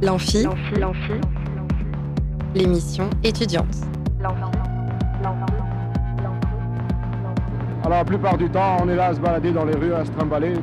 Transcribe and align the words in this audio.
L'amphi, 0.00 0.46
l'émission 2.54 3.10
étudiante. 3.24 3.66
Alors 7.84 7.98
la 7.98 8.04
plupart 8.04 8.38
du 8.38 8.48
temps, 8.48 8.76
on 8.80 8.88
est 8.88 8.94
là 8.94 9.06
à 9.06 9.14
se 9.14 9.18
balader 9.18 9.50
dans 9.50 9.64
les 9.64 9.74
rues, 9.74 9.92
à 9.92 10.04
se 10.04 10.10
trimballer. 10.12 10.54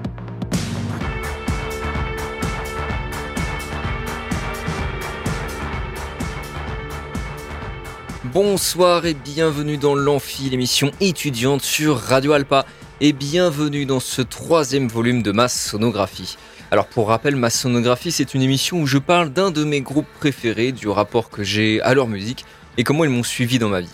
Bonsoir 8.24 9.06
et 9.06 9.15
bienvenue 9.15 9.76
dans 9.76 9.96
l'Amphi, 9.96 10.49
l'émission 10.49 10.92
étudiante 11.02 11.62
sur 11.62 11.97
Radio 11.97 12.31
Alpa. 12.31 12.65
Et 13.02 13.12
bienvenue 13.12 13.86
dans 13.86 13.99
ce 13.99 14.22
troisième 14.22 14.88
volume 14.88 15.22
de 15.22 15.33
ma 15.33 15.49
sonographie. 15.49 16.38
Alors 16.76 16.88
pour 16.88 17.07
rappel, 17.07 17.38
ma 17.38 17.49
sonographie, 17.49 18.11
c'est 18.11 18.34
une 18.34 18.41
émission 18.41 18.81
où 18.81 18.85
je 18.85 18.97
parle 18.97 19.29
d'un 19.29 19.49
de 19.49 19.63
mes 19.63 19.79
groupes 19.79 20.09
préférés, 20.20 20.73
du 20.73 20.89
rapport 20.89 21.29
que 21.29 21.41
j'ai 21.41 21.79
à 21.79 21.93
leur 21.93 22.09
musique 22.09 22.43
et 22.75 22.83
comment 22.83 23.05
ils 23.05 23.09
m'ont 23.09 23.23
suivi 23.23 23.59
dans 23.59 23.70
ma 23.70 23.79
vie. 23.79 23.88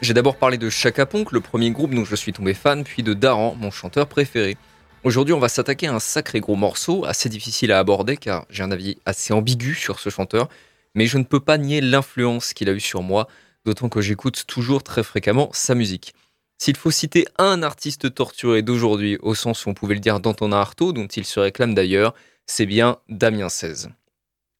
J'ai 0.00 0.14
d'abord 0.14 0.36
parlé 0.36 0.56
de 0.56 0.70
Chaka 0.70 1.06
le 1.30 1.40
premier 1.42 1.70
groupe 1.72 1.94
dont 1.94 2.06
je 2.06 2.16
suis 2.16 2.32
tombé 2.32 2.54
fan, 2.54 2.84
puis 2.84 3.02
de 3.02 3.12
Daran, 3.12 3.54
mon 3.60 3.70
chanteur 3.70 4.06
préféré. 4.06 4.56
Aujourd'hui, 5.04 5.34
on 5.34 5.40
va 5.40 5.50
s'attaquer 5.50 5.88
à 5.88 5.94
un 5.94 5.98
sacré 5.98 6.40
gros 6.40 6.56
morceau, 6.56 7.04
assez 7.04 7.28
difficile 7.28 7.70
à 7.70 7.78
aborder 7.78 8.16
car 8.16 8.46
j'ai 8.48 8.62
un 8.62 8.70
avis 8.70 8.96
assez 9.04 9.34
ambigu 9.34 9.74
sur 9.74 10.00
ce 10.00 10.08
chanteur, 10.08 10.48
mais 10.94 11.04
je 11.04 11.18
ne 11.18 11.24
peux 11.24 11.38
pas 11.38 11.58
nier 11.58 11.82
l'influence 11.82 12.54
qu'il 12.54 12.70
a 12.70 12.72
eu 12.72 12.80
sur 12.80 13.02
moi, 13.02 13.28
d'autant 13.66 13.90
que 13.90 14.00
j'écoute 14.00 14.44
toujours 14.46 14.82
très 14.82 15.02
fréquemment 15.02 15.50
sa 15.52 15.74
musique. 15.74 16.14
S'il 16.62 16.76
faut 16.76 16.92
citer 16.92 17.24
un 17.38 17.64
artiste 17.64 18.14
torturé 18.14 18.62
d'aujourd'hui, 18.62 19.18
au 19.20 19.34
sens 19.34 19.66
où 19.66 19.70
on 19.70 19.74
pouvait 19.74 19.94
le 19.94 20.00
dire 20.00 20.20
d'Antonin 20.20 20.58
Artaud, 20.58 20.92
dont 20.92 21.08
il 21.08 21.24
se 21.24 21.40
réclame 21.40 21.74
d'ailleurs, 21.74 22.14
c'est 22.46 22.66
bien 22.66 22.98
Damien 23.08 23.48
XVI. 23.48 23.88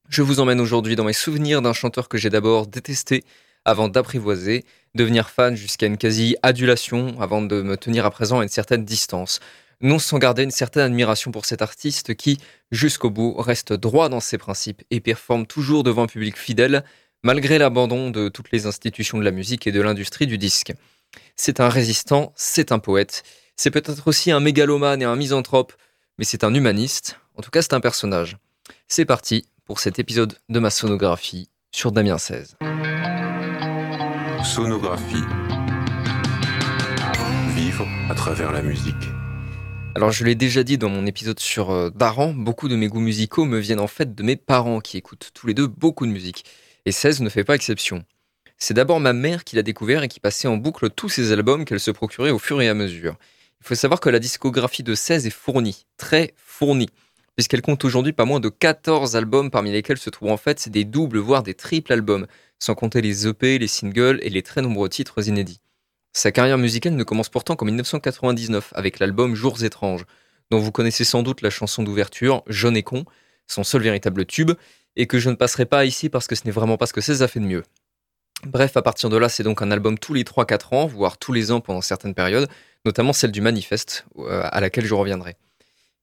Je 0.09 0.21
vous 0.21 0.41
emmène 0.41 0.59
aujourd'hui 0.59 0.97
dans 0.97 1.05
mes 1.05 1.13
souvenirs 1.13 1.61
d'un 1.61 1.71
chanteur 1.71 2.09
que 2.09 2.17
j'ai 2.17 2.29
d'abord 2.29 2.67
détesté 2.67 3.23
avant 3.63 3.87
d'apprivoiser, 3.87 4.65
devenir 4.95 5.29
fan 5.29 5.55
jusqu'à 5.55 5.85
une 5.85 5.95
quasi-adulation 5.95 7.15
avant 7.21 7.41
de 7.41 7.61
me 7.61 7.77
tenir 7.77 8.05
à 8.05 8.11
présent 8.11 8.41
à 8.41 8.43
une 8.43 8.49
certaine 8.49 8.83
distance. 8.83 9.39
Non 9.79 9.97
sans 9.97 10.17
garder 10.17 10.43
une 10.43 10.51
certaine 10.51 10.83
admiration 10.83 11.31
pour 11.31 11.45
cet 11.45 11.61
artiste 11.61 12.15
qui, 12.15 12.37
jusqu'au 12.69 13.11
bout, 13.11 13.33
reste 13.37 13.71
droit 13.71 14.09
dans 14.09 14.19
ses 14.19 14.37
principes 14.37 14.83
et 14.91 14.99
performe 14.99 15.47
toujours 15.47 15.83
devant 15.83 16.03
un 16.03 16.07
public 16.07 16.37
fidèle, 16.37 16.83
malgré 17.23 17.59
l'abandon 17.59 18.09
de 18.09 18.27
toutes 18.27 18.51
les 18.51 18.65
institutions 18.65 19.19
de 19.19 19.23
la 19.23 19.31
musique 19.31 19.67
et 19.67 19.71
de 19.71 19.79
l'industrie 19.79 20.27
du 20.27 20.37
disque. 20.37 20.73
C'est 21.35 21.59
un 21.59 21.69
résistant, 21.69 22.33
c'est 22.35 22.71
un 22.71 22.79
poète, 22.79 23.23
c'est 23.55 23.71
peut-être 23.71 24.07
aussi 24.07 24.31
un 24.31 24.39
mégalomane 24.39 25.01
et 25.01 25.05
un 25.05 25.15
misanthrope, 25.15 25.73
mais 26.17 26.25
c'est 26.25 26.43
un 26.43 26.53
humaniste, 26.53 27.19
en 27.35 27.41
tout 27.41 27.51
cas 27.51 27.61
c'est 27.61 27.73
un 27.73 27.79
personnage. 27.79 28.37
C'est 28.87 29.05
parti 29.05 29.45
pour 29.65 29.79
cet 29.79 29.99
épisode 29.99 30.37
de 30.49 30.59
ma 30.59 30.69
sonographie 30.69 31.49
sur 31.71 31.91
Damien 31.91 32.17
XVI. 32.17 32.55
Sonographie. 34.43 35.23
Vivre 37.55 37.87
à 38.09 38.15
travers 38.15 38.51
la 38.51 38.61
musique. 38.61 38.93
Alors 39.95 40.11
je 40.11 40.25
l'ai 40.25 40.35
déjà 40.35 40.63
dit 40.63 40.77
dans 40.77 40.89
mon 40.89 41.05
épisode 41.05 41.39
sur 41.39 41.69
euh, 41.71 41.89
Daran, 41.91 42.33
beaucoup 42.33 42.67
de 42.67 42.75
mes 42.75 42.87
goûts 42.87 42.99
musicaux 42.99 43.45
me 43.45 43.59
viennent 43.59 43.79
en 43.79 43.87
fait 43.87 44.15
de 44.15 44.23
mes 44.23 44.35
parents 44.35 44.79
qui 44.81 44.97
écoutent 44.97 45.29
tous 45.33 45.45
les 45.45 45.53
deux 45.53 45.67
beaucoup 45.67 46.07
de 46.07 46.11
musique. 46.11 46.45
Et 46.85 46.91
16 46.91 47.21
ne 47.21 47.29
fait 47.29 47.43
pas 47.43 47.55
exception. 47.55 48.03
C'est 48.57 48.73
d'abord 48.73 48.99
ma 48.99 49.13
mère 49.13 49.43
qui 49.43 49.55
l'a 49.55 49.63
découvert 49.63 50.03
et 50.03 50.07
qui 50.07 50.19
passait 50.19 50.47
en 50.47 50.57
boucle 50.57 50.89
tous 50.89 51.09
ses 51.09 51.31
albums 51.31 51.65
qu'elle 51.65 51.79
se 51.79 51.91
procurait 51.91 52.31
au 52.31 52.39
fur 52.39 52.61
et 52.61 52.69
à 52.69 52.73
mesure. 52.73 53.17
Il 53.61 53.67
faut 53.67 53.75
savoir 53.75 53.99
que 53.99 54.09
la 54.09 54.19
discographie 54.19 54.83
de 54.83 54.95
16 54.95 55.25
est 55.25 55.29
fournie, 55.29 55.85
très 55.97 56.33
fournie, 56.37 56.89
puisqu'elle 57.35 57.61
compte 57.61 57.83
aujourd'hui 57.85 58.13
pas 58.13 58.25
moins 58.25 58.39
de 58.39 58.49
14 58.49 59.15
albums 59.15 59.51
parmi 59.51 59.71
lesquels 59.71 59.97
se 59.97 60.09
trouvent 60.09 60.31
en 60.31 60.37
fait 60.37 60.69
des 60.69 60.85
doubles 60.85 61.17
voire 61.17 61.43
des 61.43 61.53
triples 61.53 61.93
albums, 61.93 62.27
sans 62.59 62.75
compter 62.75 63.01
les 63.01 63.27
EP, 63.27 63.57
les 63.59 63.67
singles 63.67 64.19
et 64.21 64.29
les 64.29 64.41
très 64.41 64.61
nombreux 64.61 64.89
titres 64.89 65.27
inédits. 65.27 65.59
Sa 66.13 66.31
carrière 66.31 66.57
musicale 66.57 66.93
ne 66.93 67.03
commence 67.03 67.29
pourtant 67.29 67.55
qu'en 67.55 67.65
1999 67.65 68.71
avec 68.75 68.99
l'album 68.99 69.33
Jours 69.33 69.63
étranges, 69.63 70.05
dont 70.51 70.59
vous 70.59 70.71
connaissez 70.71 71.03
sans 71.03 71.23
doute 71.23 71.41
la 71.41 71.49
chanson 71.49 71.83
d'ouverture 71.83 72.43
Jaune 72.47 72.77
et 72.77 72.83
con, 72.83 73.05
son 73.47 73.63
seul 73.63 73.81
véritable 73.81 74.25
tube, 74.25 74.51
et 74.95 75.07
que 75.07 75.17
je 75.17 75.29
ne 75.29 75.35
passerai 75.35 75.65
pas 75.65 75.85
ici 75.85 76.09
parce 76.09 76.27
que 76.27 76.35
ce 76.35 76.43
n'est 76.45 76.51
vraiment 76.51 76.77
pas 76.77 76.85
ce 76.85 76.93
que 76.93 77.01
16 77.01 77.23
a 77.23 77.27
fait 77.27 77.39
de 77.39 77.45
mieux. 77.45 77.63
Bref, 78.45 78.75
à 78.75 78.81
partir 78.81 79.09
de 79.09 79.17
là, 79.17 79.29
c'est 79.29 79.43
donc 79.43 79.61
un 79.61 79.71
album 79.71 79.97
tous 79.97 80.13
les 80.13 80.23
3-4 80.23 80.75
ans, 80.75 80.85
voire 80.85 81.17
tous 81.17 81.31
les 81.31 81.51
ans 81.51 81.61
pendant 81.61 81.81
certaines 81.81 82.13
périodes, 82.13 82.49
notamment 82.85 83.13
celle 83.13 83.31
du 83.31 83.41
Manifeste, 83.41 84.05
euh, 84.17 84.41
à 84.43 84.59
laquelle 84.59 84.85
je 84.85 84.93
reviendrai. 84.93 85.35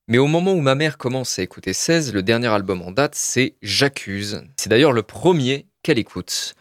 Mais 0.08 0.18
au 0.18 0.26
moment 0.26 0.52
où 0.52 0.60
ma 0.60 0.74
mère 0.74 0.98
commence 0.98 1.38
à 1.38 1.42
écouter 1.42 1.72
16, 1.72 2.12
le 2.12 2.22
dernier 2.22 2.48
album 2.48 2.82
en 2.82 2.90
date, 2.90 3.14
c'est 3.14 3.54
J'accuse. 3.62 4.42
C'est 4.56 4.68
d'ailleurs 4.68 4.92
le 4.92 5.02
premier 5.02 5.66
qu'elle 5.82 5.98
écoute. 5.98 6.54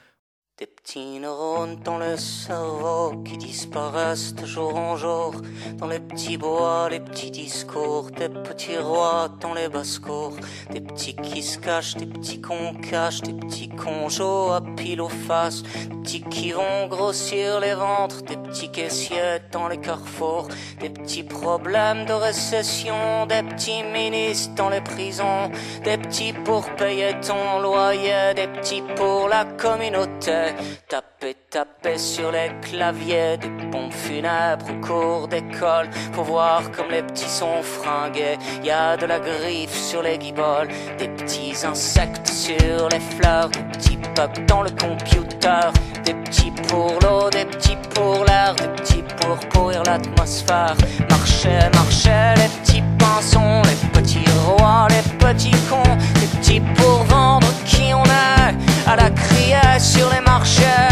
Petits 0.89 1.19
neurones 1.19 1.77
dans 1.85 2.00
le 2.00 2.17
cerveau 2.17 3.22
qui 3.23 3.38
disparaissent 3.38 4.33
de 4.33 4.47
jour 4.47 4.75
en 4.75 4.97
jour. 4.97 5.35
Dans 5.77 5.85
les 5.85 6.00
petits 6.00 6.35
bois, 6.35 6.88
les 6.89 7.00
petits 7.00 7.29
discours. 7.29 8.09
Des 8.09 8.27
petits 8.27 8.77
rois 8.77 9.29
dans 9.39 9.53
les 9.53 9.69
basses-cours. 9.69 10.35
Des 10.72 10.81
petits 10.81 11.16
qui 11.16 11.44
se 11.44 11.59
cachent, 11.59 11.94
des 11.94 12.07
petits 12.07 12.41
qu'on 12.41 12.73
cache. 12.73 13.22
Des 13.22 13.33
petits 13.33 13.69
conjos 13.69 14.50
à 14.50 14.61
pile 14.61 15.01
aux 15.01 15.09
faces. 15.09 15.61
Des 15.61 15.95
petits 16.01 16.22
qui 16.23 16.53
vont 16.53 16.88
grossir 16.88 17.59
les 17.59 17.75
ventres. 17.75 18.23
Des 18.23 18.38
petits 18.38 18.71
caissiers 18.71 19.41
dans 19.51 19.67
les 19.67 19.77
carrefours. 19.77 20.47
Des 20.81 20.89
petits 20.89 21.21
problèmes 21.21 22.06
de 22.06 22.13
récession. 22.13 23.27
Des 23.27 23.44
petits 23.44 23.83
ministres 23.83 24.56
dans 24.56 24.69
les 24.69 24.81
prisons. 24.81 25.51
Des 25.83 26.00
petits 26.00 26.33
pour 26.33 26.67
payer 26.77 27.13
ton 27.21 27.59
loyer. 27.59 28.33
Des 28.35 28.47
petits 28.47 28.81
pour 28.95 29.27
la 29.27 29.45
communauté. 29.45 30.56
Taper, 30.88 31.35
taper 31.50 31.97
sur 31.97 32.31
les 32.31 32.51
claviers 32.62 33.38
des 33.38 33.50
pompes 33.72 33.94
funèbres 33.94 34.66
au 34.69 34.85
cours 34.85 35.28
d'école 35.28 35.90
pour 36.13 36.23
voir 36.23 36.72
comme 36.72 36.90
les 36.90 37.03
petits 37.03 37.29
sont 37.29 37.62
fringués. 37.62 38.38
Y 38.63 38.69
a 38.69 38.97
de 38.97 39.06
la 39.06 39.19
griffe 39.19 39.73
sur 39.73 40.01
les 40.01 40.18
guiboles, 40.18 40.68
des 40.97 41.09
petits 41.09 41.53
insectes 41.66 42.28
sur 42.28 42.89
les 42.89 43.00
fleurs, 43.00 43.50
des 43.50 43.63
petits 43.63 43.97
bugs 44.16 44.45
dans 44.47 44.63
le 44.63 44.69
computer, 44.72 45.72
des 46.06 46.13
petits 46.13 46.51
pour 46.68 47.00
l'eau, 47.01 47.29
des 47.29 47.45
petits 47.45 47.78
pour 47.94 48.23
l'air, 48.25 48.56
des 48.56 48.69
petits 48.69 49.03
pour 49.18 49.38
pourrir 49.50 49.84
l'atmosphère. 49.84 50.75
Marcher, 51.09 51.59
marcher, 51.73 52.34
les 52.38 52.50
petits 52.62 52.84
pinsons, 52.97 53.62
les 53.63 54.00
petits 54.00 54.29
rois, 54.45 54.88
les 54.89 55.18
petits 55.18 55.51
cons, 55.69 55.97
des 56.16 56.28
petits 56.38 56.62
pour 56.75 57.03
vendre 57.03 57.47
qui 57.66 57.94
on 57.94 58.03
est 58.06 58.56
à 58.88 58.95
la 58.95 59.09
criée 59.12 59.79
sur 59.79 60.09
les 60.09 60.22
marchait. 60.39 60.88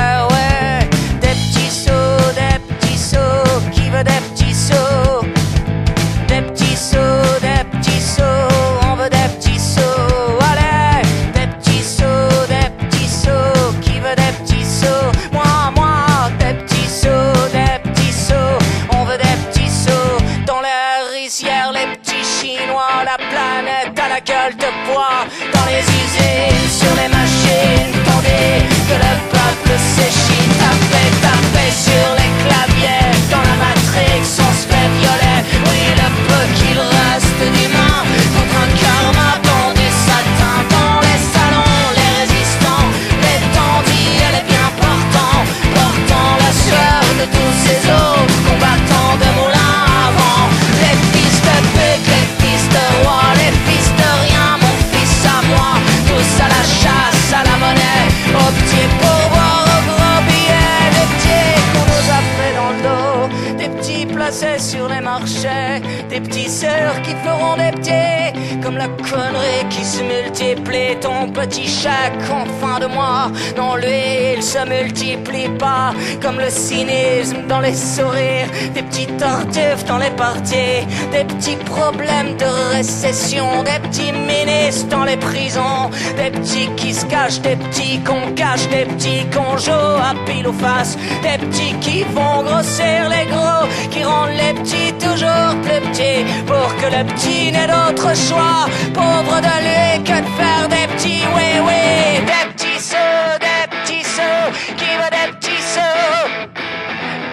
Des 67.27 68.77
la 68.77 68.88
connerie 68.88 69.68
qui 69.69 69.83
se 69.83 70.01
multiplie. 70.03 70.97
Ton 71.01 71.29
petit 71.29 71.68
chèque 71.68 72.29
en 72.31 72.45
fin 72.59 72.79
de 72.79 72.88
mois, 72.88 73.31
non 73.57 73.75
lui 73.75 74.35
il 74.35 74.44
se 74.44 74.59
multiplie 74.68 75.50
pas. 75.57 75.94
Comme 76.21 76.39
le 76.39 76.50
cynisme 76.50 77.47
dans 77.47 77.59
les 77.59 77.74
sourires, 77.74 78.50
des 78.74 78.83
petits 78.83 79.07
tartuffes 79.18 79.85
dans 79.85 79.97
les 79.97 80.12
parties, 80.12 80.85
des 81.12 81.24
petits 81.24 81.57
problèmes 81.57 82.38
de 82.38 82.75
récession, 82.75 83.63
petits 83.97 84.85
dans 84.89 85.03
les 85.03 85.17
prisons, 85.17 85.89
des 86.15 86.31
petits 86.31 86.69
qui 86.75 86.94
se 86.94 87.05
cachent, 87.05 87.41
des 87.41 87.55
petits 87.55 87.99
qu'on 88.03 88.31
cache, 88.33 88.67
des 88.69 88.85
petits 88.85 89.25
qu'on 89.33 89.57
joue 89.57 89.71
à 89.71 90.13
pile 90.25 90.47
ou 90.47 90.53
face, 90.53 90.97
des 91.23 91.38
petits 91.45 91.73
qui 91.81 92.03
vont 92.03 92.44
grossir 92.44 93.09
les 93.09 93.25
gros, 93.31 93.67
qui 93.91 94.03
rendent 94.03 94.38
les 94.38 94.53
petits 94.59 94.94
toujours 94.94 95.53
plus 95.63 95.81
petits, 95.89 96.25
pour 96.45 96.75
que 96.77 96.88
le 96.95 97.03
petit 97.05 97.51
n'ait 97.51 97.67
d'autre 97.67 98.15
choix, 98.15 98.67
pauvre 98.94 99.39
de 99.41 99.55
lui 99.65 100.03
que 100.03 100.19
de 100.25 100.31
faire 100.39 100.67
des 100.69 100.88
petits, 100.93 101.23
oui, 101.35 101.50
oui, 101.67 102.25
des 102.25 102.53
petits 102.53 102.81
sous, 102.81 103.39
des 103.39 103.67
petits 103.71 104.03
sous, 104.03 104.75
qui 104.75 104.91
veut 105.00 105.11
des 105.17 105.31
petits 105.33 105.63
sous, 105.73 106.27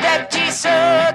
des 0.05 0.25
petits 0.25 0.53
sous, 0.53 1.14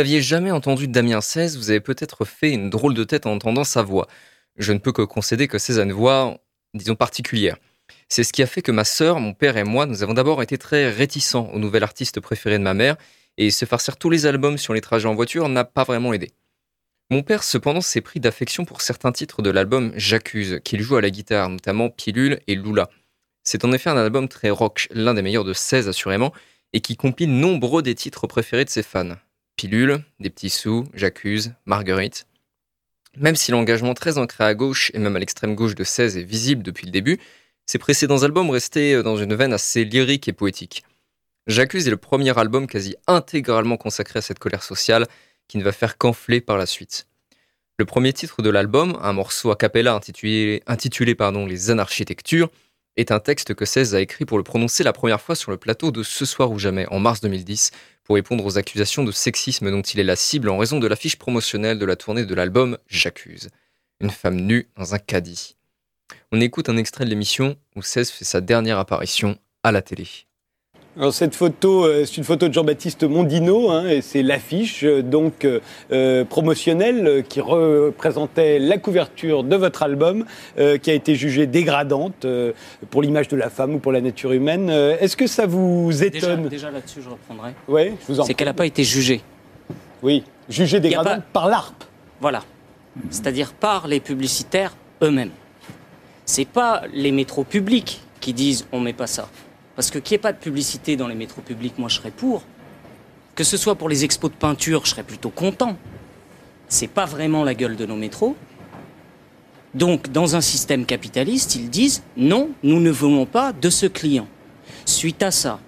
n'aviez 0.00 0.22
jamais 0.22 0.50
entendu 0.50 0.88
Damien 0.88 1.20
16, 1.20 1.58
vous 1.58 1.68
avez 1.68 1.80
peut-être 1.80 2.24
fait 2.24 2.52
une 2.52 2.70
drôle 2.70 2.94
de 2.94 3.04
tête 3.04 3.26
en 3.26 3.32
entendant 3.32 3.64
sa 3.64 3.82
voix. 3.82 4.06
Je 4.56 4.72
ne 4.72 4.78
peux 4.78 4.92
que 4.92 5.02
concéder 5.02 5.46
que 5.46 5.58
c'est 5.58 5.78
une 5.78 5.92
voix, 5.92 6.38
disons, 6.72 6.94
particulière. 6.94 7.58
C'est 8.08 8.24
ce 8.24 8.32
qui 8.32 8.42
a 8.42 8.46
fait 8.46 8.62
que 8.62 8.72
ma 8.72 8.84
sœur, 8.84 9.20
mon 9.20 9.34
père 9.34 9.58
et 9.58 9.64
moi, 9.64 9.84
nous 9.84 10.02
avons 10.02 10.14
d'abord 10.14 10.42
été 10.42 10.56
très 10.56 10.88
réticents 10.88 11.50
au 11.52 11.58
nouvel 11.58 11.82
artiste 11.82 12.18
préféré 12.20 12.56
de 12.56 12.62
ma 12.62 12.72
mère, 12.72 12.96
et 13.36 13.50
se 13.50 13.66
farcir 13.66 13.98
tous 13.98 14.08
les 14.08 14.24
albums 14.24 14.56
sur 14.56 14.72
les 14.72 14.80
trajets 14.80 15.06
en 15.06 15.14
voiture 15.14 15.50
n'a 15.50 15.64
pas 15.64 15.84
vraiment 15.84 16.14
aidé. 16.14 16.30
Mon 17.10 17.22
père, 17.22 17.42
cependant, 17.42 17.82
s'est 17.82 18.00
pris 18.00 18.20
d'affection 18.20 18.64
pour 18.64 18.80
certains 18.80 19.12
titres 19.12 19.42
de 19.42 19.50
l'album 19.50 19.92
J'accuse, 19.96 20.60
qu'il 20.64 20.80
joue 20.80 20.96
à 20.96 21.02
la 21.02 21.10
guitare, 21.10 21.50
notamment 21.50 21.90
Pilule 21.90 22.40
et 22.46 22.54
Lula. 22.54 22.88
C'est 23.44 23.66
en 23.66 23.72
effet 23.72 23.90
un 23.90 23.98
album 23.98 24.28
très 24.28 24.48
rock, 24.48 24.88
l'un 24.92 25.12
des 25.12 25.20
meilleurs 25.20 25.44
de 25.44 25.52
16 25.52 25.88
assurément, 25.88 26.32
et 26.72 26.80
qui 26.80 26.96
compile 26.96 27.38
nombreux 27.38 27.82
des 27.82 27.94
titres 27.94 28.26
préférés 28.26 28.64
de 28.64 28.70
ses 28.70 28.82
fans. 28.82 29.16
Des 29.68 30.30
petits 30.30 30.48
sous, 30.48 30.86
J'accuse, 30.94 31.52
Marguerite. 31.66 32.26
Même 33.16 33.36
si 33.36 33.50
l'engagement 33.50 33.92
très 33.92 34.16
ancré 34.16 34.44
à 34.44 34.54
gauche 34.54 34.90
et 34.94 34.98
même 34.98 35.16
à 35.16 35.18
l'extrême 35.18 35.54
gauche 35.54 35.74
de 35.74 35.84
16 35.84 36.16
est 36.16 36.22
visible 36.22 36.62
depuis 36.62 36.86
le 36.86 36.92
début, 36.92 37.18
ses 37.66 37.76
précédents 37.76 38.22
albums 38.22 38.48
restaient 38.48 39.02
dans 39.02 39.16
une 39.18 39.34
veine 39.34 39.52
assez 39.52 39.84
lyrique 39.84 40.28
et 40.28 40.32
poétique. 40.32 40.84
J'accuse 41.46 41.86
est 41.86 41.90
le 41.90 41.98
premier 41.98 42.38
album 42.38 42.66
quasi 42.66 42.96
intégralement 43.06 43.76
consacré 43.76 44.20
à 44.20 44.22
cette 44.22 44.38
colère 44.38 44.62
sociale 44.62 45.06
qui 45.46 45.58
ne 45.58 45.64
va 45.64 45.72
faire 45.72 45.98
qu'enfler 45.98 46.40
par 46.40 46.56
la 46.56 46.64
suite. 46.64 47.06
Le 47.78 47.84
premier 47.84 48.14
titre 48.14 48.40
de 48.40 48.48
l'album, 48.48 48.98
un 49.02 49.12
morceau 49.12 49.50
a 49.50 49.56
cappella 49.56 49.92
intitulé, 49.94 50.62
Les 51.46 51.70
Anarchitectures, 51.70 52.48
est 53.00 53.12
un 53.12 53.18
texte 53.18 53.54
que 53.54 53.64
16 53.64 53.94
a 53.94 54.00
écrit 54.00 54.24
pour 54.24 54.38
le 54.38 54.44
prononcer 54.44 54.84
la 54.84 54.92
première 54.92 55.20
fois 55.20 55.34
sur 55.34 55.50
le 55.50 55.56
plateau 55.56 55.90
de 55.90 56.02
Ce 56.02 56.24
soir 56.24 56.50
ou 56.50 56.58
jamais 56.58 56.86
en 56.90 56.98
mars 56.98 57.20
2010 57.20 57.70
pour 58.04 58.16
répondre 58.16 58.44
aux 58.44 58.58
accusations 58.58 59.04
de 59.04 59.12
sexisme 59.12 59.70
dont 59.70 59.82
il 59.82 60.00
est 60.00 60.04
la 60.04 60.16
cible 60.16 60.48
en 60.50 60.58
raison 60.58 60.78
de 60.78 60.86
l'affiche 60.86 61.16
promotionnelle 61.16 61.78
de 61.78 61.86
la 61.86 61.96
tournée 61.96 62.24
de 62.24 62.34
l'album 62.34 62.76
J'accuse. 62.88 63.48
Une 64.00 64.10
femme 64.10 64.36
nue 64.36 64.68
dans 64.76 64.94
un 64.94 64.98
caddie. 64.98 65.56
On 66.30 66.40
écoute 66.40 66.68
un 66.68 66.76
extrait 66.76 67.04
de 67.04 67.10
l'émission 67.10 67.56
où 67.74 67.82
16 67.82 68.10
fait 68.10 68.24
sa 68.24 68.40
dernière 68.40 68.78
apparition 68.78 69.38
à 69.62 69.72
la 69.72 69.82
télé. 69.82 70.06
Alors 70.98 71.14
cette 71.14 71.36
photo, 71.36 71.84
euh, 71.84 72.04
c'est 72.04 72.16
une 72.16 72.24
photo 72.24 72.48
de 72.48 72.52
Jean-Baptiste 72.52 73.04
Mondino, 73.04 73.70
hein, 73.70 73.86
et 73.88 74.02
c'est 74.02 74.24
l'affiche 74.24 74.82
euh, 74.82 75.02
donc 75.02 75.46
euh, 75.46 76.24
promotionnelle 76.24 77.24
qui 77.28 77.40
représentait 77.40 78.58
la 78.58 78.76
couverture 78.76 79.44
de 79.44 79.54
votre 79.54 79.84
album, 79.84 80.24
euh, 80.58 80.78
qui 80.78 80.90
a 80.90 80.94
été 80.94 81.14
jugée 81.14 81.46
dégradante 81.46 82.24
euh, 82.24 82.52
pour 82.90 83.02
l'image 83.02 83.28
de 83.28 83.36
la 83.36 83.50
femme 83.50 83.76
ou 83.76 83.78
pour 83.78 83.92
la 83.92 84.00
nature 84.00 84.32
humaine. 84.32 84.68
Est-ce 84.68 85.16
que 85.16 85.28
ça 85.28 85.46
vous 85.46 85.90
Déjà, 85.92 86.06
étonne? 86.32 86.48
déjà 86.48 86.70
là-dessus, 86.72 87.00
je 87.04 87.08
reprendrai. 87.08 87.52
Oui, 87.68 87.92
je 88.08 88.12
vous 88.12 88.20
en 88.20 88.24
C'est 88.24 88.34
qu'elle 88.34 88.48
n'a 88.48 88.54
pas 88.54 88.66
été 88.66 88.82
jugée. 88.82 89.20
Oui, 90.02 90.24
jugée 90.48 90.80
dégradante 90.80 91.18
pas- 91.18 91.40
par 91.40 91.48
l'ARP. 91.48 91.84
Voilà. 92.20 92.42
C'est-à-dire 93.10 93.52
par 93.52 93.86
les 93.86 94.00
publicitaires 94.00 94.74
eux-mêmes. 95.02 95.30
C'est 96.24 96.48
pas 96.48 96.82
les 96.92 97.12
métros 97.12 97.44
publics 97.44 98.00
qui 98.20 98.32
disent 98.32 98.66
on 98.72 98.80
met 98.80 98.92
pas 98.92 99.06
ça. 99.06 99.28
Parce 99.76 99.90
que 99.90 99.98
qu'il 99.98 100.14
n'y 100.14 100.16
ait 100.16 100.22
pas 100.22 100.32
de 100.32 100.38
publicité 100.38 100.96
dans 100.96 101.08
les 101.08 101.14
métros 101.14 101.42
publics, 101.42 101.78
moi 101.78 101.88
je 101.88 101.96
serais 101.96 102.10
pour. 102.10 102.42
Que 103.34 103.44
ce 103.44 103.56
soit 103.56 103.74
pour 103.76 103.88
les 103.88 104.04
expos 104.04 104.30
de 104.30 104.36
peinture, 104.36 104.82
je 104.84 104.90
serais 104.90 105.02
plutôt 105.02 105.30
content. 105.30 105.76
C'est 106.68 106.88
pas 106.88 107.06
vraiment 107.06 107.44
la 107.44 107.54
gueule 107.54 107.76
de 107.76 107.86
nos 107.86 107.96
métros. 107.96 108.36
Donc, 109.74 110.10
dans 110.10 110.34
un 110.36 110.40
système 110.40 110.84
capitaliste, 110.84 111.54
ils 111.54 111.70
disent 111.70 112.02
non, 112.16 112.50
nous 112.62 112.80
ne 112.80 112.90
voulons 112.90 113.26
pas 113.26 113.52
de 113.52 113.70
ce 113.70 113.86
client. 113.86 114.26
Suite 114.84 115.22
à 115.22 115.30
ça, 115.30 115.60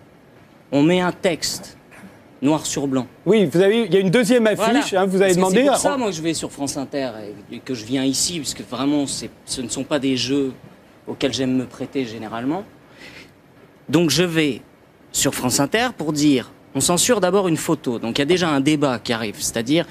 on 0.73 0.83
met 0.83 1.01
un 1.01 1.13
texte 1.13 1.77
noir 2.41 2.67
sur 2.67 2.89
blanc. 2.89 3.07
Oui, 3.25 3.47
vous 3.47 3.61
avez, 3.61 3.85
il 3.85 3.95
y 3.95 3.97
a 3.97 4.01
une 4.01 4.11
deuxième 4.11 4.47
affiche, 4.49 4.59
Voilà. 4.91 5.03
hein, 5.03 5.07
vous 5.07 5.23
avez 5.23 5.35
demandé. 5.37 5.63
C'est 5.63 5.69
pour 5.69 5.77
ça, 5.77 5.97
moi, 5.97 6.09
que 6.11 6.17
je 6.17 6.23
vais 6.23 6.35
sur 6.35 6.51
France 6.51 6.77
Inter 6.77 7.11
et 7.53 7.61
que 7.61 7.75
je 7.75 7.85
viens 7.85 8.05
ici, 8.05 8.41
parce 8.41 8.55
que 8.55 8.65
vraiment, 8.65 9.07
ce 9.07 9.61
ne 9.61 9.69
sont 9.69 9.85
pas 9.85 10.01
des 10.01 10.17
jeux 10.17 10.53
auxquels 11.07 11.33
j'aime 11.33 11.55
me 11.57 11.67
prêter 11.67 12.05
généralement. 12.05 12.65
Donc, 13.89 14.11
je 14.11 14.23
vais 14.23 14.63
sur 15.13 15.35
France 15.35 15.61
Inter 15.61 15.89
pour 15.97 16.13
dire 16.13 16.51
on 16.75 16.81
censure 16.81 17.21
d'abord 17.21 17.49
une 17.49 17.57
photo. 17.57 17.99
Donc, 17.99 18.19
il 18.19 18.21
y 18.21 18.23
a 18.23 18.27
déjà 18.27 18.49
un 18.49 18.61
débat 18.61 18.99
qui 18.99 19.13
arrive, 19.13 19.37
c'est-à-dire 19.39 19.87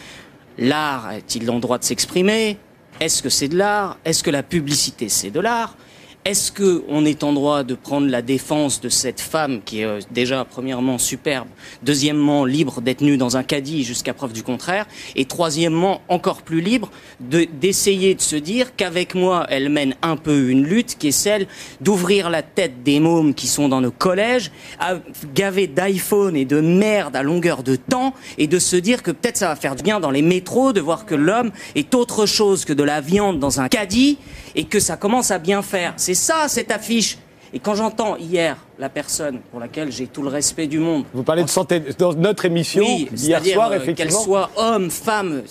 l'art 0.58 1.12
est-il 1.12 1.50
en 1.52 1.60
droit 1.60 1.78
de 1.78 1.84
s'exprimer? 1.84 2.58
Est-ce 3.00 3.22
que 3.22 3.30
c'est 3.30 3.48
de 3.48 3.58
l'art? 3.58 3.98
Est-ce 4.04 4.24
que 4.24 4.32
la 4.32 4.44
publicité, 4.44 5.10
c'est 5.10 5.32
de 5.32 5.40
l'art? 5.40 5.76
Est-ce 6.24 6.52
que 6.52 6.84
on 6.88 7.04
est 7.04 7.24
en 7.24 7.34
droit 7.34 7.64
de 7.64 7.74
prendre 7.74 8.08
la 8.08 8.22
défense 8.22 8.80
de 8.80 8.90
cette 8.90 9.20
femme 9.20 9.62
qui 9.66 9.82
est 9.82 9.86
euh, 9.86 10.00
déjà 10.12 10.46
premièrement 10.46 10.98
superbe, 10.98 11.48
deuxièmement 11.82 12.46
libre 12.46 12.82
d'être 12.82 13.02
nue 13.02 13.18
dans 13.18 13.38
un 13.38 13.44
caddie 13.44 13.84
jusqu'à 13.84 14.14
preuve 14.14 14.32
du 14.32 14.44
contraire, 14.44 14.86
et 15.16 15.26
troisièmement 15.26 16.02
encore 16.10 16.44
plus 16.44 16.62
libre 16.62 16.92
de 17.20 17.48
d'essayer 17.60 18.14
de 18.14 18.22
se 18.22 18.36
dire 18.36 18.76
qu'avec 18.76 19.16
moi 19.16 19.48
elle 19.50 19.70
mène 19.70 19.96
un 20.04 20.16
peu 20.16 20.50
une 20.50 20.64
lutte 20.64 20.98
qui 20.98 21.08
est 21.08 21.12
celle 21.12 21.48
d'ouvrir 21.82 22.30
la 22.30 22.44
tête 22.44 22.84
des 22.84 23.00
mômes 23.00 23.34
qui 23.34 23.48
sont 23.48 23.68
dans 23.68 23.82
nos 23.82 23.92
collèges, 23.92 24.52
à 24.80 24.96
gaver 25.34 25.66
d'iPhone 25.66 26.36
et 26.36 26.46
de 26.46 26.62
merde 26.62 27.16
à 27.16 27.24
longueur 27.24 27.64
de 27.64 27.76
temps, 27.76 28.14
et 28.38 28.46
de 28.46 28.60
se 28.60 28.76
dire 28.76 29.02
que 29.02 29.12
peut-être 29.12 29.38
ça 29.38 29.48
va 29.48 29.56
faire 29.56 29.76
du 29.76 29.82
bien 29.82 30.00
dans 30.00 30.12
les 30.12 30.22
métros 30.22 30.72
de 30.72 30.82
voir 30.82 31.06
que 31.06 31.16
l'homme 31.16 31.52
est 31.74 31.96
autre 31.96 32.28
chose 32.28 32.64
que 32.64 32.74
de 32.74 32.84
la 32.84 33.02
viande 33.02 33.40
dans 33.40 33.60
un 33.60 33.70
caddie 33.70 34.20
et 34.56 34.66
que 34.66 34.80
ça 34.80 34.98
commence 34.98 35.32
à 35.32 35.40
bien 35.40 35.62
faire. 35.62 35.94
C'est 35.98 36.14
ça 36.14 36.48
cette 36.48 36.72
affiche. 36.72 37.18
Et 37.54 37.60
quand 37.60 37.76
j'entends 37.76 38.16
hier 38.16 38.56
la 38.80 38.88
personne 38.88 39.40
pour 39.52 39.60
laquelle 39.60 39.92
j'ai 39.92 40.08
tout 40.08 40.22
le 40.22 40.30
respect 40.30 40.68
du 40.68 40.80
monde, 40.80 41.04
Vous 41.14 41.24
parlez 41.24 41.44
de 41.44 41.50
santé 41.50 41.82
dans 41.98 42.14
notre 42.14 42.46
émission 42.46 42.84
oui, 42.86 43.10
hier 43.14 43.44
soir, 43.46 43.68
euh, 43.68 43.74
qu'elle 43.74 43.82
effectivement. 43.82 44.24
soit 44.24 44.52
homme, 44.56 44.90
femme, 44.90 45.44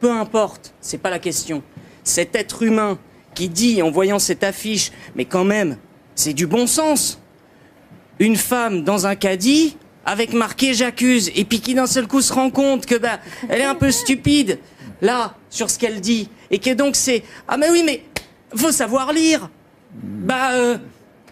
peu 0.00 0.10
importe, 0.10 0.72
c'est 0.80 0.98
pas 0.98 1.10
la 1.10 1.18
question. 1.18 1.62
Cet 2.02 2.34
être 2.34 2.62
humain 2.62 2.98
qui 3.34 3.48
dit 3.48 3.82
en 3.82 3.90
voyant 3.90 4.18
cette 4.18 4.42
affiche, 4.44 4.90
mais 5.16 5.26
quand 5.26 5.44
même, 5.44 5.76
c'est 6.14 6.32
du 6.32 6.46
bon 6.46 6.66
sens. 6.66 7.20
Une 8.20 8.36
femme 8.36 8.84
dans 8.84 9.06
un 9.06 9.16
caddie, 9.16 9.76
avec 10.06 10.32
marqué 10.32 10.72
j'accuse, 10.72 11.30
et 11.34 11.44
puis 11.44 11.60
qui 11.60 11.74
d'un 11.74 11.86
seul 11.86 12.06
coup 12.06 12.20
se 12.22 12.32
rend 12.32 12.50
compte 12.50 12.86
que 12.86 12.94
bah, 12.94 13.18
elle 13.48 13.60
est 13.60 13.64
un 13.64 13.74
peu 13.74 13.90
stupide, 13.90 14.60
là, 15.02 15.34
sur 15.50 15.68
ce 15.68 15.78
qu'elle 15.78 16.00
dit, 16.00 16.28
et 16.50 16.58
que 16.58 16.72
donc 16.72 16.96
c'est 16.96 17.22
ah 17.48 17.56
mais 17.56 17.70
oui 17.70 17.82
mais 17.84 18.02
faut 18.56 18.72
savoir 18.72 19.12
lire. 19.12 19.48
Bah 19.94 20.52
euh, 20.52 20.78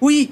oui, 0.00 0.30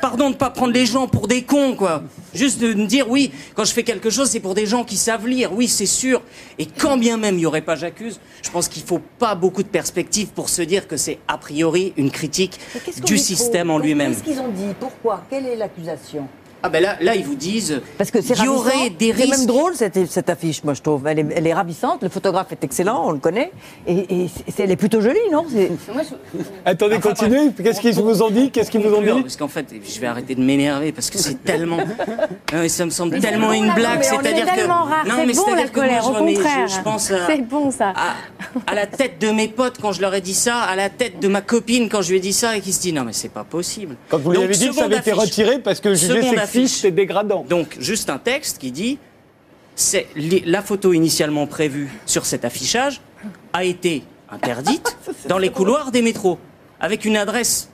Pardon 0.00 0.30
de 0.30 0.36
pas 0.36 0.48
prendre 0.48 0.72
les 0.72 0.86
gens 0.86 1.06
pour 1.06 1.28
des 1.28 1.42
cons, 1.42 1.74
quoi. 1.76 2.02
Juste 2.32 2.60
de 2.60 2.72
me 2.72 2.86
dire, 2.86 3.10
oui, 3.10 3.30
quand 3.54 3.64
je 3.64 3.72
fais 3.72 3.82
quelque 3.82 4.08
chose, 4.08 4.30
c'est 4.30 4.40
pour 4.40 4.54
des 4.54 4.64
gens 4.64 4.84
qui 4.84 4.96
savent 4.96 5.26
lire. 5.26 5.52
Oui, 5.52 5.68
c'est 5.68 5.84
sûr. 5.84 6.22
Et 6.58 6.64
quand 6.64 6.96
bien 6.96 7.18
même 7.18 7.34
il 7.34 7.38
n'y 7.38 7.46
aurait 7.46 7.60
pas 7.60 7.76
j'accuse, 7.76 8.18
je 8.42 8.50
pense 8.50 8.68
qu'il 8.68 8.82
faut 8.82 9.02
pas 9.18 9.34
beaucoup 9.34 9.62
de 9.62 9.68
perspectives 9.68 10.28
pour 10.28 10.48
se 10.48 10.62
dire 10.62 10.88
que 10.88 10.96
c'est 10.96 11.18
a 11.28 11.36
priori 11.36 11.92
une 11.98 12.10
critique 12.10 12.58
du 13.04 13.18
système 13.18 13.70
en 13.70 13.78
lui-même. 13.78 14.14
Qu'est-ce 14.14 14.24
qu'ils 14.24 14.40
ont 14.40 14.48
dit 14.48 14.74
Pourquoi 14.80 15.24
Quelle 15.28 15.44
est 15.44 15.56
l'accusation 15.56 16.26
ah 16.62 16.68
ben 16.68 16.82
là, 16.82 16.96
là, 17.00 17.14
ils 17.14 17.24
vous 17.24 17.34
disent. 17.36 17.80
Parce 17.98 18.10
que 18.10 18.20
c'est 18.20 18.36
y 18.38 18.48
aurait 18.48 18.90
des 18.90 19.12
C'est 19.12 19.18
même 19.26 19.30
risques. 19.32 19.46
drôle 19.46 19.74
cette, 19.74 20.06
cette 20.10 20.28
affiche, 20.30 20.64
moi 20.64 20.74
je 20.74 20.82
trouve. 20.82 21.06
Elle 21.06 21.18
est, 21.20 21.26
elle 21.36 21.46
est 21.46 21.54
ravissante. 21.54 22.02
Le 22.02 22.08
photographe 22.08 22.50
est 22.52 22.64
excellent, 22.64 23.04
on 23.06 23.12
le 23.12 23.18
connaît. 23.18 23.52
Et, 23.86 24.22
et 24.24 24.30
c'est- 24.48 24.62
elle 24.64 24.70
est 24.70 24.76
plutôt 24.76 25.00
jolie, 25.00 25.18
non? 25.30 25.44
C'est- 25.50 25.70
Attendez, 26.64 26.96
Enfin, 26.96 27.10
continuez. 27.10 27.50
Qu'est-ce 27.62 27.80
qu'ils 27.80 27.94
vous 27.94 28.22
ont 28.22 28.30
dit? 28.30 28.50
Qu'est-ce 28.50 28.70
qu'ils 28.70 28.80
vous 28.80 28.94
ont 28.94 29.00
dit? 29.02 29.22
Parce 29.22 29.36
qu'en 29.36 29.48
fait, 29.48 29.66
je 29.88 30.00
vais 30.00 30.06
arrêter 30.06 30.34
de 30.34 30.42
m'énerver 30.42 30.92
parce 30.92 31.10
que 31.10 31.18
c'est 31.18 31.42
tellement. 31.44 31.78
Non, 32.52 32.60
mais 32.62 32.68
ça 32.68 32.84
me 32.84 32.90
semble 32.90 33.18
tellement 33.20 33.48
bon, 33.48 33.52
une 33.54 33.72
blague. 33.74 34.02
C'est-à-dire 34.02 34.46
que. 34.46 34.54
tellement 34.54 34.84
rare, 34.84 35.04
Non, 35.06 35.14
c'est 35.18 35.26
mais 35.26 35.32
bon, 35.34 35.42
c'est-à-dire 35.46 35.64
la 35.64 35.70
colère, 35.70 36.02
je 36.04 36.08
au 36.08 36.12
remets- 36.12 36.34
je- 36.34 36.40
contraire. 36.42 36.68
Je, 36.68 36.80
pense 36.80 37.10
à, 37.10 37.26
C'est 37.26 37.42
bon, 37.42 37.70
ça. 37.72 37.88
À, 37.90 38.14
à 38.70 38.74
la 38.74 38.86
tête 38.86 39.20
de 39.20 39.30
mes 39.30 39.48
potes 39.48 39.76
quand 39.82 39.92
je 39.92 40.00
leur 40.00 40.14
ai 40.14 40.20
dit 40.20 40.32
ça, 40.34 40.58
à 40.60 40.76
la 40.76 40.88
tête 40.88 41.20
de 41.20 41.26
ma 41.28 41.40
copine 41.40 41.88
quand 41.88 42.02
je 42.02 42.10
lui 42.10 42.18
ai 42.18 42.20
dit 42.20 42.32
ça 42.32 42.56
et 42.56 42.60
qui 42.60 42.72
se 42.72 42.80
dit 42.80 42.92
non, 42.92 43.02
mais 43.04 43.12
c'est 43.12 43.28
pas 43.30 43.42
possible. 43.44 43.96
Quand 44.08 44.18
vous 44.18 44.30
lui 44.30 44.42
avez 44.42 44.54
dit 44.54 44.68
que 44.68 44.74
ça 44.74 44.84
avait 44.84 44.96
été 44.98 45.12
retiré 45.12 45.58
parce 45.58 45.80
que 45.80 45.94
jugé 45.94 46.06
Seconde 46.08 46.22
sexiste 46.22 46.45
affiche. 46.48 46.84
et 46.84 46.90
dégradant. 46.90 47.44
Donc, 47.48 47.76
juste 47.80 48.10
un 48.10 48.18
texte 48.18 48.58
qui 48.58 48.72
dit 48.72 48.98
c'est 49.74 50.06
la 50.46 50.62
photo 50.62 50.92
initialement 50.92 51.46
prévue 51.46 51.90
sur 52.06 52.24
cet 52.24 52.44
affichage 52.44 53.00
a 53.52 53.64
été 53.64 54.02
interdite 54.30 54.96
dans 55.28 55.38
les 55.38 55.50
couloirs 55.50 55.90
des 55.92 56.02
métros 56.02 56.38
avec 56.80 57.04
une 57.04 57.16
adresse 57.16 57.68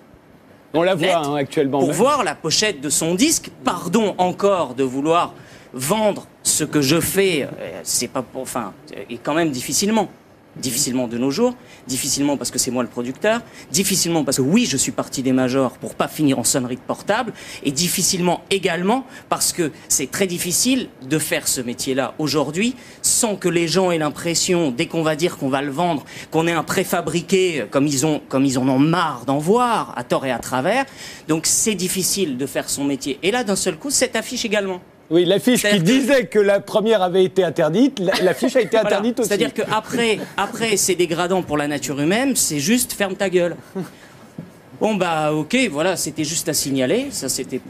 On 0.75 0.83
la 0.83 0.95
voit 0.97 1.17
hein, 1.17 1.37
actuellement. 1.37 1.79
pour 1.79 1.88
même. 1.88 1.97
voir 1.97 2.25
la 2.25 2.35
pochette 2.35 2.81
de 2.81 2.91
son 2.91 3.14
disque. 3.14 3.50
Pardon 3.64 4.14
encore 4.19 4.75
de 4.75 4.83
vouloir 4.85 5.35
vendre 5.73 6.26
ce 6.43 6.64
que 6.64 6.81
je 6.81 7.00
fais. 7.00 7.45
euh, 7.61 7.81
C'est 7.85 8.09
pas 8.09 8.23
pour, 8.23 8.43
enfin, 8.43 8.73
euh, 8.97 9.02
et 9.09 9.19
quand 9.19 9.35
même 9.35 9.50
difficilement. 9.50 10.09
Difficilement 10.56 11.09
de 11.09 11.16
nos 11.16 11.30
jours, 11.30 11.54
difficilement 11.87 12.37
parce 12.37 12.50
que 12.50 12.59
c'est 12.59 12.71
moi 12.71 12.82
le 12.82 12.88
producteur, 12.88 13.40
difficilement 13.71 14.23
parce 14.23 14.37
que 14.37 14.42
oui, 14.42 14.66
je 14.66 14.76
suis 14.76 14.92
parti 14.92 15.23
des 15.23 15.32
majors 15.32 15.78
pour 15.78 15.94
pas 15.94 16.09
finir 16.09 16.38
en 16.38 16.44
sonnerie 16.44 16.76
de 16.76 16.80
portable, 16.82 17.32
et 17.62 17.71
difficilement 17.71 18.42
également 18.50 19.06
parce 19.30 19.54
que 19.54 19.73
c'est 19.88 20.11
très 20.11 20.26
difficile 20.26 20.88
de 21.09 21.18
faire 21.18 21.49
ce 21.49 21.62
métier-là 21.62 22.14
aujourd'hui 22.18 22.76
sans 23.00 23.37
que 23.37 23.49
les 23.49 23.66
gens 23.66 23.90
aient 23.90 23.99
l'impression, 23.99 24.71
dès 24.71 24.85
qu'on 24.85 25.02
va 25.02 25.16
dire 25.16 25.38
qu'on 25.38 25.49
va 25.49 25.62
le 25.62 25.71
vendre, 25.71 26.04
qu'on 26.30 26.47
est 26.47 26.52
un 26.52 26.64
préfabriqué, 26.64 27.64
comme 27.71 27.87
ils 27.87 28.04
ont, 28.04 28.21
comme 28.28 28.44
ils 28.44 28.59
en 28.59 28.68
ont 28.68 28.78
marre 28.78 29.25
d'en 29.25 29.38
voir 29.38 29.94
à 29.97 30.04
tort 30.04 30.26
et 30.26 30.30
à 30.30 30.38
travers. 30.38 30.85
Donc 31.28 31.47
c'est 31.47 31.75
difficile 31.75 32.37
de 32.37 32.44
faire 32.44 32.68
son 32.68 32.85
métier. 32.85 33.18
Et 33.23 33.30
là, 33.30 33.42
d'un 33.42 33.56
seul 33.56 33.76
coup, 33.76 33.90
cette 33.90 34.16
affiche 34.16 34.44
également. 34.44 34.82
Oui, 35.12 35.25
l'affiche 35.26 35.62
qui 35.62 35.69
que- 35.78 35.83
disait 35.83 36.26
que 36.26 36.38
la 36.38 36.59
première 36.59 37.02
avait 37.02 37.23
été 37.25 37.45
interdite, 37.45 37.99
la- 38.00 38.14
l'affiche 38.23 38.57
a 38.57 38.61
été 38.61 38.71
Voilà. 38.81 38.88
interdite 38.88 39.21
aussi. 39.21 39.28
C'est-à-dire 39.28 39.52
qu'après, 39.54 40.19
après, 40.37 40.76
c'est 40.76 40.95
dégradant 40.95 41.42
pour 41.42 41.57
la 41.59 41.69
nature 41.69 42.00
humaine, 42.00 42.35
c'est 42.35 42.59
juste 42.59 42.92
ferme 42.95 43.14
ta 43.14 43.28
gueule. 43.28 43.57
Bon, 44.81 44.95
bah, 44.95 45.33
ok, 45.33 45.54
voilà, 45.71 45.97
c'était 45.97 46.25
juste 46.25 46.49
à 46.49 46.54
signaler. 46.54 47.09
Ça, 47.11 47.28
c'était. 47.28 47.61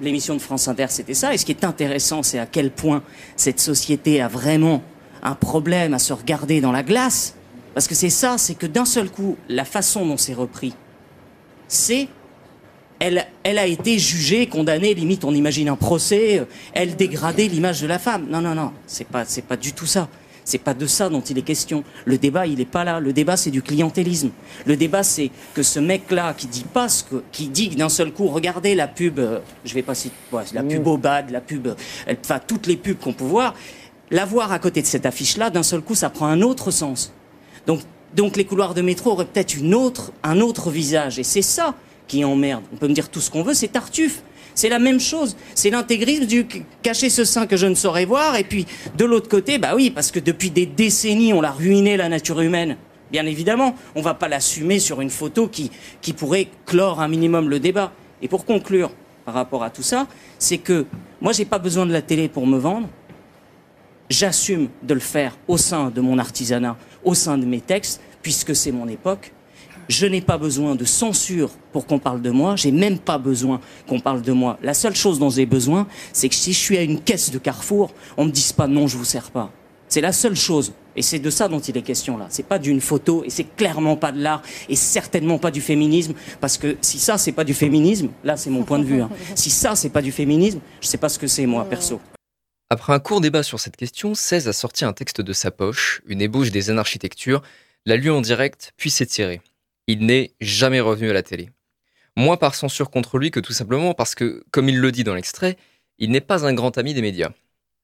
L'émission 0.00 0.34
de 0.34 0.40
France 0.40 0.66
Inter, 0.68 0.86
c'était 0.88 1.14
ça. 1.14 1.32
Et 1.32 1.38
ce 1.38 1.44
qui 1.44 1.52
est 1.52 1.64
intéressant, 1.64 2.22
c'est 2.24 2.38
à 2.40 2.46
quel 2.46 2.70
point 2.72 3.02
cette 3.36 3.60
société 3.60 4.20
a 4.20 4.26
vraiment 4.28 4.82
un 5.22 5.34
problème 5.34 5.94
à 5.94 5.98
se 6.00 6.12
regarder 6.12 6.60
dans 6.60 6.72
la 6.72 6.82
glace. 6.82 7.34
Parce 7.72 7.86
que 7.86 7.94
c'est 7.94 8.10
ça, 8.10 8.36
c'est 8.36 8.54
que 8.54 8.66
d'un 8.66 8.84
seul 8.84 9.08
coup, 9.08 9.36
la 9.48 9.64
façon 9.64 10.04
dont 10.04 10.16
c'est 10.16 10.34
repris, 10.34 10.74
c'est 11.68 12.08
elle, 13.02 13.26
elle 13.42 13.58
a 13.58 13.66
été 13.66 13.98
jugée, 13.98 14.46
condamnée, 14.46 14.94
limite 14.94 15.24
on 15.24 15.34
imagine 15.34 15.68
un 15.68 15.74
procès, 15.76 16.38
euh, 16.38 16.44
elle 16.72 16.94
dégradait 16.94 17.48
l'image 17.48 17.80
de 17.80 17.88
la 17.88 17.98
femme. 17.98 18.26
Non, 18.30 18.40
non, 18.40 18.54
non, 18.54 18.70
c'est 18.86 19.06
pas, 19.06 19.24
c'est 19.24 19.42
pas 19.44 19.56
du 19.56 19.72
tout 19.72 19.86
ça. 19.86 20.08
C'est 20.44 20.58
pas 20.58 20.74
de 20.74 20.86
ça 20.86 21.08
dont 21.08 21.20
il 21.20 21.38
est 21.38 21.42
question. 21.42 21.84
Le 22.04 22.18
débat, 22.18 22.46
il 22.48 22.60
est 22.60 22.64
pas 22.64 22.82
là. 22.84 22.98
Le 23.00 23.12
débat, 23.12 23.36
c'est 23.36 23.50
du 23.52 23.62
clientélisme. 23.62 24.30
Le 24.66 24.76
débat, 24.76 25.02
c'est 25.04 25.30
que 25.54 25.62
ce 25.62 25.78
mec-là 25.80 26.34
qui 26.36 26.46
dit 26.48 26.64
pas 26.64 26.88
ce 26.88 27.04
que, 27.04 27.22
qui 27.32 27.46
dit 27.48 27.68
d'un 27.70 27.88
seul 27.88 28.12
coup, 28.12 28.26
regardez 28.28 28.74
la 28.76 28.88
pub, 28.88 29.18
euh, 29.20 29.38
je 29.64 29.74
vais 29.74 29.82
pas 29.82 29.94
citer, 29.94 30.14
ouais, 30.32 30.42
la 30.52 30.62
pub 30.64 30.86
au 30.86 30.96
bad, 30.96 31.30
la 31.30 31.40
pub, 31.40 31.68
euh, 31.68 31.74
elle- 32.06 32.18
enfin 32.24 32.40
toutes 32.44 32.66
les 32.66 32.76
pubs 32.76 32.98
qu'on 32.98 33.12
peut 33.12 33.24
voir, 33.24 33.54
la 34.10 34.24
voir 34.24 34.50
à 34.52 34.58
côté 34.58 34.82
de 34.82 34.86
cette 34.86 35.06
affiche-là, 35.06 35.50
d'un 35.50 35.62
seul 35.62 35.80
coup, 35.80 35.94
ça 35.94 36.10
prend 36.10 36.26
un 36.26 36.42
autre 36.42 36.70
sens. 36.72 37.12
Donc, 37.68 37.80
donc 38.14 38.36
les 38.36 38.44
couloirs 38.44 38.74
de 38.74 38.82
métro 38.82 39.12
auraient 39.12 39.24
peut-être 39.26 39.54
une 39.56 39.74
autre, 39.74 40.12
un 40.24 40.40
autre 40.40 40.70
visage. 40.70 41.18
Et 41.20 41.24
c'est 41.24 41.42
ça 41.42 41.74
qui 42.06 42.24
emmerde. 42.24 42.64
On 42.72 42.76
peut 42.76 42.88
me 42.88 42.94
dire 42.94 43.08
tout 43.08 43.20
ce 43.20 43.30
qu'on 43.30 43.42
veut, 43.42 43.54
c'est 43.54 43.68
Tartuffe. 43.68 44.22
C'est 44.54 44.68
la 44.68 44.78
même 44.78 45.00
chose. 45.00 45.36
C'est 45.54 45.70
l'intégrisme 45.70 46.26
du 46.26 46.46
cacher 46.82 47.08
ce 47.08 47.24
sein 47.24 47.46
que 47.46 47.56
je 47.56 47.66
ne 47.66 47.74
saurais 47.74 48.04
voir. 48.04 48.36
Et 48.36 48.44
puis, 48.44 48.66
de 48.98 49.04
l'autre 49.04 49.28
côté, 49.28 49.58
bah 49.58 49.72
oui, 49.74 49.90
parce 49.90 50.10
que 50.10 50.20
depuis 50.20 50.50
des 50.50 50.66
décennies, 50.66 51.32
on 51.32 51.40
l'a 51.40 51.52
ruiné, 51.52 51.96
la 51.96 52.10
nature 52.10 52.40
humaine. 52.40 52.76
Bien 53.10 53.24
évidemment, 53.24 53.74
on 53.94 54.02
va 54.02 54.14
pas 54.14 54.28
l'assumer 54.28 54.78
sur 54.78 55.00
une 55.00 55.10
photo 55.10 55.48
qui, 55.48 55.70
qui 56.00 56.12
pourrait 56.12 56.48
clore 56.66 57.00
un 57.00 57.08
minimum 57.08 57.48
le 57.48 57.60
débat. 57.60 57.92
Et 58.20 58.28
pour 58.28 58.44
conclure 58.44 58.90
par 59.24 59.34
rapport 59.34 59.62
à 59.62 59.70
tout 59.70 59.82
ça, 59.82 60.06
c'est 60.38 60.58
que 60.58 60.84
moi, 61.20 61.32
j'ai 61.32 61.44
pas 61.44 61.58
besoin 61.58 61.86
de 61.86 61.92
la 61.92 62.02
télé 62.02 62.28
pour 62.28 62.46
me 62.46 62.58
vendre 62.58 62.88
j'assume 64.12 64.68
de 64.82 64.94
le 64.94 65.00
faire 65.00 65.36
au 65.48 65.56
sein 65.56 65.90
de 65.90 66.00
mon 66.00 66.18
artisanat, 66.18 66.76
au 67.02 67.14
sein 67.14 67.38
de 67.38 67.46
mes 67.46 67.60
textes, 67.60 68.00
puisque 68.22 68.54
c'est 68.54 68.70
mon 68.70 68.86
époque. 68.86 69.32
Je 69.88 70.06
n'ai 70.06 70.20
pas 70.20 70.38
besoin 70.38 70.74
de 70.74 70.84
censure 70.84 71.50
pour 71.72 71.86
qu'on 71.86 71.98
parle 71.98 72.22
de 72.22 72.30
moi, 72.30 72.56
j'ai 72.56 72.72
même 72.72 72.98
pas 72.98 73.18
besoin 73.18 73.60
qu'on 73.86 74.00
parle 74.00 74.22
de 74.22 74.32
moi. 74.32 74.58
La 74.62 74.74
seule 74.74 74.94
chose 74.94 75.18
dont 75.18 75.30
j'ai 75.30 75.46
besoin, 75.46 75.86
c'est 76.12 76.28
que 76.28 76.34
si 76.34 76.52
je 76.52 76.58
suis 76.58 76.78
à 76.78 76.82
une 76.82 77.00
caisse 77.00 77.30
de 77.30 77.38
Carrefour, 77.38 77.92
on 78.16 78.24
me 78.24 78.30
dise 78.30 78.52
pas 78.52 78.66
non, 78.66 78.86
je 78.86 78.96
vous 78.96 79.04
sers 79.04 79.30
pas. 79.30 79.50
C'est 79.88 80.00
la 80.00 80.12
seule 80.12 80.36
chose. 80.36 80.72
Et 80.96 81.02
c'est 81.02 81.18
de 81.18 81.30
ça 81.30 81.48
dont 81.48 81.58
il 81.60 81.76
est 81.76 81.82
question 81.82 82.16
là. 82.18 82.26
C'est 82.28 82.46
pas 82.46 82.58
d'une 82.58 82.80
photo 82.80 83.24
et 83.24 83.30
c'est 83.30 83.44
clairement 83.56 83.96
pas 83.96 84.12
de 84.12 84.20
l'art 84.22 84.42
et 84.68 84.76
certainement 84.76 85.38
pas 85.38 85.50
du 85.50 85.60
féminisme. 85.62 86.14
Parce 86.40 86.58
que 86.58 86.76
si 86.80 86.98
ça 86.98 87.16
c'est 87.18 87.32
pas 87.32 87.44
du 87.44 87.54
féminisme, 87.54 88.08
là 88.24 88.36
c'est 88.36 88.50
mon 88.50 88.62
point 88.62 88.78
de 88.78 88.84
vue. 88.84 89.00
hein. 89.02 89.10
Si 89.34 89.50
ça 89.50 89.74
c'est 89.74 89.88
pas 89.90 90.02
du 90.02 90.12
féminisme, 90.12 90.60
je 90.80 90.86
sais 90.86 90.98
pas 90.98 91.08
ce 91.08 91.18
que 91.18 91.26
c'est 91.26 91.46
moi 91.46 91.64
perso. 91.64 92.00
Après 92.70 92.92
un 92.94 93.00
court 93.00 93.20
débat 93.20 93.42
sur 93.42 93.60
cette 93.60 93.76
question, 93.76 94.14
16 94.14 94.48
a 94.48 94.52
sorti 94.54 94.84
un 94.84 94.92
texte 94.94 95.20
de 95.20 95.32
sa 95.32 95.50
poche, 95.50 96.00
une 96.06 96.22
ébauche 96.22 96.50
des 96.50 96.70
anarchitectures, 96.70 97.42
l'a 97.84 97.96
lu 97.96 98.10
en 98.10 98.20
direct, 98.22 98.72
puis 98.78 98.90
s'est 98.90 99.06
tiré. 99.06 99.40
Il 99.86 100.06
n'est 100.06 100.32
jamais 100.40 100.80
revenu 100.80 101.10
à 101.10 101.12
la 101.12 101.22
télé. 101.22 101.50
Moins 102.16 102.36
par 102.36 102.54
censure 102.54 102.90
contre 102.90 103.18
lui 103.18 103.30
que 103.30 103.40
tout 103.40 103.52
simplement 103.52 103.94
parce 103.94 104.14
que, 104.14 104.44
comme 104.50 104.68
il 104.68 104.78
le 104.78 104.92
dit 104.92 105.04
dans 105.04 105.14
l'extrait, 105.14 105.56
il 105.98 106.10
n'est 106.10 106.20
pas 106.20 106.46
un 106.46 106.52
grand 106.52 106.76
ami 106.78 106.94
des 106.94 107.02
médias. 107.02 107.32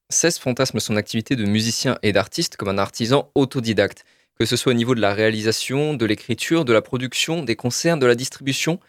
16 0.09 0.39
fantasme 0.39 0.79
son 0.79 0.95
activité 0.95 1.35
de 1.35 1.45
musicien 1.45 1.97
et 2.01 2.13
d'artiste 2.13 2.57
comme 2.57 2.69
un 2.69 2.77
artisan 2.77 3.31
autodidacte, 3.35 4.05
que 4.39 4.45
ce 4.45 4.55
soit 4.55 4.71
au 4.71 4.75
niveau 4.75 4.95
de 4.95 5.01
la 5.01 5.13
réalisation, 5.13 5.93
de 5.93 6.05
l'écriture, 6.05 6.65
de 6.65 6.73
la 6.73 6.81
production, 6.81 7.43
des 7.43 7.55
concerts, 7.55 7.97
de 7.97 8.05
la 8.05 8.15
distribution. 8.15 8.79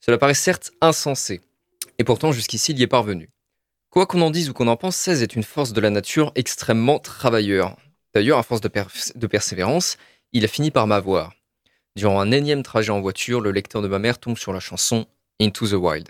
Cela 0.00 0.18
paraît 0.18 0.34
certes 0.34 0.72
insensé. 0.80 1.40
Et 1.98 2.04
pourtant, 2.04 2.32
jusqu'ici, 2.32 2.72
il 2.72 2.78
y 2.78 2.82
est 2.82 2.88
parvenu. 2.88 3.30
Quoi 3.90 4.06
qu'on 4.06 4.22
en 4.22 4.30
dise 4.30 4.50
ou 4.50 4.52
qu'on 4.52 4.68
en 4.68 4.76
pense, 4.76 4.96
16 4.96 5.22
est 5.22 5.36
une 5.36 5.42
force 5.42 5.72
de 5.72 5.80
la 5.80 5.90
nature 5.90 6.32
extrêmement 6.34 6.98
travailleur. 6.98 7.76
D'ailleurs, 8.14 8.38
à 8.38 8.42
force 8.42 8.60
de 8.60 9.26
persévérance, 9.26 9.96
il 10.32 10.44
a 10.44 10.48
fini 10.48 10.70
par 10.70 10.86
m'avoir. 10.86 11.32
Durant 11.94 12.20
un 12.20 12.30
énième 12.30 12.62
trajet 12.62 12.90
en 12.90 13.02
voiture, 13.02 13.42
le 13.42 13.50
lecteur 13.50 13.82
de 13.82 13.88
ma 13.88 13.98
mère 13.98 14.18
tombe 14.18 14.38
sur 14.38 14.54
la 14.54 14.60
chanson 14.60 15.06
Into 15.40 15.68
the 15.68 15.72
Wild. 15.72 16.08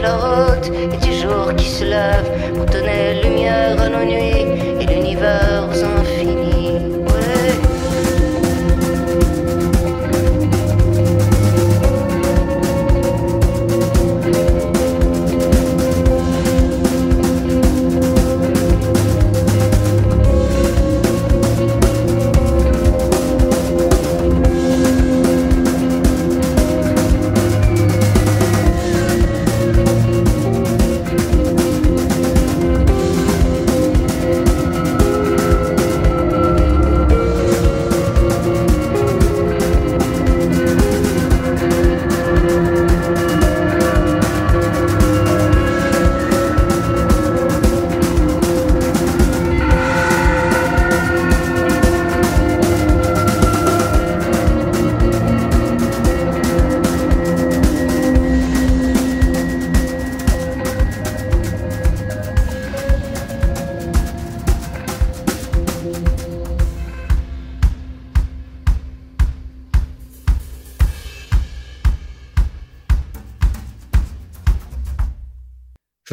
La 0.00 0.16
route 0.16 0.70
et 0.92 0.96
du 1.06 1.12
jour 1.14 1.54
qui 1.56 1.68
se 1.68 1.84
lève 1.84 2.28
pour 2.54 2.66
donner 2.66 3.22
lumière 3.22 3.80
à 3.80 3.88
nos 3.88 4.04
nuits 4.04 4.46
et 4.80 4.86
l'univers 4.86 5.68
aux 5.70 5.84
infinis. 5.84 6.23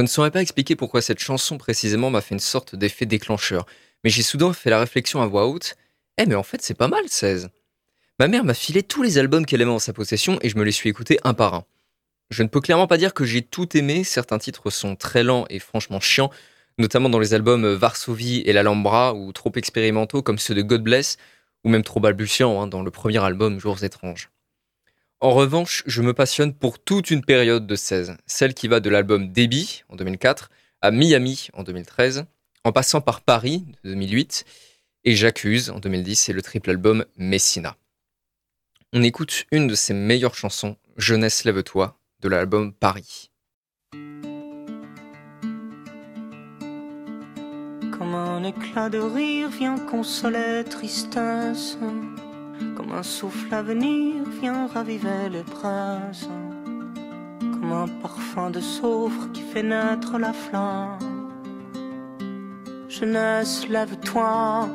Je 0.02 0.04
ne 0.04 0.10
saurais 0.10 0.32
pas 0.32 0.42
expliquer 0.42 0.76
pourquoi 0.76 1.04
cette 1.04 1.20
chanson 1.20 1.60
précisément 1.60 2.10
m'a 2.10 2.22
fait 2.22 2.34
une 2.34 2.40
sorte 2.40 2.76
d'effet 2.76 3.06
déclencheur, 3.06 3.68
mais 4.04 4.10
j'ai 4.10 4.24
soudain 4.24 4.52
fait 4.52 4.72
la 4.72 4.80
réflexion 4.80 5.22
à 5.22 5.28
voix 5.28 5.46
haute 5.46 5.76
Eh, 6.18 6.26
mais 6.26 6.34
en 6.34 6.42
fait, 6.42 6.64
c'est 6.64 6.74
pas 6.74 6.88
mal 6.88 7.04
16 7.08 7.52
Ma 8.18 8.28
mère 8.28 8.44
m'a 8.44 8.56
filé 8.56 8.82
tous 8.82 9.04
les 9.04 9.20
albums 9.20 9.46
qu'elle 9.46 9.62
aimait 9.62 9.70
en 9.70 9.78
sa 9.78 9.94
possession 9.94 10.40
et 10.42 10.50
je 10.50 10.58
me 10.58 10.64
les 10.64 10.72
suis 10.72 10.90
écoutés 10.90 11.20
un 11.24 11.36
par 11.36 11.54
un. 11.54 11.66
Je 12.32 12.42
ne 12.42 12.48
peux 12.48 12.62
clairement 12.62 12.88
pas 12.88 12.98
dire 12.98 13.14
que 13.14 13.26
j'ai 13.26 13.44
tout 13.44 13.78
aimé, 13.78 14.04
certains 14.04 14.40
titres 14.40 14.72
sont 14.72 14.96
très 14.96 15.24
lents 15.24 15.46
et 15.52 15.60
franchement 15.60 16.00
chiants, 16.00 16.32
notamment 16.80 17.10
dans 17.10 17.20
les 17.20 17.36
albums 17.36 17.72
Varsovie 17.72 18.42
et 18.44 18.54
l'Alhambra, 18.54 19.14
ou 19.14 19.32
trop 19.34 19.52
expérimentaux 19.56 20.24
comme 20.24 20.40
ceux 20.40 20.56
de 20.56 20.64
God 20.64 20.82
Bless, 20.82 21.18
ou 21.64 21.70
même 21.70 21.84
trop 21.84 22.00
balbutiants 22.00 22.60
hein, 22.60 22.66
dans 22.66 22.82
le 22.82 22.90
premier 22.90 23.24
album 23.24 23.60
Jours 23.60 23.84
étranges. 23.84 24.32
En 25.24 25.36
revanche, 25.36 25.84
je 25.86 26.02
me 26.02 26.16
passionne 26.16 26.52
pour 26.52 26.80
toute 26.80 27.12
une 27.12 27.24
période 27.24 27.68
de 27.68 27.76
16, 27.76 28.18
celle 28.26 28.56
qui 28.56 28.68
va 28.68 28.80
de 28.80 28.90
l'album 28.90 29.32
Débit 29.32 29.84
en 29.90 29.96
2004 29.96 30.50
à 30.82 30.90
Miami 30.90 31.50
en 31.54 31.62
2013, 31.62 32.26
en 32.64 32.72
passant 32.72 33.02
par 33.02 33.22
Paris 33.22 33.64
de 33.84 33.92
2008 33.92 34.46
et 35.04 35.16
J'accuse 35.16 35.70
en 35.70 35.78
2010 35.78 36.30
et 36.30 36.34
le 36.34 36.42
triple 36.42 36.72
album 36.72 37.06
Messina. 37.18 37.78
On 38.94 39.04
écoute 39.04 39.46
une 39.52 39.68
de 39.68 39.76
ses 39.76 39.94
meilleures 39.94 40.34
chansons, 40.34 40.76
Jeunesse 40.98 41.44
lève-toi, 41.44 42.00
de 42.20 42.28
l'album 42.28 42.74
Paris. 42.74 43.30
Comme 52.82 52.94
un 52.94 53.04
souffle 53.04 53.54
à 53.54 53.62
venir 53.62 54.24
vient 54.42 54.66
raviver 54.66 55.30
les 55.32 55.44
braises. 55.44 56.28
Comme 57.40 57.72
un 57.72 57.88
parfum 58.02 58.50
de 58.50 58.60
soufre 58.60 59.32
qui 59.34 59.44
fait 59.44 59.62
naître 59.62 60.18
la 60.18 60.34
flamme. 60.34 60.98
Jeunesse, 62.90 63.68
lève-toi 63.70 64.68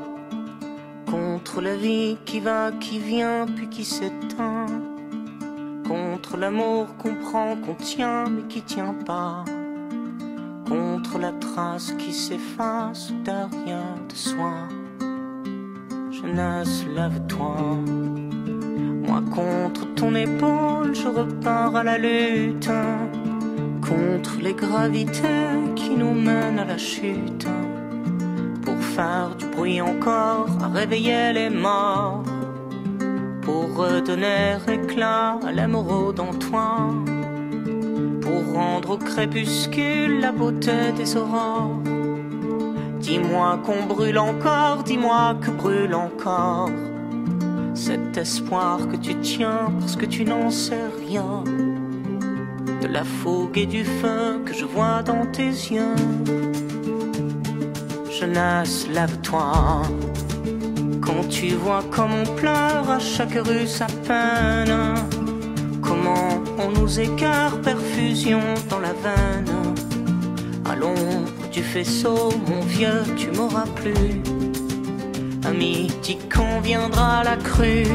contre 1.10 1.60
la 1.60 1.74
vie 1.74 2.16
qui 2.24 2.38
va, 2.38 2.70
qui 2.78 3.00
vient, 3.00 3.44
puis 3.44 3.68
qui 3.68 3.84
s'éteint. 3.84 4.66
Contre 5.88 6.36
l'amour 6.36 6.96
qu'on 6.98 7.16
prend, 7.16 7.56
qu'on 7.56 7.74
tient, 7.74 8.28
mais 8.28 8.42
qui 8.42 8.62
tient 8.62 8.94
pas. 9.04 9.44
Contre 10.68 11.18
la 11.18 11.32
trace 11.32 11.90
qui 11.98 12.12
s'efface 12.12 13.12
derrière 13.24 13.98
de 14.08 14.14
soi. 14.14 14.68
Jeunesse, 16.20 16.84
lève-toi. 16.94 17.56
Moi 19.06 19.22
contre 19.34 19.94
ton 19.94 20.14
épaule, 20.14 20.94
je 20.94 21.08
repars 21.08 21.76
à 21.76 21.84
la 21.84 21.98
lutte. 21.98 22.70
Contre 23.80 24.38
les 24.40 24.54
gravités 24.54 25.52
qui 25.74 25.90
nous 25.90 26.14
mènent 26.14 26.58
à 26.58 26.64
la 26.64 26.78
chute. 26.78 27.46
Pour 28.64 28.78
faire 28.78 29.34
du 29.38 29.46
bruit 29.46 29.80
encore, 29.80 30.48
à 30.62 30.68
réveiller 30.68 31.32
les 31.32 31.50
morts. 31.50 32.24
Pour 33.42 33.76
redonner 33.76 34.56
éclat 34.68 35.38
à 35.46 35.52
l'émeraude 35.52 36.20
en. 36.20 36.32
Pour 38.22 38.54
rendre 38.54 38.90
au 38.90 38.98
crépuscule 38.98 40.20
la 40.20 40.32
beauté 40.32 40.92
des 40.96 41.16
aurores. 41.16 41.85
Dis-moi 43.06 43.60
qu'on 43.64 43.86
brûle 43.86 44.18
encore, 44.18 44.82
dis-moi 44.82 45.36
que 45.40 45.52
brûle 45.52 45.94
encore 45.94 46.70
cet 47.72 48.16
espoir 48.16 48.80
que 48.88 48.96
tu 48.96 49.14
tiens 49.20 49.72
parce 49.78 49.94
que 49.94 50.06
tu 50.06 50.24
n'en 50.24 50.50
sais 50.50 50.88
rien. 51.06 51.44
De 52.82 52.88
la 52.88 53.04
fougue 53.04 53.58
et 53.58 53.66
du 53.66 53.84
feu 53.84 54.42
que 54.44 54.52
je 54.52 54.64
vois 54.64 55.04
dans 55.04 55.24
tes 55.26 55.50
yeux. 55.50 55.94
Jeunesse, 58.10 58.88
lève-toi. 58.92 59.82
Quand 61.00 61.28
tu 61.28 61.50
vois 61.50 61.84
comme 61.92 62.10
on 62.12 62.34
pleure 62.34 62.90
à 62.90 62.98
chaque 62.98 63.34
rue 63.34 63.68
sa 63.68 63.86
peine. 63.86 64.94
Comment 65.80 66.42
on 66.58 66.80
nous 66.80 66.98
écarte 66.98 67.62
perfusion 67.62 68.40
dans 68.68 68.80
la 68.80 68.94
veine. 68.94 69.52
L'ombre 70.78 71.35
du 71.56 71.62
faisceau, 71.62 72.30
mon 72.50 72.60
vieux, 72.60 73.02
tu 73.16 73.30
m'auras 73.30 73.64
plus. 73.76 74.20
À 75.42 75.52
midi 75.52 76.18
qu'on 76.30 76.60
viendra 76.60 77.24
la 77.24 77.36
crue. 77.36 77.86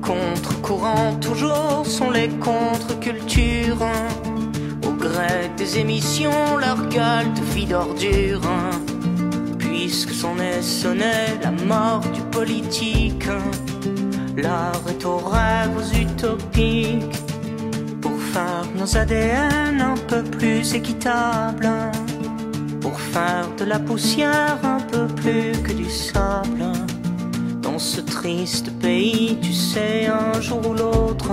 Contre-courant, 0.00 1.16
toujours 1.20 1.84
sont 1.84 2.12
les 2.12 2.28
contre-cultures. 2.28 3.84
Au 4.86 4.92
gré 4.92 5.50
des 5.56 5.80
émissions, 5.80 6.56
leur 6.56 6.76
gueule 6.88 7.32
de 7.34 7.44
vie 7.54 7.66
d'ordure. 7.66 8.48
Puisque 9.58 10.12
s'en 10.12 10.38
est 10.38 10.62
sonné 10.62 11.16
la 11.42 11.50
mort 11.50 12.04
du 12.14 12.20
politique. 12.30 13.26
L'art 14.36 14.84
est 14.88 15.04
aux 15.04 15.18
rêves 15.18 16.00
utopiques. 16.00 17.18
Pour 18.00 18.16
faire 18.32 18.66
nos 18.76 18.96
ADN 18.96 19.80
un 19.80 19.96
peu 20.06 20.22
plus 20.22 20.72
équitables 20.74 21.68
de 23.14 23.64
la 23.64 23.78
poussière 23.78 24.58
un 24.64 24.80
peu 24.80 25.06
plus 25.06 25.52
que 25.62 25.72
du 25.72 25.88
sable. 25.88 26.64
Dans 27.62 27.78
ce 27.78 28.00
triste 28.00 28.72
pays, 28.80 29.38
tu 29.40 29.52
sais, 29.52 30.06
un 30.06 30.40
jour 30.40 30.68
ou 30.68 30.74
l'autre, 30.74 31.30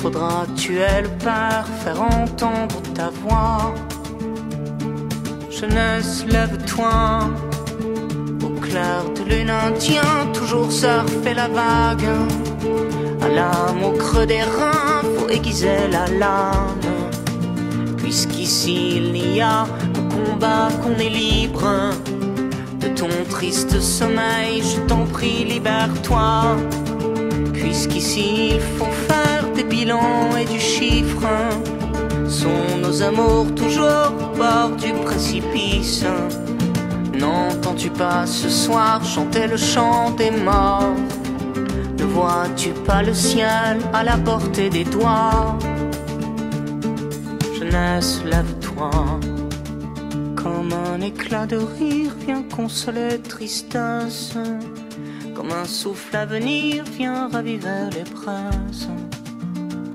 faudra 0.00 0.46
tuer 0.56 1.02
le 1.02 1.10
père, 1.22 1.66
faire 1.84 2.00
entendre 2.00 2.80
ta 2.94 3.10
voix. 3.10 3.74
Jeunesse, 5.50 6.24
lève-toi, 6.26 7.28
au 8.42 8.60
clair 8.60 9.04
de 9.14 9.28
lune 9.28 9.50
indien, 9.50 10.02
toujours 10.32 10.72
surfer 10.72 11.34
la 11.34 11.48
vague. 11.48 12.08
À 13.20 13.28
l'âme 13.28 13.84
au 13.84 13.92
creux 13.92 14.24
des 14.24 14.42
reins, 14.42 15.02
faut 15.18 15.28
aiguiser 15.28 15.86
la 15.90 16.06
lame. 16.18 16.80
Puisqu'ici 17.98 18.96
il 18.96 19.12
n'y 19.12 19.42
a 19.42 19.66
qu'on 20.82 20.98
est 20.98 21.08
libre 21.08 21.90
de 22.80 22.88
ton 22.88 23.08
triste 23.30 23.80
sommeil, 23.80 24.62
je 24.62 24.80
t'en 24.86 25.04
prie, 25.04 25.44
libère-toi. 25.44 26.56
Puisqu'ici 27.52 28.54
il 28.54 28.60
faut 28.60 28.92
faire 29.08 29.44
des 29.54 29.64
bilans 29.64 30.36
et 30.40 30.44
du 30.44 30.58
chiffre, 30.58 31.26
sont 32.28 32.78
nos 32.80 33.02
amours 33.02 33.54
toujours 33.54 34.12
au 34.20 34.36
bord 34.36 34.70
du 34.76 34.92
précipice. 35.04 36.04
N'entends-tu 37.14 37.90
pas 37.90 38.26
ce 38.26 38.48
soir 38.48 39.04
chanter 39.04 39.46
le 39.46 39.56
chant 39.56 40.10
des 40.10 40.30
morts? 40.30 40.96
Ne 41.98 42.04
vois-tu 42.04 42.70
pas 42.70 43.02
le 43.02 43.14
ciel 43.14 43.78
à 43.92 44.02
la 44.02 44.16
portée 44.16 44.70
des 44.70 44.84
doigts? 44.84 45.56
Jeunesse, 47.58 48.22
lève-toi. 48.24 48.90
Éclat 51.02 51.46
de 51.46 51.56
rire 51.56 52.12
vient 52.24 52.44
consoler 52.44 53.18
tristesse. 53.18 54.34
Comme 55.34 55.50
un 55.50 55.64
souffle 55.64 56.16
à 56.16 56.24
venir 56.24 56.84
vient 56.84 57.28
raviver 57.28 57.90
les 57.92 58.04
presses. 58.04 58.88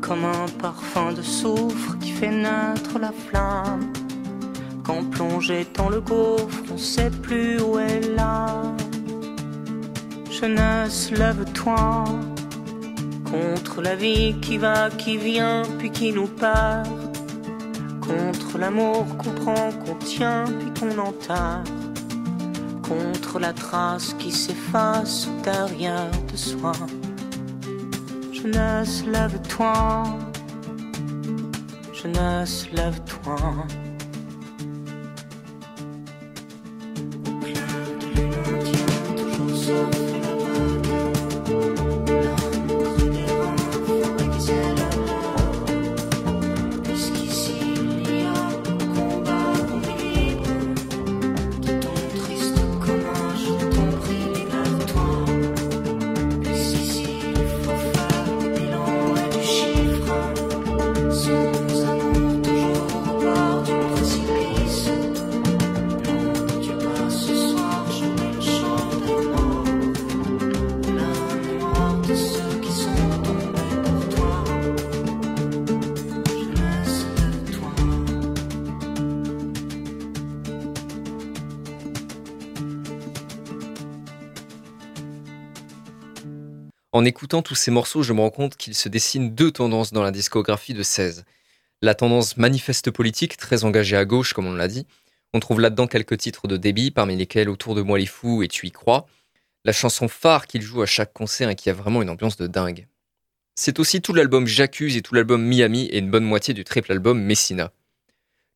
Comme 0.01 0.25
un 0.25 0.47
parfum 0.61 1.13
de 1.13 1.21
soufre 1.21 1.97
qui 1.99 2.11
fait 2.11 2.31
naître 2.31 2.99
la 2.99 3.13
flamme. 3.13 3.93
Quand 4.83 5.09
plongé 5.09 5.65
dans 5.73 5.87
le 5.87 6.01
gouffre, 6.01 6.63
on 6.73 6.77
sait 6.77 7.11
plus 7.21 7.61
où 7.61 7.79
est 7.79 8.01
l'âme. 8.13 8.75
Jeunesse, 10.29 11.11
lève-toi 11.11 12.03
contre 13.31 13.81
la 13.81 13.95
vie 13.95 14.35
qui 14.41 14.57
va, 14.57 14.89
qui 14.89 15.15
vient, 15.17 15.63
puis 15.79 15.89
qui 15.89 16.11
nous 16.11 16.27
perd 16.27 16.96
contre 18.07 18.57
l'amour 18.57 19.05
qu'on 19.17 19.31
prend, 19.31 19.71
qu'on 19.71 19.95
tient, 19.95 20.45
puis 20.45 20.71
qu'on 20.79 20.97
enterre. 20.97 21.63
Contre 22.81 23.39
la 23.39 23.53
trace 23.53 24.13
qui 24.13 24.31
s'efface 24.31 25.27
derrière 25.43 26.09
de 26.31 26.37
soi. 26.37 26.71
Jeunesse, 28.31 29.03
lève-toi. 29.05 30.03
Jeunesse, 31.93 32.67
lève-toi. 32.71 33.37
En 86.97 87.05
écoutant 87.05 87.43
tous 87.43 87.53
ces 87.53 87.69
morceaux, 87.69 88.01
je 88.01 88.11
me 88.11 88.21
rends 88.21 88.31
compte 88.31 88.57
qu'il 88.57 88.73
se 88.73 88.89
dessine 88.89 89.35
deux 89.35 89.51
tendances 89.51 89.93
dans 89.93 90.01
la 90.01 90.09
discographie 90.09 90.73
de 90.73 90.81
16. 90.81 91.25
La 91.83 91.93
tendance 91.93 92.37
manifeste 92.37 92.89
politique, 92.89 93.37
très 93.37 93.65
engagée 93.65 93.95
à 93.95 94.03
gauche, 94.03 94.33
comme 94.33 94.47
on 94.47 94.53
l'a 94.55 94.67
dit. 94.67 94.87
On 95.31 95.39
trouve 95.39 95.59
là-dedans 95.59 95.85
quelques 95.85 96.17
titres 96.17 96.47
de 96.47 96.57
débit, 96.57 96.89
parmi 96.89 97.15
lesquels 97.15 97.49
Autour 97.49 97.75
de 97.75 97.83
moi 97.83 97.99
les 97.99 98.07
fous 98.07 98.41
et 98.41 98.47
Tu 98.47 98.65
y 98.65 98.71
crois. 98.71 99.05
La 99.63 99.73
chanson 99.73 100.07
phare 100.07 100.47
qu'il 100.47 100.63
joue 100.63 100.81
à 100.81 100.87
chaque 100.87 101.13
concert 101.13 101.51
et 101.51 101.55
qui 101.55 101.69
a 101.69 101.73
vraiment 101.73 102.01
une 102.01 102.09
ambiance 102.09 102.35
de 102.35 102.47
dingue. 102.47 102.87
C'est 103.53 103.77
aussi 103.77 104.01
tout 104.01 104.15
l'album 104.15 104.47
J'accuse 104.47 104.97
et 104.97 105.03
tout 105.03 105.13
l'album 105.13 105.45
Miami 105.45 105.85
et 105.91 105.99
une 105.99 106.09
bonne 106.09 106.25
moitié 106.25 106.55
du 106.55 106.63
triple 106.63 106.91
album 106.91 107.21
Messina. 107.21 107.71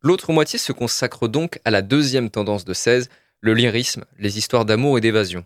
L'autre 0.02 0.34
moitié 0.34 0.58
se 0.58 0.72
consacre 0.72 1.28
donc 1.28 1.60
à 1.64 1.70
la 1.70 1.84
deuxième 1.84 2.32
tendance 2.32 2.66
de 2.66 2.74
16, 2.74 3.08
le 3.40 3.54
lyrisme, 3.54 4.04
les 4.18 4.40
histoires 4.40 4.66
d'amour 4.66 4.98
et 4.98 5.02
d'évasion. 5.02 5.46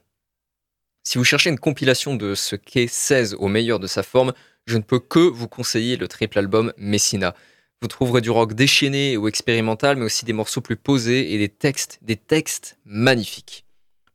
Si 1.08 1.20
vous 1.20 1.24
cherchez 1.24 1.52
une 1.52 1.60
compilation 1.60 2.15
de 2.15 2.34
ce 2.34 2.56
qu'est 2.56 2.88
16 2.88 3.36
au 3.38 3.48
meilleur 3.48 3.80
de 3.80 3.86
sa 3.86 4.02
forme, 4.02 4.34
je 4.65 4.76
ne 4.76 4.82
peux 4.82 5.00
que 5.00 5.20
vous 5.20 5.48
conseiller 5.48 5.98
le 5.98 6.08
triple 6.08 6.39
album 6.39 6.74
Messina. 6.78 7.36
Vous 7.80 7.88
trouverez 7.88 8.22
du 8.22 8.32
rock 8.32 8.54
déchaîné 8.54 9.15
ou 9.15 9.28
expérimental, 9.28 9.98
mais 9.98 10.06
aussi 10.06 10.26
des 10.26 10.34
morceaux 10.34 10.62
plus 10.62 10.76
posés 10.76 11.32
et 11.32 11.38
des 11.38 11.48
textes, 11.48 12.00
des 12.02 12.15
textes 12.15 12.78
magnifiques. 12.86 13.65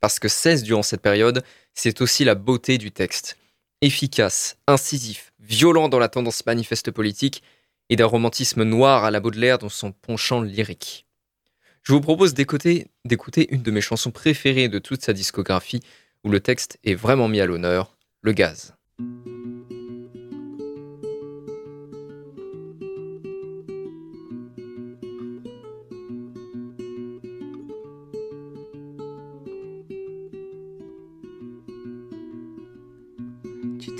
Parce 0.00 0.18
que 0.18 0.26
16 0.26 0.64
durant 0.64 0.83
cette 0.83 1.00
période, 1.00 1.44
c'est 1.74 2.00
aussi 2.00 2.24
la 2.24 2.35
beauté 2.35 2.76
du 2.76 2.90
texte. 2.90 3.38
Efficace, 3.83 4.57
incisif, 4.66 5.33
violent 5.38 5.88
dans 5.88 6.00
la 6.00 6.09
tendance 6.09 6.44
manifeste 6.44 6.90
politique 6.90 7.44
et 7.88 7.94
d'un 7.94 8.07
romantisme 8.07 8.64
noir 8.64 9.05
à 9.05 9.12
la 9.12 9.20
Baudelaire 9.20 9.59
dans 9.59 9.68
son 9.68 9.92
penchant 9.92 10.42
lyrique. 10.42 11.07
Je 11.85 11.92
vous 11.92 12.00
propose 12.00 12.35
d'écouter 12.35 12.88
une 13.50 13.62
de 13.62 13.70
mes 13.70 13.81
chansons 13.81 14.11
préférées 14.11 14.68
de 14.68 14.81
toute 14.81 15.03
sa 15.03 15.12
discographie, 15.12 15.81
où 16.24 16.30
le 16.30 16.40
texte 16.40 16.78
est 16.85 16.94
vraiment 16.94 17.28
mis 17.28 17.40
à 17.40 17.46
l'honneur, 17.46 17.96
le 18.22 18.33
gaz. 18.33 18.74
Tu 33.78 33.92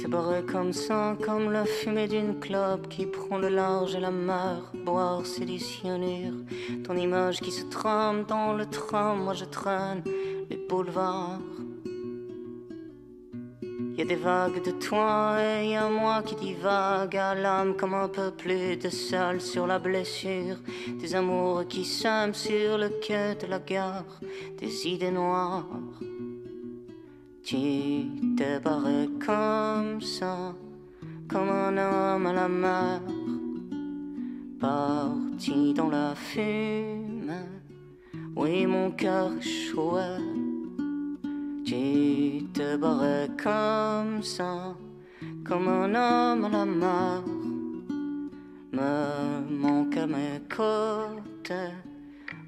comme 0.52 0.72
ça, 0.72 1.16
comme 1.22 1.52
la 1.52 1.64
fumée 1.64 2.09
d'une 2.09 2.38
clope 2.38 2.88
qui 2.88 3.06
prend 3.06 3.38
le 3.38 3.48
large 3.48 3.94
et 3.94 4.00
la 4.00 4.11
mer. 4.11 4.72
Boire, 4.85 5.24
cyanure. 5.24 6.35
Ton 6.85 6.96
image 6.96 7.40
qui 7.40 7.50
se 7.50 7.64
trame 7.64 8.24
dans 8.24 8.52
le 8.52 8.66
tram, 8.66 9.22
moi 9.22 9.35
je 9.35 9.44
traîne 9.44 10.02
les 10.50 10.56
boulevards. 10.68 11.38
Y 14.00 14.02
a 14.02 14.06
des 14.06 14.16
vagues 14.16 14.64
de 14.64 14.70
toi 14.70 15.36
et 15.42 15.72
y 15.72 15.90
moi 15.90 16.22
qui 16.22 16.34
divague 16.34 17.18
à 17.18 17.34
l'âme 17.34 17.76
comme 17.76 17.92
un 17.92 18.08
peu 18.08 18.30
plus 18.30 18.78
de 18.78 18.88
sel 18.88 19.42
sur 19.42 19.66
la 19.66 19.78
blessure. 19.78 20.56
Des 20.98 21.14
amours 21.14 21.66
qui 21.68 21.84
sèment 21.84 22.32
sur 22.32 22.78
le 22.78 22.88
quai 23.02 23.34
de 23.34 23.46
la 23.46 23.58
gare, 23.58 24.06
des 24.56 24.88
idées 24.88 25.10
noires. 25.10 25.66
Tu 27.42 28.06
t'es 28.38 28.58
barré 28.58 29.06
comme 29.26 30.00
ça, 30.00 30.54
comme 31.28 31.50
un 31.50 31.76
homme 31.76 32.24
à 32.24 32.32
la 32.32 32.48
mer, 32.48 33.02
parti 34.58 35.74
dans 35.74 35.90
la 35.90 36.14
fumée. 36.14 37.50
Oui, 38.34 38.64
mon 38.64 38.92
cœur 38.92 39.30
échouait. 39.38 40.39
Tu 41.70 42.48
te 42.52 42.76
barrais 42.76 43.28
comme 43.40 44.24
ça, 44.24 44.74
comme 45.44 45.68
un 45.68 45.94
homme 45.94 46.44
à 46.46 46.48
la 46.48 46.64
mer, 46.64 47.22
me 48.72 49.48
manque 49.48 49.96
à 49.96 50.04
mes 50.09 50.40
côtés. 50.48 51.70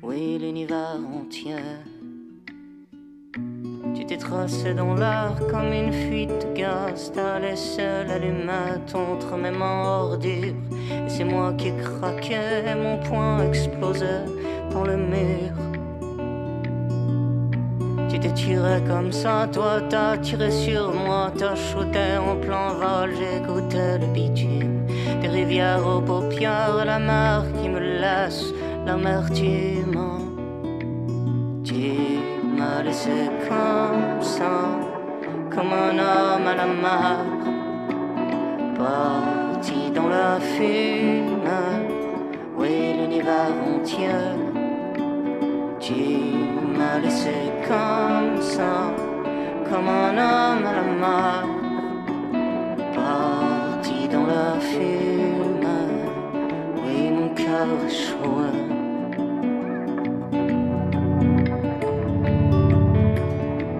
Oui, 0.03 0.39
l'univers 0.41 0.99
entier. 1.15 1.55
Tu 3.95 4.05
t'es 4.07 4.17
tracé 4.17 4.75
dans 4.75 4.97
l'air 4.97 5.37
comme 5.49 5.73
une 5.73 5.93
fuite 5.93 6.45
de 6.45 6.57
gaz. 6.57 7.13
T'as 7.15 7.39
laissé 7.39 8.03
l'allumette 8.09 8.93
entre 8.93 9.37
mes 9.37 9.53
mains 9.53 9.85
ordures. 9.85 10.57
Et 10.91 11.09
c'est 11.09 11.23
moi 11.23 11.53
qui 11.53 11.69
ai 11.69 11.77
craqué, 11.77 12.75
mon 12.75 12.99
poing 12.99 13.47
explosé 13.47 14.27
dans 14.73 14.83
le 14.83 14.97
mur. 14.97 15.62
Tu 18.13 18.21
t'es 18.21 18.33
tiré 18.33 18.83
comme 18.87 19.11
ça, 19.11 19.49
toi 19.51 19.81
t'as 19.89 20.19
tiré 20.19 20.51
sur 20.51 20.93
moi, 20.93 21.33
t'as 21.35 21.55
shooté 21.55 22.19
en 22.19 22.37
plein 22.37 22.75
vol, 22.75 23.11
goûté 23.47 23.97
le 24.03 24.07
bitume. 24.13 24.87
Des 25.23 25.29
rivières 25.29 25.81
aux 25.87 26.03
paupières, 26.03 26.85
la 26.85 26.99
mer 26.99 27.43
qui 27.55 27.71
me 27.71 27.81
laisse 27.81 28.53
l'amertume. 28.85 29.97
Tu 31.65 32.21
m'as 32.55 32.83
laissé 32.83 33.31
comme 33.49 34.21
ça, 34.21 34.61
comme 35.49 35.73
un 35.73 35.99
homme 35.99 36.47
à 36.47 36.55
la 36.55 36.67
mer, 36.67 37.25
parti 38.77 39.91
dans 39.95 40.09
la 40.09 40.39
fumée, 40.39 41.89
oui 42.59 42.93
l'univers 42.99 43.55
entier. 43.75 44.42
Tu 45.85 45.95
m'as 46.79 47.01
laissé 47.01 47.51
comme 47.67 48.41
ça, 48.41 48.95
comme 49.69 49.89
un 49.89 50.13
homme 50.13 50.65
à 50.65 50.75
la 50.77 50.85
mer, 51.03 51.45
parti 52.95 54.07
dans 54.07 54.25
la 54.25 54.61
fumée, 54.61 56.07
oui 56.85 57.11
mon 57.11 57.31
cœur 57.31 57.67
échoué. 57.85 58.53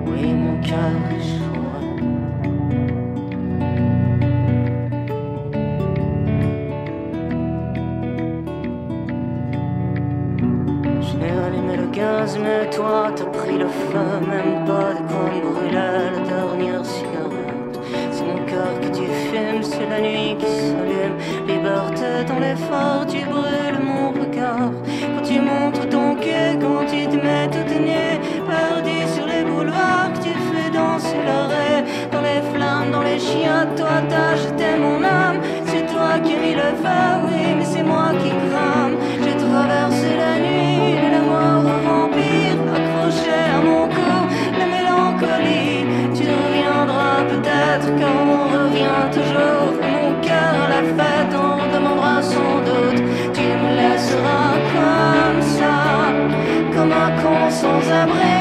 Oui, 0.07 0.35
mon 0.35 0.61
mais 12.39 12.71
toi 12.71 13.11
t'as 13.15 13.25
pris 13.25 13.59
le 13.59 13.67
feu, 13.67 14.09
même 14.27 14.65
pas 14.65 14.95
de 14.95 15.03
quoi 15.11 15.25
me 15.33 15.41
brûler 15.41 15.73
la 15.73 16.21
dernière 16.35 16.85
cigarette. 16.85 17.77
C'est 18.11 18.25
mon 18.25 18.45
cœur 18.47 18.73
que 18.81 18.89
tu 18.97 19.05
fumes, 19.29 19.63
c'est 19.63 19.89
la 19.89 20.01
nuit 20.01 20.37
qui 20.39 20.47
s'allume. 20.47 21.17
Liberté 21.47 22.25
dans 22.29 22.39
l'effort, 22.39 23.07
tu 23.07 23.25
brûles 23.25 23.83
mon 23.85 24.11
regard. 24.11 24.71
Quand 25.15 25.23
tu 25.23 25.41
montres 25.41 25.89
ton 25.89 26.15
quai, 26.17 26.57
quand 26.61 26.85
tu 26.87 27.07
te 27.07 27.17
mets 27.17 27.49
toute 27.51 27.75
nue, 27.81 28.19
perdu 28.49 28.97
sur 29.15 29.27
les 29.27 29.45
boulevards, 29.45 30.13
tu 30.23 30.31
fais 30.31 30.71
danser 30.71 31.23
l'arrêt. 31.27 31.85
Dans 32.13 32.23
les 32.23 32.43
flammes, 32.53 32.91
dans 32.93 33.03
les 33.03 33.19
chiens, 33.19 33.67
toi 33.77 34.01
t'as 34.09 34.37
jeté 34.37 34.79
mon 34.81 35.03
âme. 35.05 35.41
C'est 35.67 35.87
toi 35.93 36.19
qui 36.25 36.35
as 36.35 36.41
mis 36.41 36.55
le 36.55 36.71
feu, 36.83 37.05
oui, 37.27 37.55
mais 37.59 37.65
c'est 37.65 37.83
moi 37.83 38.11
qui 38.21 38.31
crame. 38.31 38.82
Sans 57.63 57.93
abri. 57.93 58.32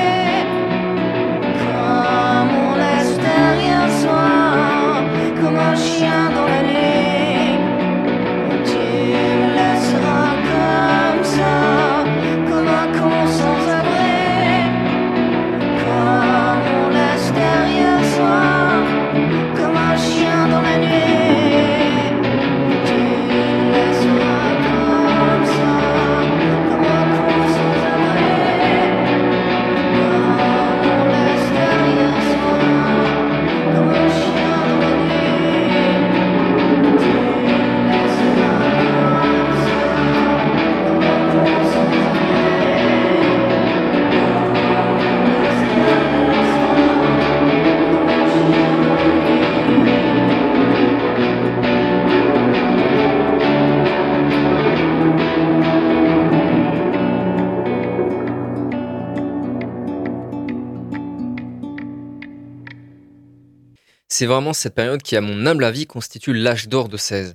C'est 64.22 64.28
vraiment 64.28 64.54
cette 64.54 64.76
période 64.76 65.02
qui, 65.02 65.16
à 65.16 65.22
mon 65.22 65.48
humble 65.48 65.64
avis, 65.64 65.88
constitue 65.88 66.32
l'âge 66.32 66.68
d'or 66.68 66.90
de 66.90 66.96
16. 66.96 67.34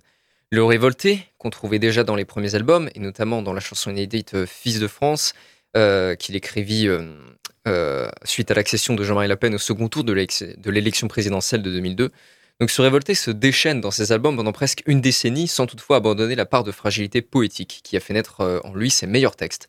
Le 0.50 0.62
révolté, 0.62 1.26
qu'on 1.36 1.50
trouvait 1.50 1.80
déjà 1.80 2.04
dans 2.04 2.14
les 2.14 2.24
premiers 2.24 2.54
albums, 2.54 2.88
et 2.94 3.00
notamment 3.00 3.42
dans 3.42 3.52
la 3.52 3.58
chanson 3.58 3.90
inédite 3.90 4.34
euh, 4.34 4.46
Fils 4.46 4.78
de 4.78 4.86
France, 4.86 5.34
euh, 5.76 6.14
qu'il 6.14 6.36
écrivit 6.36 6.86
euh, 6.86 8.08
suite 8.22 8.52
à 8.52 8.54
l'accession 8.54 8.94
de 8.94 9.02
Jean-Marie 9.02 9.26
Le 9.26 9.34
Pen 9.34 9.52
au 9.56 9.58
second 9.58 9.88
tour 9.88 10.04
de 10.04 10.12
l'élection 10.12 11.08
présidentielle 11.08 11.62
de 11.62 11.72
2002. 11.72 12.12
Donc 12.60 12.70
ce 12.70 12.80
révolté 12.82 13.16
se 13.16 13.32
déchaîne 13.32 13.80
dans 13.80 13.90
ses 13.90 14.12
albums 14.12 14.36
pendant 14.36 14.52
presque 14.52 14.84
une 14.86 15.00
décennie, 15.00 15.48
sans 15.48 15.66
toutefois 15.66 15.96
abandonner 15.96 16.36
la 16.36 16.46
part 16.46 16.62
de 16.62 16.70
fragilité 16.70 17.20
poétique 17.20 17.80
qui 17.82 17.96
a 17.96 18.00
fait 18.00 18.14
naître 18.14 18.60
en 18.62 18.74
lui 18.74 18.90
ses 18.90 19.08
meilleurs 19.08 19.34
textes, 19.34 19.66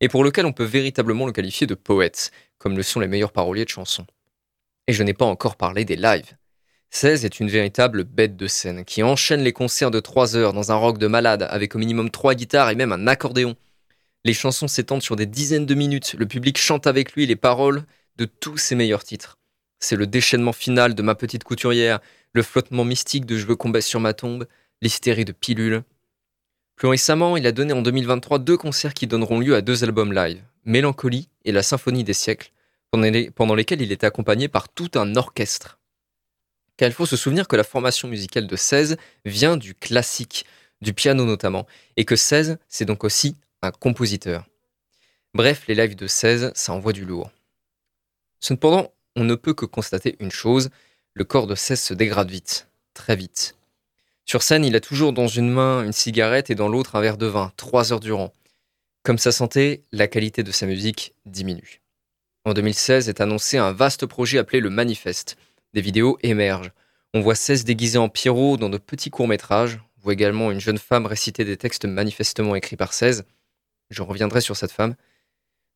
et 0.00 0.06
pour 0.06 0.22
lequel 0.22 0.46
on 0.46 0.52
peut 0.52 0.62
véritablement 0.62 1.26
le 1.26 1.32
qualifier 1.32 1.66
de 1.66 1.74
poète, 1.74 2.30
comme 2.58 2.76
le 2.76 2.84
sont 2.84 3.00
les 3.00 3.08
meilleurs 3.08 3.32
paroliers 3.32 3.64
de 3.64 3.70
chansons. 3.70 4.06
Et 4.86 4.92
je 4.92 5.02
n'ai 5.02 5.14
pas 5.14 5.24
encore 5.24 5.56
parlé 5.56 5.84
des 5.84 5.96
lives. 5.96 6.36
16 6.92 7.24
est 7.24 7.38
une 7.38 7.48
véritable 7.48 8.02
bête 8.02 8.36
de 8.36 8.48
scène 8.48 8.84
qui 8.84 9.04
enchaîne 9.04 9.42
les 9.42 9.52
concerts 9.52 9.92
de 9.92 10.00
3 10.00 10.36
heures 10.36 10.52
dans 10.52 10.72
un 10.72 10.74
rock 10.74 10.98
de 10.98 11.06
malade 11.06 11.46
avec 11.48 11.76
au 11.76 11.78
minimum 11.78 12.10
3 12.10 12.34
guitares 12.34 12.70
et 12.70 12.74
même 12.74 12.92
un 12.92 13.06
accordéon. 13.06 13.56
Les 14.24 14.34
chansons 14.34 14.68
s'étendent 14.68 15.02
sur 15.02 15.16
des 15.16 15.26
dizaines 15.26 15.66
de 15.66 15.74
minutes, 15.74 16.14
le 16.18 16.26
public 16.26 16.58
chante 16.58 16.88
avec 16.88 17.12
lui 17.12 17.26
les 17.26 17.36
paroles 17.36 17.84
de 18.16 18.24
tous 18.24 18.58
ses 18.58 18.74
meilleurs 18.74 19.04
titres. 19.04 19.38
C'est 19.78 19.96
le 19.96 20.06
déchaînement 20.06 20.52
final 20.52 20.94
de 20.94 21.02
ma 21.02 21.14
petite 21.14 21.44
couturière, 21.44 22.00
le 22.32 22.42
flottement 22.42 22.84
mystique 22.84 23.24
de 23.24 23.36
Je 23.36 23.46
veux 23.46 23.56
combattre 23.56 23.86
sur 23.86 24.00
ma 24.00 24.12
tombe, 24.12 24.46
l'hystérie 24.82 25.24
de 25.24 25.32
pilule. 25.32 25.84
Plus 26.76 26.88
récemment, 26.88 27.36
il 27.36 27.46
a 27.46 27.52
donné 27.52 27.72
en 27.72 27.82
2023 27.82 28.40
deux 28.40 28.56
concerts 28.56 28.94
qui 28.94 29.06
donneront 29.06 29.38
lieu 29.38 29.54
à 29.54 29.62
deux 29.62 29.84
albums 29.84 30.12
live, 30.12 30.42
Mélancolie 30.64 31.28
et 31.44 31.52
La 31.52 31.62
Symphonie 31.62 32.04
des 32.04 32.14
siècles, 32.14 32.52
pendant 32.90 33.54
lesquels 33.54 33.80
il 33.80 33.92
était 33.92 34.06
accompagné 34.06 34.48
par 34.48 34.68
tout 34.68 34.90
un 34.96 35.14
orchestre. 35.16 35.79
Car 36.80 36.88
il 36.88 36.94
faut 36.94 37.04
se 37.04 37.18
souvenir 37.18 37.46
que 37.46 37.56
la 37.56 37.62
formation 37.62 38.08
musicale 38.08 38.46
de 38.46 38.56
16 38.56 38.96
vient 39.26 39.58
du 39.58 39.74
classique, 39.74 40.46
du 40.80 40.94
piano 40.94 41.26
notamment, 41.26 41.66
et 41.98 42.06
que 42.06 42.16
16, 42.16 42.56
c'est 42.70 42.86
donc 42.86 43.04
aussi 43.04 43.36
un 43.60 43.70
compositeur. 43.70 44.46
Bref, 45.34 45.64
les 45.68 45.74
lives 45.74 45.94
de 45.94 46.06
16, 46.06 46.52
ça 46.54 46.72
envoie 46.72 46.94
du 46.94 47.04
lourd. 47.04 47.30
Cependant, 48.38 48.94
on 49.14 49.24
ne 49.24 49.34
peut 49.34 49.52
que 49.52 49.66
constater 49.66 50.16
une 50.20 50.30
chose, 50.30 50.70
le 51.12 51.24
corps 51.24 51.46
de 51.46 51.54
16 51.54 51.78
se 51.78 51.92
dégrade 51.92 52.30
vite, 52.30 52.66
très 52.94 53.14
vite. 53.14 53.56
Sur 54.24 54.42
scène, 54.42 54.64
il 54.64 54.74
a 54.74 54.80
toujours 54.80 55.12
dans 55.12 55.28
une 55.28 55.50
main 55.50 55.84
une 55.84 55.92
cigarette 55.92 56.48
et 56.48 56.54
dans 56.54 56.68
l'autre 56.68 56.96
un 56.96 57.02
verre 57.02 57.18
de 57.18 57.26
vin, 57.26 57.52
trois 57.58 57.92
heures 57.92 58.00
durant. 58.00 58.32
Comme 59.02 59.18
sa 59.18 59.32
santé, 59.32 59.84
la 59.92 60.08
qualité 60.08 60.42
de 60.42 60.50
sa 60.50 60.64
musique 60.64 61.12
diminue. 61.26 61.82
En 62.46 62.54
2016 62.54 63.10
est 63.10 63.20
annoncé 63.20 63.58
un 63.58 63.72
vaste 63.72 64.06
projet 64.06 64.38
appelé 64.38 64.60
le 64.60 64.70
Manifeste. 64.70 65.36
Des 65.72 65.80
vidéos 65.80 66.18
émergent. 66.22 66.72
On 67.14 67.20
voit 67.20 67.34
16 67.34 67.64
déguisés 67.64 67.98
en 67.98 68.08
Pierrot 68.08 68.56
dans 68.56 68.68
de 68.68 68.78
petits 68.78 69.10
courts-métrages. 69.10 69.80
On 69.98 70.02
voit 70.02 70.12
également 70.12 70.50
une 70.50 70.60
jeune 70.60 70.78
femme 70.78 71.06
réciter 71.06 71.44
des 71.44 71.56
textes 71.56 71.84
manifestement 71.84 72.54
écrits 72.54 72.76
par 72.76 72.92
16. 72.92 73.24
Je 73.90 74.02
reviendrai 74.02 74.40
sur 74.40 74.56
cette 74.56 74.72
femme 74.72 74.94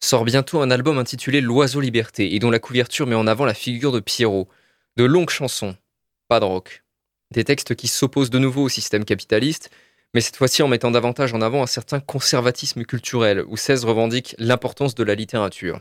sort 0.05 0.25
bientôt 0.25 0.61
un 0.61 0.71
album 0.71 0.99
intitulé 0.99 1.41
L'Oiseau 1.41 1.81
Liberté 1.81 2.35
et 2.35 2.39
dont 2.39 2.51
la 2.51 2.59
couverture 2.59 3.07
met 3.07 3.15
en 3.15 3.27
avant 3.27 3.47
la 3.47 3.55
figure 3.55 3.93
de 3.93 4.01
Pierrot. 4.01 4.49
De 4.97 5.05
longues 5.05 5.31
chansons, 5.31 5.77
pas 6.29 6.41
de 6.41 6.45
rock. 6.45 6.85
Des 7.31 7.45
textes 7.45 7.75
qui 7.75 7.89
s'opposent 7.89 8.31
de 8.31 8.39
nouveau 8.39 8.65
au 8.65 8.69
système 8.69 9.05
capitaliste, 9.05 9.71
mais 10.13 10.21
cette 10.21 10.37
fois-ci 10.37 10.63
en 10.63 10.69
mettant 10.69 10.91
davantage 10.91 11.33
en 11.33 11.41
avant 11.41 11.63
un 11.63 11.67
certain 11.67 12.01
conservatisme 12.01 12.85
culturel, 12.85 13.45
où 13.49 13.57
16 13.57 13.85
revendique 13.85 14.37
l'importance 14.39 14.95
de 14.95 15.03
la 15.03 15.15
littérature. 15.15 15.81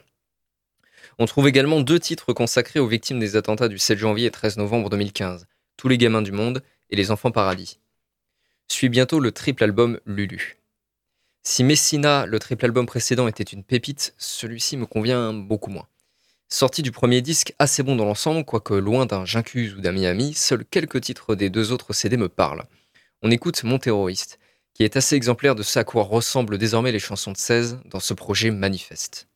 On 1.20 1.26
trouve 1.26 1.48
également 1.48 1.82
deux 1.82 2.00
titres 2.00 2.34
consacrés 2.34 2.80
aux 2.80 2.88
victimes 2.88 3.20
des 3.20 3.36
attentats 3.36 3.68
du 3.68 3.78
7 3.78 3.98
janvier 3.98 4.28
et 4.28 4.32
13 4.32 4.58
novembre 4.58 4.90
2015, 4.90 5.48
Tous 5.78 5.88
les 5.88 5.98
gamins 5.98 6.22
du 6.22 6.32
monde 6.32 6.64
et 6.90 6.96
Les 6.96 7.12
enfants 7.12 7.32
paradis. 7.32 7.80
Suit 8.68 8.90
bientôt 8.90 9.20
le 9.20 9.32
triple 9.32 9.64
album 9.64 10.00
Lulu. 10.06 10.58
Si 11.44 11.64
Messina, 11.64 12.26
le 12.26 12.40
triple 12.40 12.66
album 12.66 12.86
précédent, 12.86 13.28
était 13.28 13.44
une 13.44 13.64
pépite, 13.64 14.16
celui-ci 14.18 14.78
me 14.78 14.86
convient 14.86 15.34
beaucoup 15.34 15.70
moins. 15.70 15.88
Sorti 16.50 16.82
du 16.82 16.92
premier 16.92 17.22
disque 17.22 17.54
assez 17.60 17.84
bon 17.84 17.96
dans 17.96 18.06
l'ensemble, 18.06 18.46
quoique 18.46 18.74
loin 18.74 19.06
d'un 19.06 19.26
Jincuse 19.26 19.76
ou 19.76 19.82
d'un 19.82 19.92
Miami, 19.92 20.34
seuls 20.34 20.66
quelques 20.66 21.02
titres 21.02 21.36
des 21.36 21.50
deux 21.50 21.72
autres 21.72 21.94
CD 21.94 22.16
me 22.16 22.30
parlent. 22.30 22.64
On 23.22 23.32
écoute 23.32 23.64
Mon 23.64 23.78
terroriste, 23.78 24.40
qui 24.74 24.84
est 24.84 24.96
assez 24.98 25.16
exemplaire 25.16 25.56
de 25.56 25.64
ce 25.64 25.80
à 25.80 25.84
quoi 25.84 26.04
ressemblent 26.04 26.58
désormais 26.58 26.92
les 26.92 27.00
chansons 27.00 27.32
de 27.32 27.38
16 27.38 27.80
dans 27.86 28.00
ce 28.00 28.14
projet 28.14 28.52
manifeste. 28.52 29.28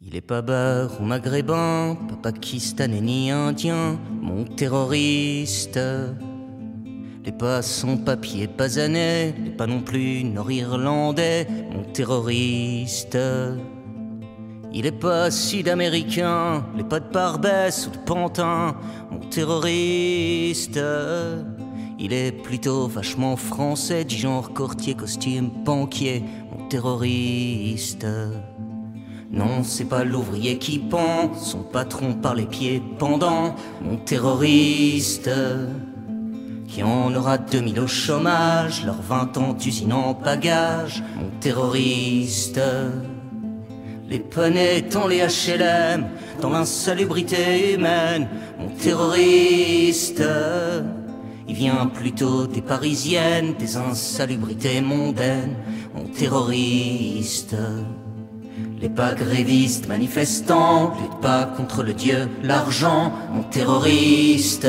Il 0.00 0.14
est 0.14 0.20
pas 0.20 0.42
beurre 0.42 0.92
ou 1.00 1.04
maghrébin, 1.04 1.96
pas 2.08 2.30
pakistanais 2.30 3.00
ni 3.00 3.32
indien, 3.32 3.98
mon 4.22 4.44
terroriste. 4.44 5.80
Les 7.24 7.32
pas 7.32 7.62
son 7.62 7.96
papier 7.96 8.46
pas 8.46 8.78
années, 8.78 9.34
les 9.44 9.50
pas 9.50 9.66
non 9.66 9.80
plus 9.80 10.22
nord-irlandais, 10.22 11.48
mon 11.72 11.82
terroriste. 11.82 13.18
Il 14.72 14.86
est 14.86 14.92
pas 14.92 15.32
sud-américain, 15.32 16.64
les 16.76 16.84
pas 16.84 17.00
de 17.00 17.12
Barbès 17.12 17.88
ou 17.88 17.90
de 17.90 17.98
Pantin, 17.98 18.76
mon 19.10 19.18
terroriste. 19.18 20.80
Il 21.98 22.12
est 22.12 22.30
plutôt 22.30 22.86
vachement 22.86 23.34
français, 23.34 24.04
du 24.04 24.14
genre 24.14 24.54
courtier, 24.54 24.94
costume, 24.94 25.50
banquier, 25.64 26.22
mon 26.52 26.68
terroriste. 26.68 28.06
Non, 29.30 29.62
c'est 29.62 29.84
pas 29.84 30.04
l'ouvrier 30.04 30.58
qui 30.58 30.78
pend, 30.78 31.34
son 31.34 31.62
patron 31.62 32.14
par 32.14 32.34
les 32.34 32.46
pieds 32.46 32.82
pendant, 32.98 33.54
mon 33.82 33.96
terroriste 33.96 35.30
qui 36.68 36.82
en 36.82 37.14
aura 37.14 37.38
2000 37.38 37.80
au 37.80 37.86
chômage, 37.86 38.84
leurs 38.84 39.00
20 39.00 39.36
ans 39.38 39.52
d'usine 39.54 39.92
en 39.92 40.14
pagage, 40.14 41.02
mon 41.16 41.30
terroriste. 41.40 42.60
Les 44.08 44.20
poneys 44.20 44.82
dans 44.82 45.06
les 45.06 45.20
HLM, 45.20 46.06
dans 46.40 46.50
l'insalubrité 46.50 47.74
humaine, 47.74 48.28
mon 48.58 48.68
terroriste. 48.68 50.22
Il 51.48 51.54
vient 51.54 51.86
plutôt 51.86 52.46
des 52.46 52.62
parisiennes, 52.62 53.54
des 53.58 53.76
insalubrités 53.76 54.80
mondaines, 54.82 55.56
mon 55.94 56.04
terroriste. 56.04 57.56
Les 58.80 58.88
pas 58.88 59.12
grévistes 59.12 59.88
manifestants 59.88 60.92
luttent 61.00 61.20
pas 61.20 61.44
contre 61.44 61.82
le 61.82 61.92
dieu, 61.92 62.28
l'argent, 62.44 63.12
mon 63.32 63.42
terroriste. 63.42 64.68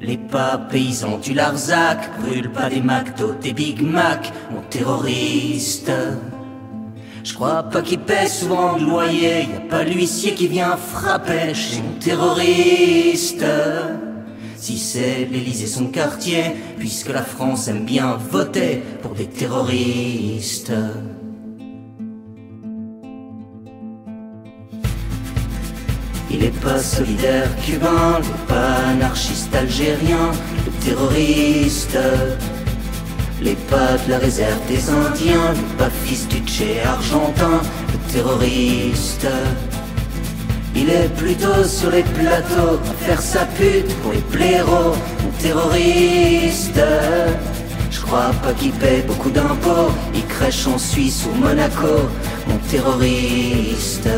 Les 0.00 0.16
pas 0.16 0.56
paysans 0.56 1.18
du 1.18 1.34
Larzac 1.34 1.98
brûlent 2.20 2.52
pas 2.52 2.70
des 2.70 2.80
McDo, 2.80 3.34
des 3.42 3.52
Big 3.52 3.82
Mac, 3.82 4.32
mon 4.52 4.62
terroriste. 4.62 5.90
Je 7.24 7.34
crois 7.34 7.64
pas 7.64 7.82
qu'il 7.82 7.98
paie 7.98 8.28
souvent 8.28 8.78
de 8.78 8.84
loyer, 8.84 9.40
y 9.40 9.56
a 9.56 9.68
pas 9.68 9.82
l'huissier 9.82 10.34
qui 10.34 10.46
vient 10.46 10.76
frapper 10.76 11.52
chez 11.54 11.82
mon 11.82 11.98
terroriste. 11.98 13.44
Si 14.56 14.78
c'est 14.78 15.28
l'Élysée 15.28 15.66
son 15.66 15.86
quartier, 15.86 16.44
puisque 16.78 17.12
la 17.12 17.22
France 17.22 17.66
aime 17.66 17.84
bien 17.84 18.16
voter 18.16 18.80
pour 19.02 19.14
des 19.14 19.26
terroristes. 19.26 20.72
Il 26.32 26.44
est 26.44 26.60
pas 26.60 26.78
solidaire 26.78 27.48
cubain, 27.64 28.20
il 28.22 28.46
pas 28.46 28.76
anarchiste 28.90 29.54
algérien, 29.54 30.30
le 30.64 30.72
terroriste. 30.84 31.98
Les 33.42 33.54
pas 33.54 33.96
de 34.06 34.10
la 34.10 34.18
réserve 34.18 34.60
des 34.68 34.88
Indiens, 34.90 35.52
le 35.54 35.76
pas 35.76 35.90
fils 36.04 36.28
du 36.28 36.40
Tché 36.44 36.80
argentin, 36.82 37.60
le 37.92 38.12
terroriste. 38.12 39.26
Il 40.76 40.88
est 40.88 41.08
plutôt 41.16 41.64
sur 41.64 41.90
les 41.90 42.04
plateaux 42.04 42.78
à 42.88 43.04
faire 43.04 43.20
sa 43.20 43.44
pute 43.46 43.92
pour 44.02 44.12
les 44.12 44.24
blaireaux, 44.30 44.94
mon 45.22 45.30
terroriste. 45.40 46.80
Je 47.90 48.00
crois 48.02 48.30
pas 48.42 48.52
qu'il 48.52 48.72
paie 48.72 49.02
beaucoup 49.06 49.30
d'impôts, 49.30 49.90
il 50.14 50.24
crèche 50.26 50.66
en 50.68 50.78
Suisse 50.78 51.26
ou 51.26 51.36
Monaco, 51.40 52.08
mon 52.46 52.58
terroriste. 52.70 54.08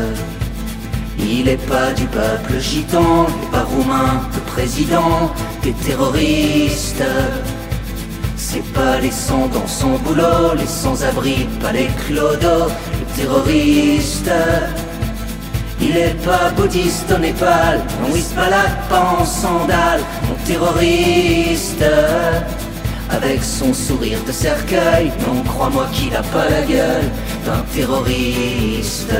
Il 1.19 1.47
est 1.47 1.65
pas 1.67 1.91
du 1.93 2.05
peuple 2.05 2.59
gitan, 2.59 3.27
il 3.27 3.43
est 3.43 3.51
pas 3.51 3.63
roumain, 3.63 4.21
le 4.33 4.41
président 4.51 5.31
des 5.61 5.73
terroristes. 5.73 7.03
C'est 8.35 8.65
pas 8.73 8.99
les 8.99 9.11
sans 9.11 9.47
dans 9.47 9.67
son 9.67 9.97
boulot, 9.99 10.53
les 10.57 10.67
sans-abri, 10.67 11.47
pas 11.61 11.71
les 11.71 11.89
clodos, 12.05 12.69
le 12.99 13.15
terroriste. 13.15 14.31
Il 15.81 15.97
est 15.97 16.15
pas 16.23 16.49
bouddhiste 16.55 17.11
au 17.11 17.17
Népal, 17.17 17.81
non 18.01 18.15
il 18.15 18.21
se 18.21 18.33
balade 18.35 18.77
pas 18.89 19.17
en 19.19 19.25
sandales, 19.25 20.01
mon 20.27 20.35
terroriste. 20.45 21.83
Avec 23.09 23.43
son 23.43 23.73
sourire 23.73 24.19
de 24.25 24.31
cercueil, 24.31 25.11
non 25.27 25.41
crois-moi 25.43 25.87
qu'il 25.91 26.15
a 26.15 26.23
pas 26.23 26.49
la 26.49 26.61
gueule 26.61 27.09
d'un 27.45 27.63
terroriste. 27.75 29.13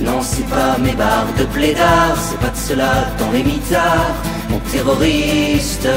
Non, 0.00 0.20
c'est 0.22 0.46
pas 0.46 0.78
mes 0.78 0.92
barres 0.92 1.32
de 1.36 1.44
plaidard, 1.44 2.16
c'est 2.16 2.38
pas 2.38 2.50
de 2.50 2.56
cela 2.56 3.08
dans 3.18 3.32
les 3.32 3.42
mitards, 3.42 4.14
mon 4.48 4.58
terroriste. 4.70 5.88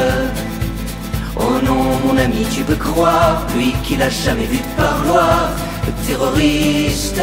Oh 1.35 1.59
non, 1.63 1.83
mon 2.05 2.17
ami, 2.17 2.45
tu 2.51 2.63
peux 2.63 2.75
croire, 2.75 3.45
lui 3.55 3.73
qui 3.83 3.95
l'a 3.95 4.09
jamais 4.09 4.45
vu 4.45 4.57
de 4.57 4.81
parloir, 4.81 5.51
le 5.85 6.07
terroriste. 6.07 7.21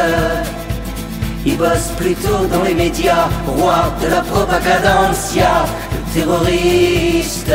Il 1.45 1.57
bosse 1.57 1.91
plutôt 1.97 2.45
dans 2.51 2.63
les 2.63 2.73
médias, 2.73 3.27
roi 3.45 3.93
de 4.01 4.07
la 4.07 4.21
propagancia, 4.21 5.65
le 5.91 6.13
terroriste. 6.13 7.51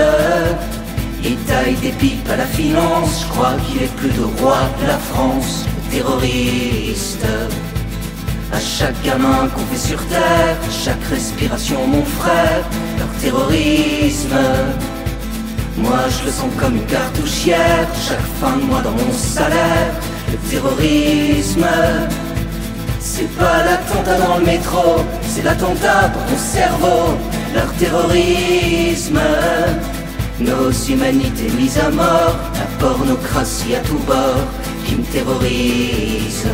Il 1.22 1.36
taille 1.46 1.76
des 1.76 1.92
pipes 1.92 2.28
à 2.30 2.36
la 2.36 2.46
finance, 2.46 3.22
je 3.22 3.28
crois 3.32 3.54
qu'il 3.66 3.82
est 3.84 3.96
plutôt 3.96 4.30
roi 4.38 4.58
de 4.82 4.86
la 4.86 4.98
France, 4.98 5.64
le 5.66 5.96
terroriste. 5.96 7.26
À 8.52 8.60
chaque 8.60 9.00
gamin 9.02 9.48
qu'on 9.48 9.64
fait 9.66 9.88
sur 9.88 10.04
terre, 10.06 10.56
chaque 10.70 11.02
respiration 11.10 11.86
mon 11.86 12.04
frère, 12.04 12.62
leur 12.98 13.08
terrorisme. 13.20 14.36
Moi 15.76 15.98
je 16.08 16.26
le 16.26 16.30
sens 16.30 16.50
comme 16.58 16.76
une 16.76 16.86
cartouchière, 16.86 17.88
chaque 18.08 18.26
fin 18.40 18.56
de 18.56 18.62
mois 18.62 18.80
dans 18.80 18.92
mon 18.92 19.12
salaire, 19.12 19.92
le 20.30 20.38
terrorisme. 20.50 21.66
C'est 23.00 23.30
pas 23.36 23.64
l'attentat 23.64 24.18
dans 24.18 24.38
le 24.38 24.44
métro, 24.44 25.04
c'est 25.28 25.42
l'attentat 25.42 26.10
pour 26.12 26.24
ton 26.24 26.38
cerveau, 26.38 27.18
leur 27.54 27.72
terrorisme. 27.74 29.20
Nos 30.40 30.70
humanités 30.72 31.50
mises 31.56 31.78
à 31.78 31.90
mort, 31.90 32.36
la 32.54 32.66
pornocratie 32.78 33.76
à 33.76 33.80
tout 33.80 33.98
bord 34.06 34.46
qui 34.84 34.96
me 34.96 35.04
terrorise. 35.04 36.46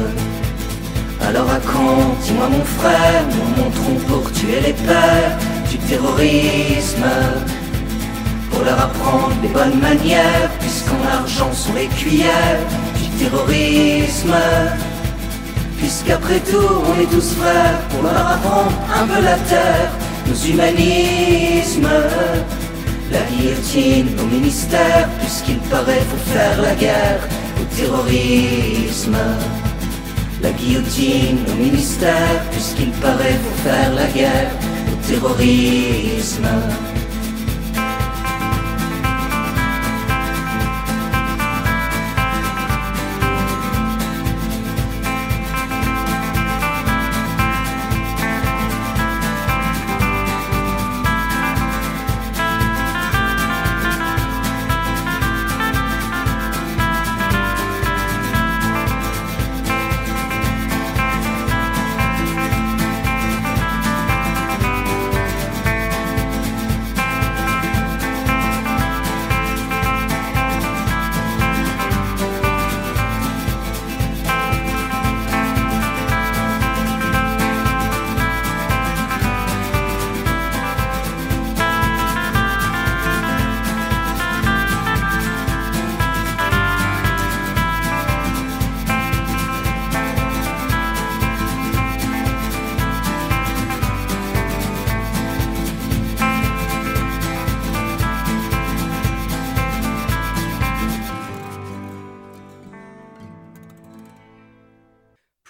Alors 1.27 1.47
raconte, 1.47 2.19
dis-moi 2.25 2.49
mon 2.49 2.65
frère, 2.65 3.25
nous 3.31 3.63
montrons 3.63 3.97
pour 4.09 4.33
tuer 4.33 4.61
les 4.67 4.73
pères 4.73 5.37
du 5.71 5.79
terrorisme. 5.79 7.05
Pour 8.51 8.65
leur 8.65 8.81
apprendre 8.81 9.35
les 9.43 9.49
bonnes 9.49 9.79
manières, 9.81 10.51
puisqu'en 10.61 11.01
argent 11.13 11.53
sont 11.53 11.75
les 11.75 11.87
cuillères 11.87 12.61
du 12.97 13.25
terrorisme. 13.25 14.35
Puisqu'après 15.79 16.41
tout, 16.41 16.83
on 16.89 17.01
est 17.01 17.11
tous 17.11 17.35
frères, 17.35 17.79
pour 17.91 18.03
leur 18.03 18.27
apprendre 18.27 18.73
un 18.95 19.07
peu 19.07 19.23
la 19.23 19.37
terre, 19.37 19.91
nos 20.27 20.35
humanismes. 20.35 21.89
La 23.13 23.23
guillotine 23.23 24.09
au 24.23 24.27
ministère, 24.27 25.09
puisqu'il 25.21 25.59
paraît 25.69 26.05
faut 26.11 26.33
faire 26.33 26.63
la 26.63 26.75
guerre 26.75 27.21
au 27.61 27.77
terrorisme. 27.77 29.17
La 30.43 30.51
guillotine 30.53 31.39
au 31.53 31.57
ministère, 31.63 32.43
puisqu'il 32.51 32.91
paraît 32.93 33.39
faut 33.45 33.69
faire 33.69 33.95
la 33.95 34.07
guerre 34.07 34.51
au 34.91 35.07
terrorisme. 35.07 36.49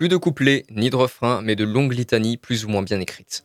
Plus 0.00 0.08
de 0.08 0.16
couplets, 0.16 0.64
ni 0.70 0.88
de 0.88 0.96
refrains, 0.96 1.42
mais 1.42 1.56
de 1.56 1.64
longues 1.64 1.92
litanies 1.92 2.38
plus 2.38 2.64
ou 2.64 2.70
moins 2.70 2.80
bien 2.80 2.98
écrites. 3.00 3.44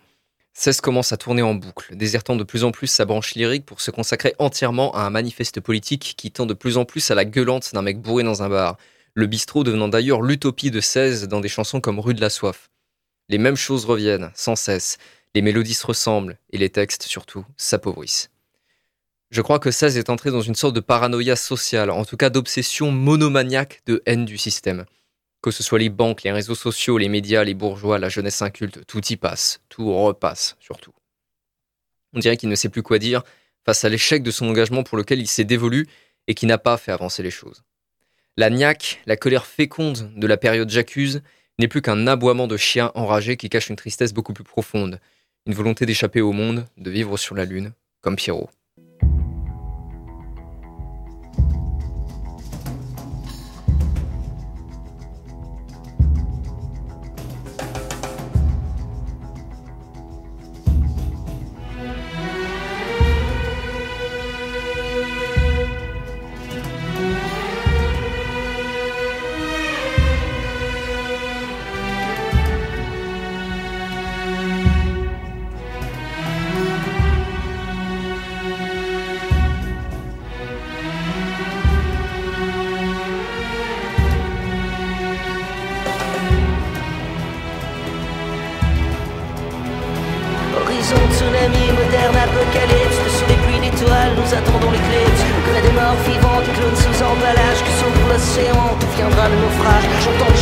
16 0.53 0.79
commence 0.79 1.11
à 1.11 1.17
tourner 1.17 1.41
en 1.41 1.53
boucle, 1.53 1.97
désertant 1.97 2.37
de 2.37 2.45
plus 2.45 2.63
en 2.63 2.71
plus 2.71 2.87
sa 2.87 3.03
branche 3.03 3.35
lyrique 3.35 3.65
pour 3.65 3.81
se 3.81 3.91
consacrer 3.91 4.35
entièrement 4.39 4.95
à 4.95 5.01
un 5.01 5.09
manifeste 5.09 5.59
politique 5.59 6.13
qui 6.15 6.31
tend 6.31 6.45
de 6.45 6.53
plus 6.53 6.77
en 6.77 6.85
plus 6.85 7.11
à 7.11 7.15
la 7.15 7.25
gueulante 7.25 7.73
d'un 7.73 7.81
mec 7.81 7.99
bourré 7.99 8.23
dans 8.23 8.41
un 8.41 8.47
bar, 8.47 8.77
le 9.15 9.27
bistrot 9.27 9.65
devenant 9.65 9.89
d'ailleurs 9.89 10.21
l'utopie 10.21 10.71
de 10.71 10.79
16 10.79 11.27
dans 11.27 11.41
des 11.41 11.49
chansons 11.49 11.81
comme 11.81 11.99
Rue 11.99 12.13
de 12.13 12.21
la 12.21 12.29
Soif. 12.29 12.69
Les 13.27 13.37
mêmes 13.37 13.57
choses 13.57 13.83
reviennent, 13.83 14.31
sans 14.33 14.55
cesse, 14.55 14.97
les 15.33 15.41
mélodies 15.41 15.73
se 15.73 15.85
ressemblent, 15.85 16.37
et 16.53 16.57
les 16.57 16.69
textes, 16.69 17.03
surtout, 17.03 17.43
s'appauvrissent. 17.57 18.29
Je 19.29 19.41
crois 19.41 19.59
que 19.59 19.71
16 19.71 19.97
est 19.97 20.09
entré 20.09 20.31
dans 20.31 20.39
une 20.39 20.55
sorte 20.55 20.73
de 20.73 20.79
paranoïa 20.79 21.35
sociale, 21.35 21.89
en 21.89 22.05
tout 22.05 22.15
cas 22.15 22.29
d'obsession 22.29 22.91
monomaniaque 22.91 23.81
de 23.87 24.01
haine 24.05 24.23
du 24.23 24.37
système. 24.37 24.85
Que 25.45 25.51
ce 25.51 25.61
soit 25.61 25.77
les 25.77 25.89
banques, 25.89 26.23
les 26.23 26.31
réseaux 26.31 26.55
sociaux, 26.55 26.97
les 26.97 27.07
médias, 27.07 27.43
les 27.43 27.53
bourgeois, 27.53 27.99
la 27.99 28.09
jeunesse 28.09 28.41
inculte, 28.41 28.83
tout 28.87 29.05
y 29.11 29.15
passe, 29.15 29.61
tout 29.69 29.93
repasse 29.93 30.55
surtout. 30.59 30.91
On 32.13 32.19
dirait 32.19 32.35
qu'il 32.35 32.49
ne 32.49 32.55
sait 32.55 32.69
plus 32.69 32.81
quoi 32.81 32.97
dire 32.97 33.21
face 33.63 33.85
à 33.85 33.89
l'échec 33.89 34.23
de 34.23 34.31
son 34.31 34.49
engagement 34.49 34.81
pour 34.81 34.97
lequel 34.97 35.19
il 35.19 35.27
s'est 35.27 35.43
dévolu 35.43 35.85
et 36.25 36.33
qui 36.33 36.47
n'a 36.47 36.57
pas 36.57 36.77
fait 36.77 36.91
avancer 36.91 37.21
les 37.21 37.29
choses. 37.29 37.61
La 38.37 38.49
niaque, 38.49 39.03
la 39.05 39.17
colère 39.17 39.45
féconde 39.45 40.11
de 40.15 40.25
la 40.25 40.37
période 40.37 40.71
j'accuse, 40.71 41.21
n'est 41.59 41.67
plus 41.67 41.83
qu'un 41.83 42.07
aboiement 42.07 42.47
de 42.47 42.57
chien 42.57 42.91
enragé 42.95 43.37
qui 43.37 43.47
cache 43.47 43.69
une 43.69 43.75
tristesse 43.75 44.13
beaucoup 44.13 44.33
plus 44.33 44.43
profonde, 44.43 44.99
une 45.45 45.53
volonté 45.53 45.85
d'échapper 45.85 46.21
au 46.21 46.31
monde, 46.31 46.65
de 46.77 46.89
vivre 46.89 47.17
sur 47.17 47.35
la 47.35 47.45
lune, 47.45 47.71
comme 48.01 48.15
Pierrot. 48.15 48.49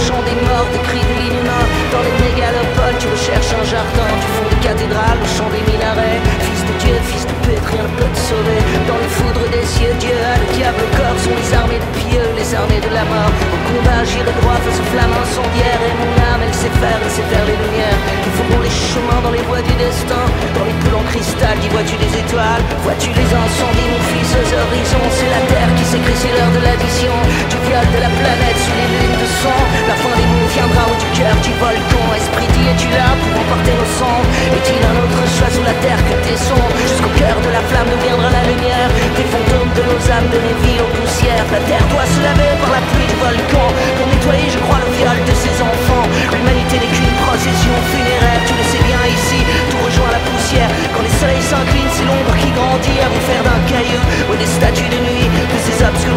Chant 0.08 0.22
des 0.28 0.38
morts, 0.44 0.68
des 0.72 0.84
cris 0.88 1.00
des 1.00 1.18
l'inhumain. 1.22 1.66
Dans 1.92 2.04
les 2.04 2.16
mégalopoles, 2.24 2.98
tu 3.00 3.08
recherches 3.08 3.54
un 3.56 3.66
jardin. 3.74 4.10
Du 4.20 4.30
fond 4.36 4.48
des 4.52 4.62
cathédrales, 4.68 5.20
le 5.24 5.30
chant 5.36 5.50
des 5.56 5.64
minarets. 5.72 6.22
Fils 6.46 6.64
de 6.68 6.76
Dieu, 6.84 6.96
fils 7.08 7.26
de 7.30 7.36
pute, 7.44 7.66
rien 7.72 7.84
ne 7.88 7.94
peut 7.98 8.12
te 8.12 8.22
sauver. 8.30 8.60
Dans 8.90 9.00
les 9.00 9.12
foudres 9.18 9.48
des 9.56 9.66
cieux, 9.66 9.94
Dieu 10.04 10.16
a 10.16 10.36
le 10.44 10.48
diable 10.58 10.80
au 10.84 10.90
corps. 10.98 11.18
Sont 11.24 11.38
les 11.40 11.52
armées 11.56 11.82
de 11.84 11.90
pieux, 12.04 12.28
les 12.36 12.50
armées 12.56 12.84
de 12.84 12.92
la 12.92 13.06
mort. 13.08 13.34
Au 13.56 13.63
combat, 13.74 14.06
j'irai 14.06 14.34
droit 14.42 14.58
face 14.62 14.78
aux 14.78 14.90
flammes 14.94 15.18
incendiaires 15.18 15.82
Et 15.82 15.94
mon 15.98 16.14
âme, 16.30 16.42
elle 16.46 16.54
sait 16.54 16.74
faire, 16.78 17.00
elle 17.02 17.14
sait 17.14 17.28
faire 17.34 17.46
les 17.50 17.58
lumières. 17.58 18.00
Qui 18.22 18.30
feront 18.38 18.62
les 18.62 18.74
chemins 18.74 19.22
dans 19.26 19.34
les 19.34 19.44
voies 19.50 19.66
du 19.66 19.74
destin 19.82 20.26
Dans 20.54 20.66
les 20.66 20.78
poules 20.82 21.00
en 21.02 21.06
cristal, 21.10 21.58
dis 21.62 21.70
vois-tu 21.74 21.98
des 21.98 22.14
étoiles? 22.14 22.64
Vois-tu 22.86 23.10
les 23.10 23.30
incendies, 23.34 23.90
mon 23.90 24.04
fils, 24.14 24.30
aux 24.38 24.50
horizons? 24.54 25.10
C'est 25.18 25.32
la 25.34 25.44
terre 25.50 25.72
qui 25.74 25.86
s'écrit, 25.90 26.18
c'est 26.18 26.34
l'heure 26.34 26.54
de 26.54 26.62
l'addition 26.62 27.16
Du 27.50 27.58
viol 27.66 27.86
de 27.90 28.00
la 28.06 28.12
planète 28.14 28.60
sous 28.62 28.76
les 28.78 28.90
lunes 28.94 29.18
de 29.18 29.30
sang. 29.42 29.62
La 29.90 29.98
fin 29.98 30.14
des 30.14 30.28
mots 30.30 30.50
viendra 30.54 30.84
au 30.92 30.96
du 31.02 31.10
cœur 31.18 31.36
du 31.42 31.54
volcan 31.58 32.06
Esprit, 32.14 32.50
y 32.62 32.64
es-tu 32.70 32.90
là 32.94 33.10
pour 33.18 33.34
emporter 33.42 33.74
nos 33.74 33.92
sangs 33.98 34.24
Est-il 34.54 34.82
un 34.86 34.96
autre 35.02 35.22
choix 35.34 35.50
sous 35.50 35.66
la 35.66 35.76
terre 35.82 36.02
que 36.06 36.16
tes 36.22 36.38
sons? 36.38 36.70
Jusqu'au 36.78 37.14
cœur 37.18 37.38
de 37.42 37.50
la 37.50 37.64
flamme 37.70 37.90
nous 37.90 38.02
viendra 38.06 38.30
la 38.30 38.44
lumière 38.46 38.90
Des 39.18 39.28
fantômes 39.34 39.74
de 39.74 39.84
nos 39.90 40.02
âmes, 40.14 40.30
de 40.30 40.40
nos 40.40 40.58
vies 40.62 40.80
aux 40.84 40.92
poussières. 40.94 41.48
La 41.50 41.62
terre 41.66 41.86
doit 41.90 42.08
se 42.08 42.20
laver 42.22 42.54
par 42.62 42.72
la 42.78 42.83
Pour 43.20 44.08
nettoyer, 44.08 44.50
je 44.50 44.58
crois, 44.60 44.80
le 44.80 44.90
viol 44.98 45.18
de 45.26 45.36
ses 45.38 45.56
enfants. 45.62 46.06
L'humanité 46.34 46.82
n'est 46.82 46.94
qu'une 46.94 47.14
procession 47.22 47.74
funéraire 47.94 48.42
Tu 48.46 48.54
le 48.54 48.66
sais 48.66 48.84
bien 48.84 49.02
ici, 49.06 49.40
tout 49.70 49.78
rejoint 49.86 50.12
la 50.12 50.22
poussière 50.26 50.70
Quand 50.94 51.04
les 51.04 51.16
soleils 51.22 51.42
s'inclinent, 51.42 51.94
c'est 51.94 52.06
l'ombre 52.06 52.36
qui 52.42 52.50
grandit 52.52 53.00
À 53.02 53.10
vous 53.10 53.24
faire 53.30 53.44
d'un 53.44 53.62
caillou 53.70 54.02
ou 54.32 54.36
des 54.36 54.50
statues 54.50 54.90
de 54.90 55.00
nuit 55.06 55.30
De 55.30 55.58
ces 55.62 55.78
obscurantismes 55.84 56.13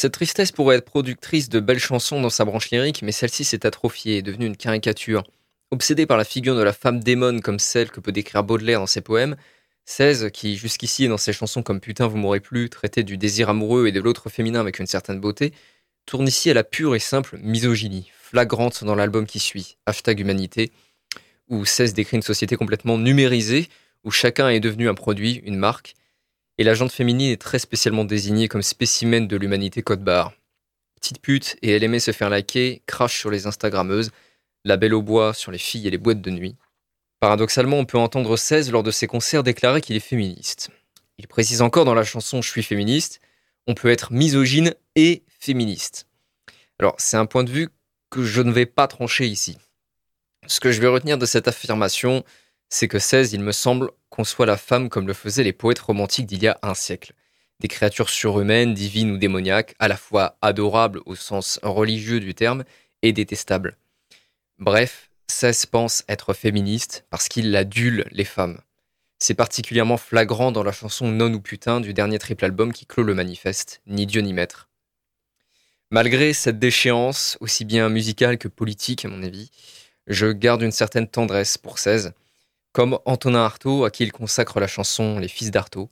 Cette 0.00 0.12
tristesse 0.12 0.52
pourrait 0.52 0.76
être 0.76 0.84
productrice 0.84 1.48
de 1.48 1.58
belles 1.58 1.80
chansons 1.80 2.22
dans 2.22 2.30
sa 2.30 2.44
branche 2.44 2.70
lyrique, 2.70 3.02
mais 3.02 3.10
celle-ci 3.10 3.42
s'est 3.42 3.66
atrophiée, 3.66 4.18
est 4.18 4.22
devenue 4.22 4.46
une 4.46 4.56
caricature. 4.56 5.24
Obsédée 5.72 6.06
par 6.06 6.16
la 6.16 6.22
figure 6.22 6.54
de 6.54 6.62
la 6.62 6.72
femme 6.72 7.00
démone 7.00 7.40
comme 7.40 7.58
celle 7.58 7.90
que 7.90 7.98
peut 7.98 8.12
décrire 8.12 8.44
Baudelaire 8.44 8.78
dans 8.78 8.86
ses 8.86 9.00
poèmes, 9.00 9.34
16, 9.86 10.30
qui 10.32 10.56
jusqu'ici 10.56 11.08
dans 11.08 11.16
ses 11.16 11.32
chansons 11.32 11.64
comme 11.64 11.80
Putain 11.80 12.06
vous 12.06 12.16
m'aurez 12.16 12.38
plu, 12.38 12.70
traité 12.70 13.02
du 13.02 13.18
désir 13.18 13.48
amoureux 13.48 13.88
et 13.88 13.92
de 13.92 13.98
l'autre 13.98 14.28
féminin 14.28 14.60
avec 14.60 14.78
une 14.78 14.86
certaine 14.86 15.18
beauté, 15.18 15.52
tourne 16.06 16.28
ici 16.28 16.48
à 16.48 16.54
la 16.54 16.62
pure 16.62 16.94
et 16.94 17.00
simple 17.00 17.36
misogynie, 17.42 18.12
flagrante 18.20 18.84
dans 18.84 18.94
l'album 18.94 19.26
qui 19.26 19.40
suit, 19.40 19.78
Hashtag 19.84 20.20
Humanité, 20.20 20.70
où 21.48 21.64
16 21.64 21.92
décrit 21.94 22.18
une 22.18 22.22
société 22.22 22.54
complètement 22.54 22.98
numérisée, 22.98 23.68
où 24.04 24.12
chacun 24.12 24.48
est 24.48 24.60
devenu 24.60 24.88
un 24.88 24.94
produit, 24.94 25.42
une 25.44 25.56
marque, 25.56 25.96
et 26.58 26.64
la 26.64 26.74
jante 26.74 26.92
féminine 26.92 27.30
est 27.30 27.40
très 27.40 27.58
spécialement 27.58 28.04
désignée 28.04 28.48
comme 28.48 28.62
spécimen 28.62 29.26
de 29.26 29.36
l'humanité 29.36 29.82
code 29.82 30.02
barre. 30.02 30.32
Petite 31.00 31.20
pute, 31.22 31.56
et 31.62 31.70
elle 31.70 31.84
aimait 31.84 32.00
se 32.00 32.10
faire 32.10 32.28
liker, 32.28 32.82
crache 32.86 33.18
sur 33.18 33.30
les 33.30 33.46
Instagrammeuses, 33.46 34.10
la 34.64 34.76
belle 34.76 34.94
au 34.94 35.02
bois 35.02 35.32
sur 35.32 35.52
les 35.52 35.58
filles 35.58 35.86
et 35.86 35.90
les 35.90 35.98
boîtes 35.98 36.20
de 36.20 36.30
nuit. 36.30 36.56
Paradoxalement, 37.20 37.78
on 37.78 37.84
peut 37.84 37.98
entendre 37.98 38.36
16 38.36 38.70
lors 38.72 38.82
de 38.82 38.90
ses 38.90 39.06
concerts 39.06 39.44
déclarer 39.44 39.80
qu'il 39.80 39.96
est 39.96 40.00
féministe. 40.00 40.70
Il 41.18 41.28
précise 41.28 41.62
encore 41.62 41.84
dans 41.84 41.94
la 41.94 42.04
chanson 42.04 42.42
Je 42.42 42.50
suis 42.50 42.62
féministe, 42.62 43.20
on 43.66 43.74
peut 43.74 43.90
être 43.90 44.12
misogyne 44.12 44.74
et 44.96 45.22
féministe. 45.38 46.06
Alors, 46.80 46.94
c'est 46.98 47.16
un 47.16 47.26
point 47.26 47.44
de 47.44 47.50
vue 47.50 47.68
que 48.10 48.24
je 48.24 48.40
ne 48.40 48.52
vais 48.52 48.66
pas 48.66 48.88
trancher 48.88 49.26
ici. 49.26 49.58
Ce 50.46 50.60
que 50.60 50.72
je 50.72 50.80
vais 50.80 50.86
retenir 50.86 51.18
de 51.18 51.26
cette 51.26 51.48
affirmation, 51.48 52.24
c'est 52.68 52.88
que 52.88 52.98
16, 52.98 53.32
il 53.32 53.40
me 53.40 53.52
semble, 53.52 53.90
conçoit 54.18 54.46
la 54.46 54.56
femme 54.56 54.88
comme 54.88 55.06
le 55.06 55.14
faisaient 55.14 55.44
les 55.44 55.52
poètes 55.52 55.78
romantiques 55.78 56.26
d'il 56.26 56.42
y 56.42 56.48
a 56.48 56.58
un 56.62 56.74
siècle. 56.74 57.12
Des 57.60 57.68
créatures 57.68 58.08
surhumaines, 58.08 58.74
divines 58.74 59.12
ou 59.12 59.16
démoniaques, 59.16 59.76
à 59.78 59.86
la 59.86 59.96
fois 59.96 60.36
adorables 60.42 61.02
au 61.06 61.14
sens 61.14 61.60
religieux 61.62 62.18
du 62.18 62.34
terme 62.34 62.64
et 63.02 63.12
détestables. 63.12 63.76
Bref, 64.58 65.12
16 65.28 65.66
pense 65.66 66.02
être 66.08 66.34
féministe 66.34 67.04
parce 67.10 67.28
qu'il 67.28 67.54
adule 67.54 68.08
les 68.10 68.24
femmes. 68.24 68.58
C'est 69.20 69.34
particulièrement 69.34 69.98
flagrant 69.98 70.50
dans 70.50 70.64
la 70.64 70.72
chanson 70.72 71.06
Non 71.06 71.32
ou 71.32 71.40
Putain 71.40 71.80
du 71.80 71.94
dernier 71.94 72.18
triple 72.18 72.44
album 72.44 72.72
qui 72.72 72.86
clôt 72.86 73.04
le 73.04 73.14
manifeste, 73.14 73.82
Ni 73.86 74.04
Dieu 74.04 74.20
ni 74.22 74.32
Maître. 74.32 74.68
Malgré 75.92 76.32
cette 76.32 76.58
déchéance, 76.58 77.38
aussi 77.40 77.64
bien 77.64 77.88
musicale 77.88 78.36
que 78.36 78.48
politique 78.48 79.04
à 79.04 79.08
mon 79.08 79.22
avis, 79.22 79.52
je 80.08 80.26
garde 80.26 80.62
une 80.62 80.72
certaine 80.72 81.06
tendresse 81.06 81.56
pour 81.56 81.78
16 81.78 82.14
comme 82.72 82.98
Antonin 83.04 83.44
Artaud, 83.44 83.84
à 83.84 83.90
qui 83.90 84.04
il 84.04 84.12
consacre 84.12 84.60
la 84.60 84.66
chanson 84.66 85.18
Les 85.18 85.28
Fils 85.28 85.50
d'Artaud. 85.50 85.90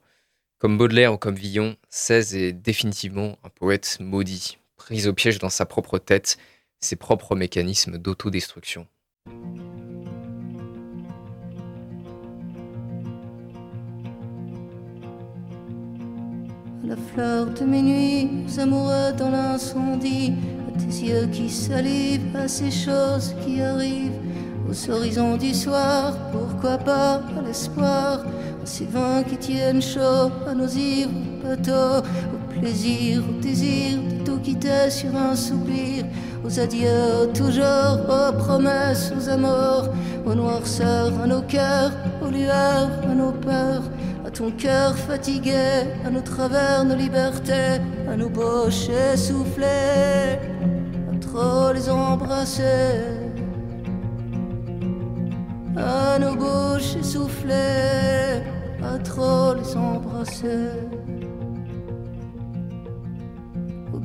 Comme 0.58 0.78
Baudelaire 0.78 1.12
ou 1.12 1.18
comme 1.18 1.34
Villon, 1.34 1.76
16 1.90 2.34
est 2.36 2.52
définitivement 2.52 3.38
un 3.44 3.48
poète 3.50 3.98
maudit, 4.00 4.58
pris 4.76 5.06
au 5.06 5.12
piège 5.12 5.38
dans 5.38 5.50
sa 5.50 5.66
propre 5.66 5.98
tête, 5.98 6.38
ses 6.80 6.96
propres 6.96 7.36
mécanismes 7.36 7.98
d'autodestruction. 7.98 8.86
La 16.84 16.96
fleur 16.96 17.46
de 17.46 17.64
mes 17.64 17.82
nuits, 17.82 18.58
amoureux 18.58 19.12
dans 19.18 19.30
l'incendie, 19.30 20.34
tes 20.78 21.06
yeux 21.06 21.26
qui 21.26 21.50
salivent, 21.50 22.36
à 22.36 22.46
ces 22.46 22.70
choses 22.70 23.34
qui 23.44 23.60
arrivent 23.60 24.25
aux 24.68 24.90
horizons 24.90 25.36
du 25.36 25.54
soir, 25.54 26.14
pourquoi 26.32 26.78
pas 26.78 27.20
à 27.38 27.42
l'espoir, 27.46 28.20
à 28.62 28.66
ces 28.66 28.86
vents 28.86 29.22
qui 29.22 29.36
tiennent 29.36 29.82
chaud, 29.82 30.30
à 30.46 30.54
nos 30.54 30.66
ivres 30.66 31.10
bateaux, 31.42 32.04
au 32.34 32.60
plaisir, 32.60 33.22
au 33.28 33.40
désir 33.40 33.98
de 33.98 34.24
tout 34.24 34.38
quitter 34.38 34.90
sur 34.90 35.14
un 35.16 35.36
soupir, 35.36 36.04
aux 36.44 36.60
adieux 36.60 37.30
toujours, 37.34 37.98
aux 38.08 38.32
promesses, 38.36 39.12
aux 39.16 39.28
amours, 39.28 39.88
aux 40.24 40.34
noirceurs, 40.34 41.12
à 41.22 41.26
nos 41.26 41.42
cœurs, 41.42 41.92
aux 42.24 42.30
lueurs, 42.30 42.90
à 43.10 43.14
nos 43.14 43.32
peurs, 43.32 43.82
à 44.26 44.30
ton 44.30 44.50
cœur 44.50 44.96
fatigué, 44.96 45.84
à 46.04 46.10
nos 46.10 46.22
travers, 46.22 46.84
nos 46.84 46.96
libertés, 46.96 47.80
à 48.10 48.16
nos 48.16 48.28
bouches 48.28 48.88
essoufflées, 48.88 50.38
à 51.12 51.18
trop 51.20 51.72
les 51.72 51.88
embrasser 51.88 53.15
à 55.86 56.18
nos 56.18 56.34
bouches 56.34 56.96
essoufflées, 57.00 58.42
à 58.82 58.98
trop 58.98 59.54
les 59.54 59.76
embrasser 59.76 60.70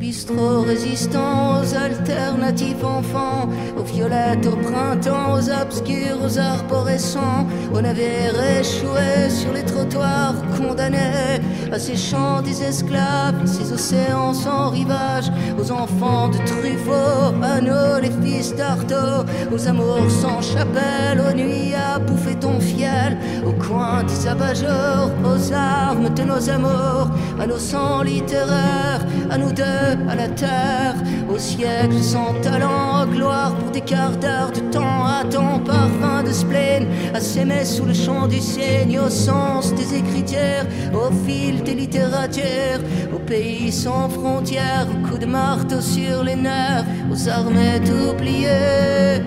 bistrot 0.02 0.62
résistants, 0.64 1.62
aux 1.62 1.76
alternatifs 1.76 2.84
enfants, 2.84 3.48
aux 3.78 3.84
violettes 3.84 4.48
au 4.48 4.56
printemps, 4.56 5.34
aux 5.36 5.48
obscurs, 5.48 6.18
aux 6.26 6.40
arborescents, 6.40 7.46
aux 7.72 7.82
navires 7.82 8.42
échoués 8.60 9.30
sur 9.30 9.54
les 9.54 9.64
trottoirs, 9.64 10.34
condamnés 10.58 11.40
à 11.72 11.80
ces 11.80 11.96
champs 11.96 12.42
des 12.42 12.62
esclaves, 12.64 13.46
ces 13.46 13.72
océans 13.72 14.34
sans 14.34 14.70
rivage, 14.70 15.32
aux 15.58 15.72
enfants 15.72 16.28
de 16.30 16.38
Truffaut, 16.38 17.34
à 17.42 17.62
nous 17.62 18.02
les 18.02 18.12
fils 18.22 18.54
d'Artaud, 18.56 19.26
aux 19.54 19.68
amours 19.68 20.10
sans 20.10 20.42
chapelle, 20.42 21.22
aux 21.22 21.34
nuits 21.34 21.74
à 21.74 22.00
bouffer 22.00 22.36
ton 22.36 22.60
fiel, 22.60 23.18
au 23.46 23.54
coin 23.54 24.04
des 24.04 24.28
abat-jours, 24.28 25.12
aux 25.24 25.54
armes 25.54 26.14
de 26.14 26.24
nos 26.24 26.50
amours, 26.50 27.10
à 27.40 27.48
nos 27.48 27.60
sangs 27.60 28.02
littéraires, 28.02 29.06
à 29.30 29.38
nous 29.38 29.54
deux 29.54 29.64
à 30.10 30.16
la 30.16 30.28
terre, 30.28 30.96
au 31.34 31.38
siècle 31.38 32.02
sans 32.02 32.34
talent, 32.42 33.06
gloire 33.08 33.56
pour 33.56 33.72
des 33.72 33.82
quarts 33.82 34.18
d'heure 34.18 34.52
de 34.52 34.60
temps, 34.72 35.06
à 35.06 35.24
ton 35.24 35.60
parfum 35.60 36.24
de 36.24 36.32
spleen, 36.32 36.88
à 37.14 37.20
s'aimer 37.20 37.66
sous 37.66 37.86
le 37.86 37.94
chant 37.94 38.28
du 38.28 38.40
cygne, 38.40 39.00
au 39.00 39.10
sens 39.10 39.74
des 39.74 39.96
écritures, 39.96 40.66
au 40.94 41.12
fil 41.26 41.64
des 41.64 41.76
littératures, 41.76 42.82
au 43.14 43.20
pays 43.20 43.72
sans 43.72 44.10
frontières, 44.10 44.88
au 44.92 45.08
coup 45.08 45.18
de 45.18 45.26
marteau 45.26 45.82
sur 45.82 46.24
les 46.24 46.36
nerfs, 46.36 46.86
aux 47.12 47.30
armées 47.30 47.82
oubliées, 48.10 49.22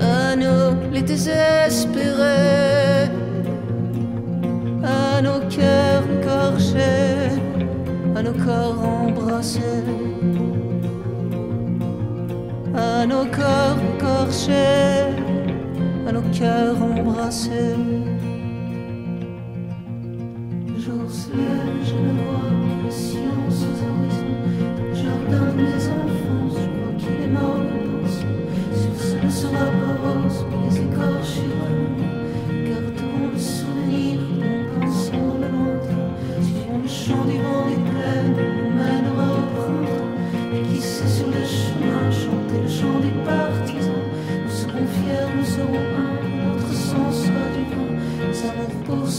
à 0.00 0.36
nous 0.36 0.92
les 0.92 1.02
désespérés, 1.02 3.10
à 4.84 5.20
nos 5.20 5.40
cœurs 5.48 6.04
écorchés 6.20 7.40
à 8.14 8.22
nos 8.22 8.32
corps 8.32 8.84
embrassés, 8.84 9.60
à 13.02 13.06
nos 13.06 13.24
corps 13.26 13.78
écorchés, 13.96 15.10
à 16.06 16.12
nos 16.12 16.22
cœurs 16.30 16.80
embrassés. 16.80 18.11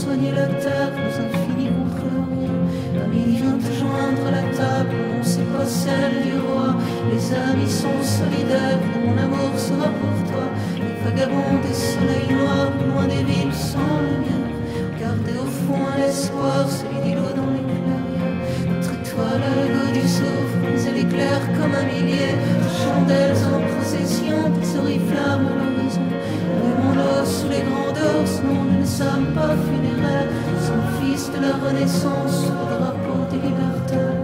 Soigner 0.03 0.31
la 0.31 0.47
terre, 0.63 0.91
nos 1.03 1.15
infinis 1.25 1.71
contre. 1.77 2.07
L'ami 2.95 3.23
vient 3.39 3.57
te 3.65 3.71
joindre 3.79 4.27
la 4.37 4.43
table, 4.57 4.95
non 5.09 5.23
c'est 5.23 5.49
pas 5.55 5.65
celle 5.65 6.17
du 6.27 6.35
roi. 6.45 6.75
Les 7.11 7.25
amis 7.47 7.71
sont 7.83 8.01
solidaires, 8.19 8.83
mon 9.03 9.15
amour 9.25 9.53
sera 9.67 9.89
pour 9.99 10.17
toi. 10.29 10.45
Les 10.83 10.95
vagabonds 11.03 11.59
des 11.65 11.77
soleils 11.91 12.31
noirs, 12.35 12.71
loin 12.89 13.07
des 13.13 13.23
villes 13.29 13.59
sans 13.71 13.95
lumière. 14.07 14.51
Gardez 14.99 15.37
au 15.45 15.49
fond 15.61 15.83
un 15.93 16.01
espoir, 16.09 16.61
celui 16.77 16.99
d'îlot 17.03 17.33
dans 17.39 17.51
les 17.55 17.63
clairières. 17.69 18.35
Notre 18.71 18.91
étoile 18.99 19.43
a 19.49 19.53
le 19.61 19.67
goût 19.73 19.91
du 19.99 20.07
souffle, 20.17 20.57
mais 20.63 20.81
elle 20.87 20.99
éclaire 21.05 21.43
comme 21.57 21.73
un 21.81 21.87
millier 21.93 22.33
de 22.63 22.69
chandelles 22.81 23.41
en 23.55 23.59
procession, 23.71 24.37
des 24.57 24.69
oriflammes 24.79 25.72
nous 28.43 28.79
ne 28.79 28.85
sommes 28.85 29.33
pas 29.33 29.55
funéraires, 29.67 30.29
sommes 30.61 30.87
fils 31.01 31.31
de 31.31 31.41
la 31.41 31.53
Renaissance, 31.65 32.45
le 32.47 32.75
drapeau 32.75 33.25
des 33.31 33.47
libertaires. 33.47 34.22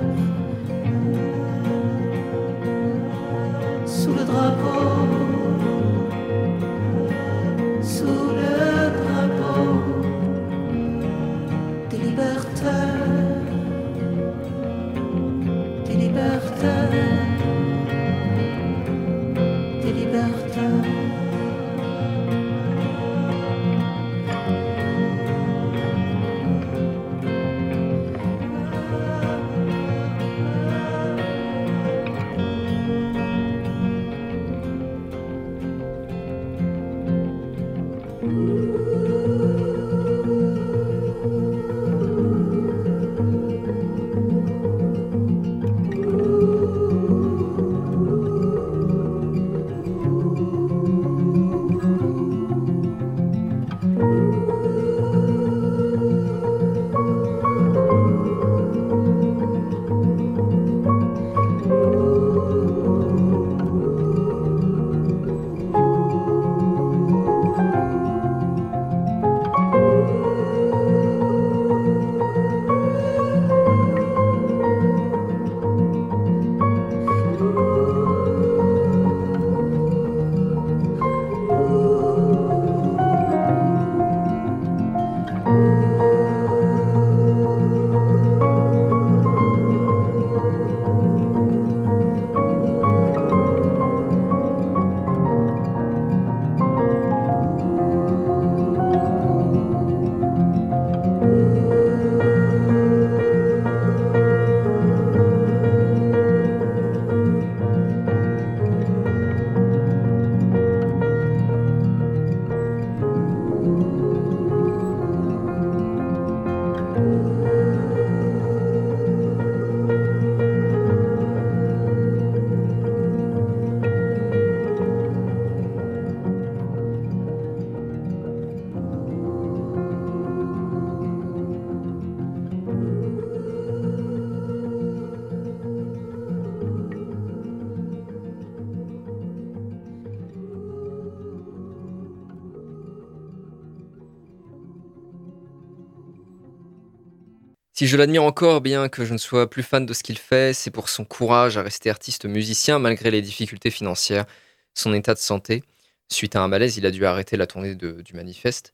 Si 147.80 147.88
je 147.88 147.96
l'admire 147.96 148.26
encore, 148.26 148.60
bien 148.60 148.90
que 148.90 149.06
je 149.06 149.14
ne 149.14 149.18
sois 149.18 149.50
plus 149.50 149.64
fan 149.64 149.86
de 149.86 149.94
ce 149.94 150.04
qu'il 150.04 150.18
fait, 150.18 150.54
c'est 150.54 150.70
pour 150.70 150.90
son 150.90 151.06
courage 151.06 151.56
à 151.56 151.62
rester 151.62 151.90
artiste 151.90 152.26
musicien 152.26 152.78
malgré 152.78 153.10
les 153.10 153.22
difficultés 153.22 153.72
financières, 153.72 154.26
son 154.74 154.94
état 154.94 155.14
de 155.14 155.20
santé. 155.20 155.64
Suite 156.12 156.36
à 156.36 156.42
un 156.42 156.50
malaise, 156.50 156.76
il 156.76 156.86
a 156.86 156.92
dû 156.92 157.06
arrêter 157.06 157.38
la 157.38 157.48
tournée 157.48 157.76
du 157.76 158.14
manifeste 158.16 158.74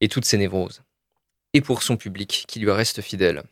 et 0.00 0.06
toutes 0.06 0.26
ses 0.26 0.38
névroses. 0.38 0.84
Et 1.54 1.60
pour 1.60 1.82
son 1.82 1.96
public, 1.96 2.44
qui 2.46 2.60
lui 2.60 2.70
reste 2.70 3.02
fidèle. 3.02 3.42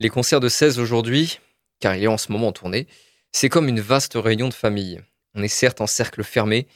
Les 0.00 0.08
concerts 0.08 0.40
de 0.40 0.48
16 0.48 0.80
aujourd'hui, 0.80 1.38
car 1.78 1.94
il 1.94 2.02
est 2.02 2.08
en 2.08 2.18
ce 2.18 2.32
moment 2.32 2.48
en 2.48 2.52
tournée, 2.52 2.88
c'est 3.30 3.48
comme 3.48 3.68
une 3.68 3.78
vaste 3.78 4.14
réunion 4.16 4.48
de 4.48 4.54
famille. 4.54 5.00
On 5.36 5.42
est 5.44 5.46
certes 5.46 5.80
en 5.80 5.86
cercle 5.86 6.24
fermé, 6.24 6.66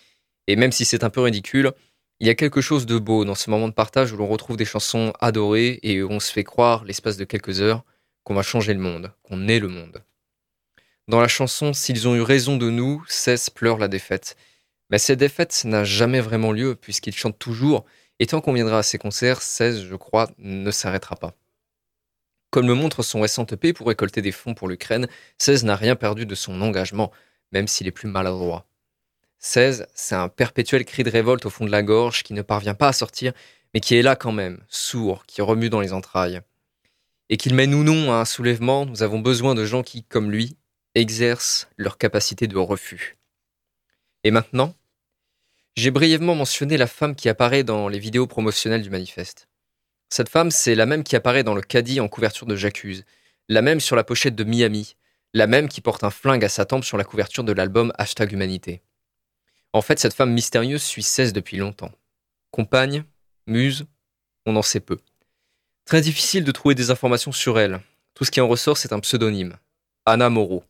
et 0.46 0.55
même 0.55 0.70
si 0.70 0.84
c'est 0.84 1.03
un 1.03 1.11
peu 1.11 1.22
ridicule, 1.22 1.72
il 2.20 2.26
y 2.26 2.30
a 2.30 2.34
quelque 2.34 2.60
chose 2.60 2.84
de 2.84 2.98
beau 2.98 3.24
dans 3.24 3.34
ce 3.34 3.48
moment 3.48 3.66
de 3.66 3.72
partage 3.72 4.12
où 4.12 4.16
l'on 4.18 4.28
retrouve 4.28 4.58
des 4.58 4.66
chansons 4.66 5.14
adorées 5.20 5.80
et 5.82 6.02
où 6.02 6.10
on 6.10 6.20
se 6.20 6.30
fait 6.30 6.44
croire, 6.44 6.84
l'espace 6.84 7.16
de 7.16 7.24
quelques 7.24 7.62
heures, 7.62 7.82
qu'on 8.24 8.34
va 8.34 8.42
changer 8.42 8.74
le 8.74 8.80
monde, 8.80 9.12
qu'on 9.22 9.48
est 9.48 9.58
le 9.58 9.68
monde. 9.68 10.04
Dans 11.08 11.20
la 11.20 11.28
chanson 11.28 11.72
S'ils 11.72 12.06
ont 12.06 12.14
eu 12.14 12.20
raison 12.20 12.58
de 12.58 12.68
nous, 12.68 13.02
16 13.08 13.50
pleure 13.50 13.78
la 13.78 13.88
défaite. 13.88 14.36
Mais 14.90 14.98
cette 14.98 15.18
défaite 15.18 15.62
n'a 15.64 15.82
jamais 15.82 16.20
vraiment 16.20 16.52
lieu 16.52 16.74
puisqu'il 16.74 17.14
chante 17.14 17.38
toujours, 17.38 17.86
et 18.18 18.26
tant 18.26 18.42
qu'on 18.42 18.52
viendra 18.52 18.78
à 18.78 18.82
ses 18.82 18.98
concerts, 18.98 19.40
16, 19.40 19.84
je 19.84 19.96
crois, 19.96 20.28
ne 20.36 20.70
s'arrêtera 20.70 21.16
pas. 21.16 21.34
Comme 22.50 22.66
le 22.66 22.74
montre 22.74 23.02
son 23.02 23.22
récent 23.22 23.46
EP 23.50 23.72
pour 23.72 23.86
récolter 23.86 24.20
des 24.20 24.32
fonds 24.32 24.52
pour 24.52 24.68
l'Ukraine, 24.68 25.08
16 25.38 25.64
n'a 25.64 25.74
rien 25.74 25.96
perdu 25.96 26.26
de 26.26 26.34
son 26.34 26.60
engagement, 26.60 27.12
même 27.50 27.66
s'il 27.66 27.86
est 27.86 27.92
plus 27.92 28.08
maladroit. 28.08 28.66
16, 29.41 29.86
c'est 29.95 30.14
un 30.14 30.28
perpétuel 30.28 30.84
cri 30.84 31.03
de 31.03 31.11
révolte 31.11 31.47
au 31.47 31.51
fond 31.51 31.64
de 31.64 31.70
la 31.70 31.82
gorge 31.82 32.22
qui 32.22 32.34
ne 32.34 32.43
parvient 32.43 32.74
pas 32.74 32.88
à 32.88 32.93
sortir, 32.93 33.32
mais 33.72 33.80
qui 33.80 33.95
est 33.95 34.03
là 34.03 34.14
quand 34.14 34.32
même, 34.32 34.62
sourd, 34.68 35.24
qui 35.26 35.41
remue 35.41 35.70
dans 35.70 35.80
les 35.80 35.95
entrailles. 35.95 36.41
Et 37.30 37.38
qu'il 37.38 37.55
mène 37.55 37.74
ou 37.74 37.82
non 37.82 38.12
à 38.12 38.16
un 38.16 38.24
soulèvement, 38.26 38.84
nous 38.84 39.03
avons 39.03 39.18
besoin 39.18 39.55
de 39.55 39.64
gens 39.64 39.82
qui, 39.82 40.05
comme 40.05 40.30
lui, 40.30 40.59
exercent 40.95 41.68
leur 41.78 41.97
capacité 41.97 42.49
de 42.49 42.59
refus. 42.59 43.16
Et 44.24 44.30
maintenant, 44.30 44.74
j'ai 45.74 45.91
brièvement 45.91 46.34
mentionné 46.34 46.76
la 46.76 46.86
femme 46.86 47.14
qui 47.14 47.30
apparaît 47.30 47.64
dans 47.64 47.88
les 47.88 47.99
vidéos 47.99 48.26
promotionnelles 48.26 48.82
du 48.82 48.91
manifeste. 48.91 49.49
Cette 50.11 50.28
femme, 50.28 50.51
c'est 50.51 50.74
la 50.74 50.84
même 50.84 51.05
qui 51.05 51.16
apparaît 51.16 51.45
dans 51.45 51.55
le 51.55 51.62
caddie 51.62 52.01
en 52.01 52.09
couverture 52.09 52.47
de 52.47 52.57
J'accuse, 52.57 53.05
la 53.49 53.62
même 53.62 53.80
sur 53.80 53.97
la 53.97 54.05
pochette 54.05 54.34
de 54.34 54.45
Miami, 54.45 54.97
la 55.32 55.47
même 55.47 55.68
qui 55.68 55.80
porte 55.80 56.05
un 56.05 56.11
flingue 56.11 56.45
à 56.45 56.49
sa 56.51 56.66
tempe 56.66 56.84
sur 56.84 56.99
la 56.99 57.05
couverture 57.05 57.45
de 57.45 57.53
l'album 57.53 57.93
Hashtag 57.97 58.32
Humanité. 58.32 58.82
En 59.72 59.82
fait, 59.82 59.98
cette 59.98 60.14
femme 60.14 60.32
mystérieuse 60.32 60.82
suit 60.82 61.02
16 61.02 61.32
depuis 61.32 61.56
longtemps. 61.56 61.92
Compagne, 62.50 63.04
muse, 63.46 63.86
on 64.46 64.56
en 64.56 64.62
sait 64.62 64.80
peu. 64.80 64.98
Très 65.84 66.00
difficile 66.00 66.44
de 66.44 66.52
trouver 66.52 66.74
des 66.74 66.90
informations 66.90 67.32
sur 67.32 67.58
elle. 67.58 67.80
Tout 68.14 68.24
ce 68.24 68.30
qui 68.30 68.40
en 68.40 68.48
ressort, 68.48 68.76
c'est 68.76 68.92
un 68.92 69.00
pseudonyme. 69.00 69.56
Anna 70.06 70.28
Moreau. 70.28 70.64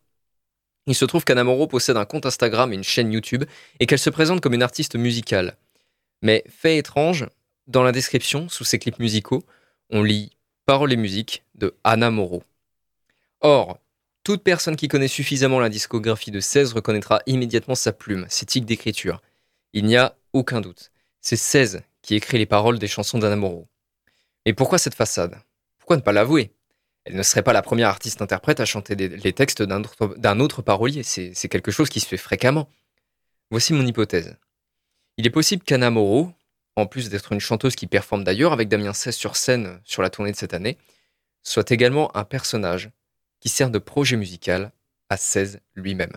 Il 0.86 0.94
se 0.94 1.04
trouve 1.04 1.24
qu'Anna 1.24 1.44
Moreau 1.44 1.66
possède 1.66 1.96
un 1.96 2.04
compte 2.04 2.26
Instagram 2.26 2.72
et 2.72 2.76
une 2.76 2.84
chaîne 2.84 3.12
YouTube 3.12 3.44
et 3.78 3.86
qu'elle 3.86 3.98
se 3.98 4.10
présente 4.10 4.40
comme 4.40 4.54
une 4.54 4.62
artiste 4.62 4.96
musicale. 4.96 5.56
Mais, 6.22 6.44
fait 6.48 6.76
étrange, 6.76 7.26
dans 7.66 7.82
la 7.82 7.92
description, 7.92 8.48
sous 8.48 8.64
ses 8.64 8.78
clips 8.78 8.98
musicaux, 8.98 9.44
on 9.90 10.02
lit 10.02 10.32
Paroles 10.66 10.92
et 10.92 10.96
musique 10.96 11.42
de 11.54 11.74
Anna 11.84 12.10
Moreau. 12.10 12.42
Or, 13.40 13.78
toute 14.30 14.44
personne 14.44 14.76
qui 14.76 14.86
connaît 14.86 15.08
suffisamment 15.08 15.58
la 15.58 15.68
discographie 15.68 16.30
de 16.30 16.38
16 16.38 16.74
reconnaîtra 16.74 17.20
immédiatement 17.26 17.74
sa 17.74 17.92
plume, 17.92 18.26
ses 18.28 18.46
tics 18.46 18.64
d'écriture. 18.64 19.20
Il 19.72 19.86
n'y 19.86 19.96
a 19.96 20.16
aucun 20.32 20.60
doute. 20.60 20.92
C'est 21.20 21.34
16 21.34 21.82
qui 22.00 22.14
écrit 22.14 22.38
les 22.38 22.46
paroles 22.46 22.78
des 22.78 22.86
chansons 22.86 23.18
d'Anna 23.18 23.34
Moreau. 23.34 23.66
Et 24.44 24.52
pourquoi 24.52 24.78
cette 24.78 24.94
façade? 24.94 25.36
Pourquoi 25.80 25.96
ne 25.96 26.02
pas 26.02 26.12
l'avouer? 26.12 26.52
Elle 27.06 27.16
ne 27.16 27.24
serait 27.24 27.42
pas 27.42 27.52
la 27.52 27.60
première 27.60 27.88
artiste-interprète 27.88 28.60
à 28.60 28.64
chanter 28.64 28.94
les 28.94 29.32
textes 29.32 29.64
d'un 29.64 29.80
autre, 29.80 29.96
autre, 30.38 30.62
parolier, 30.62 31.02
c'est 31.02 31.48
quelque 31.48 31.72
chose 31.72 31.88
qui 31.88 31.98
se 31.98 32.06
fait 32.06 32.16
fréquemment. 32.16 32.70
Voici 33.50 33.72
mon 33.72 33.84
hypothèse. 33.84 34.36
Il 35.16 35.26
est 35.26 35.30
possible 35.30 35.64
qu'Anna 35.64 35.90
Moreau, 35.90 36.30
en 36.76 36.86
plus 36.86 37.10
d'être 37.10 37.32
une 37.32 37.40
chanteuse 37.40 37.74
qui 37.74 37.88
performe 37.88 38.22
d'ailleurs 38.22 38.52
avec 38.52 38.68
Damien 38.68 38.92
16 38.92 39.16
sur 39.16 39.34
scène 39.34 39.80
sur 39.82 40.02
la 40.02 40.08
tournée 40.08 40.30
de 40.30 40.36
cette 40.36 40.54
année, 40.54 40.78
soit 41.42 41.72
également 41.72 42.16
un 42.16 42.22
personnage 42.22 42.92
qui 43.40 43.48
sert 43.48 43.70
de 43.70 43.78
projet 43.78 44.16
musical 44.16 44.72
à 45.08 45.16
16 45.16 45.60
lui-même. 45.74 46.12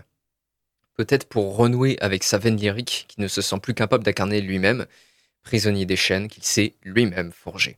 Peut-être 0.96 1.28
pour 1.28 1.56
renouer 1.56 1.98
avec 2.02 2.24
sa 2.24 2.38
veine 2.38 2.58
lyrique 2.58 3.06
qui 3.08 3.20
ne 3.20 3.28
se 3.28 3.42
sent 3.42 3.60
plus 3.60 3.74
capable 3.74 4.04
d'incarner 4.04 4.42
lui-même, 4.42 4.86
prisonnier 5.42 5.86
des 5.86 5.96
chaînes 5.96 6.28
qu'il 6.28 6.44
s'est 6.44 6.76
lui-même 6.84 7.32
forgé. 7.32 7.78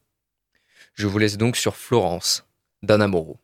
Je 0.93 1.07
vous 1.07 1.17
laisse 1.17 1.37
donc 1.37 1.55
sur 1.55 1.75
Florence 1.75 2.45
d'Anna 2.83 3.07
Moreau. 3.07 3.39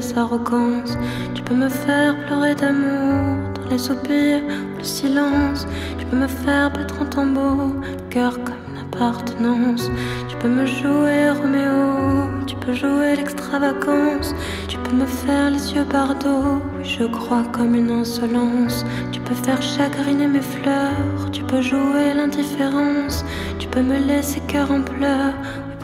Les 0.00 0.18
arrogances, 0.18 0.96
tu 1.34 1.42
peux 1.42 1.54
me 1.54 1.68
faire 1.68 2.14
pleurer 2.26 2.54
d'amour 2.54 3.52
dans 3.54 3.70
les 3.70 3.78
soupirs, 3.78 4.42
le 4.78 4.84
silence, 4.84 5.66
tu 5.98 6.06
peux 6.06 6.16
me 6.16 6.26
faire 6.26 6.70
battre 6.70 7.02
en 7.02 7.06
tambour, 7.06 7.72
cœur 8.08 8.32
comme 8.44 8.62
une 8.70 8.80
appartenance, 8.86 9.90
tu 10.28 10.36
peux 10.38 10.48
me 10.48 10.64
jouer 10.64 11.30
Roméo, 11.30 12.30
tu 12.46 12.56
peux 12.56 12.72
jouer 12.72 13.16
l'extravagance, 13.16 14.34
tu 14.68 14.78
peux 14.78 14.96
me 14.96 15.06
faire 15.06 15.50
les 15.50 15.74
yeux 15.74 15.84
bardeaux, 15.84 16.62
oui 16.78 16.84
je 16.84 17.04
crois 17.04 17.44
comme 17.52 17.74
une 17.74 17.90
insolence, 17.90 18.86
tu 19.12 19.20
peux 19.20 19.34
faire 19.34 19.60
chagriner 19.60 20.28
mes 20.28 20.46
fleurs, 20.54 21.30
tu 21.30 21.42
peux 21.42 21.60
jouer 21.60 22.14
l'indifférence, 22.14 23.24
tu 23.58 23.68
peux 23.68 23.82
me 23.82 23.98
laisser 23.98 24.40
cœur 24.48 24.70
en 24.70 24.80
pleurs, 24.80 25.34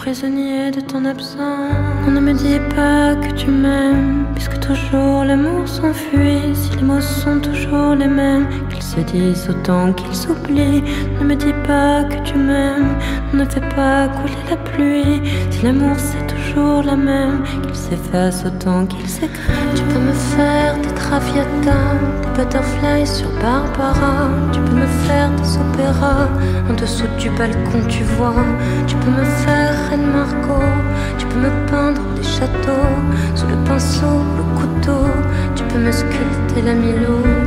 prisonnier 0.07 0.71
de 0.71 0.81
ton 0.81 1.05
absence. 1.05 2.07
Ne 2.07 2.21
me 2.21 2.33
dit 2.33 2.61
pas 2.77 3.17
que 3.17 3.35
tu 3.35 3.51
m'aimes, 3.51 4.25
puisque 4.37 4.61
toujours 4.61 5.25
l'amour 5.25 5.67
s'enfuit, 5.67 6.55
si 6.55 6.77
les 6.77 6.83
mots 6.83 7.01
sont 7.01 7.41
toujours 7.41 7.97
les 7.97 8.07
mêmes, 8.07 8.47
qu'ils 8.77 8.85
se 8.85 9.01
disent 9.01 9.49
autant 9.49 9.93
qu'ils 9.93 10.15
s'oublient. 10.15 10.83
Ne 11.19 11.25
me 11.25 11.35
dis 11.35 11.55
pas 11.67 12.05
que 12.05 12.23
tu 12.29 12.37
m'aimes, 12.37 12.95
ne 13.33 13.45
fais 13.45 13.67
pas 13.75 14.09
couler 14.09 14.43
la 14.51 14.57
pluie, 14.57 15.23
si 15.51 15.65
l'amour 15.65 15.97
c'est 15.97 16.27
toujours 16.27 16.83
la 16.83 16.97
même, 16.97 17.43
qu'il 17.63 17.75
s'efface 17.75 18.45
autant 18.45 18.87
qu'il 18.87 19.09
s'écrit. 19.09 19.53
Tu 19.75 19.83
peux 19.83 19.99
me 19.99 20.13
faire 20.13 20.77
des 20.83 20.95
traviata, 20.95 21.79
des 22.23 22.43
butterflies 22.43 23.07
sur 23.07 23.31
Barbara, 23.41 24.29
tu 24.53 24.61
peux 24.61 24.77
me 24.77 24.87
faire 25.07 25.31
des 25.31 25.57
opéras, 25.57 26.29
en 26.69 26.75
dessous 26.75 27.09
du 27.19 27.31
balcon 27.31 27.81
tu 27.89 28.03
vois, 28.17 28.45
tu 28.87 28.95
peux 28.97 29.11
me 29.11 29.25
faire 29.25 29.75
Reine 29.89 30.07
Margot, 30.13 30.73
tu 31.19 31.27
peux 31.27 31.41
me 31.41 31.51
peindre 31.71 32.03
des 32.15 32.23
châteaux, 32.23 32.97
sous 33.35 33.47
le 33.47 33.57
pinceau, 33.65 34.21
le 34.37 34.45
couteau, 34.59 35.07
tu 35.55 35.65
peux 35.65 35.79
me 35.79 35.93
sculpter 35.93 36.63
la 36.63 36.75
me 36.75 37.46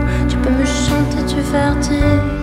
chanter 0.89 1.23
du 1.33 1.41
Verdi, 1.51 2.01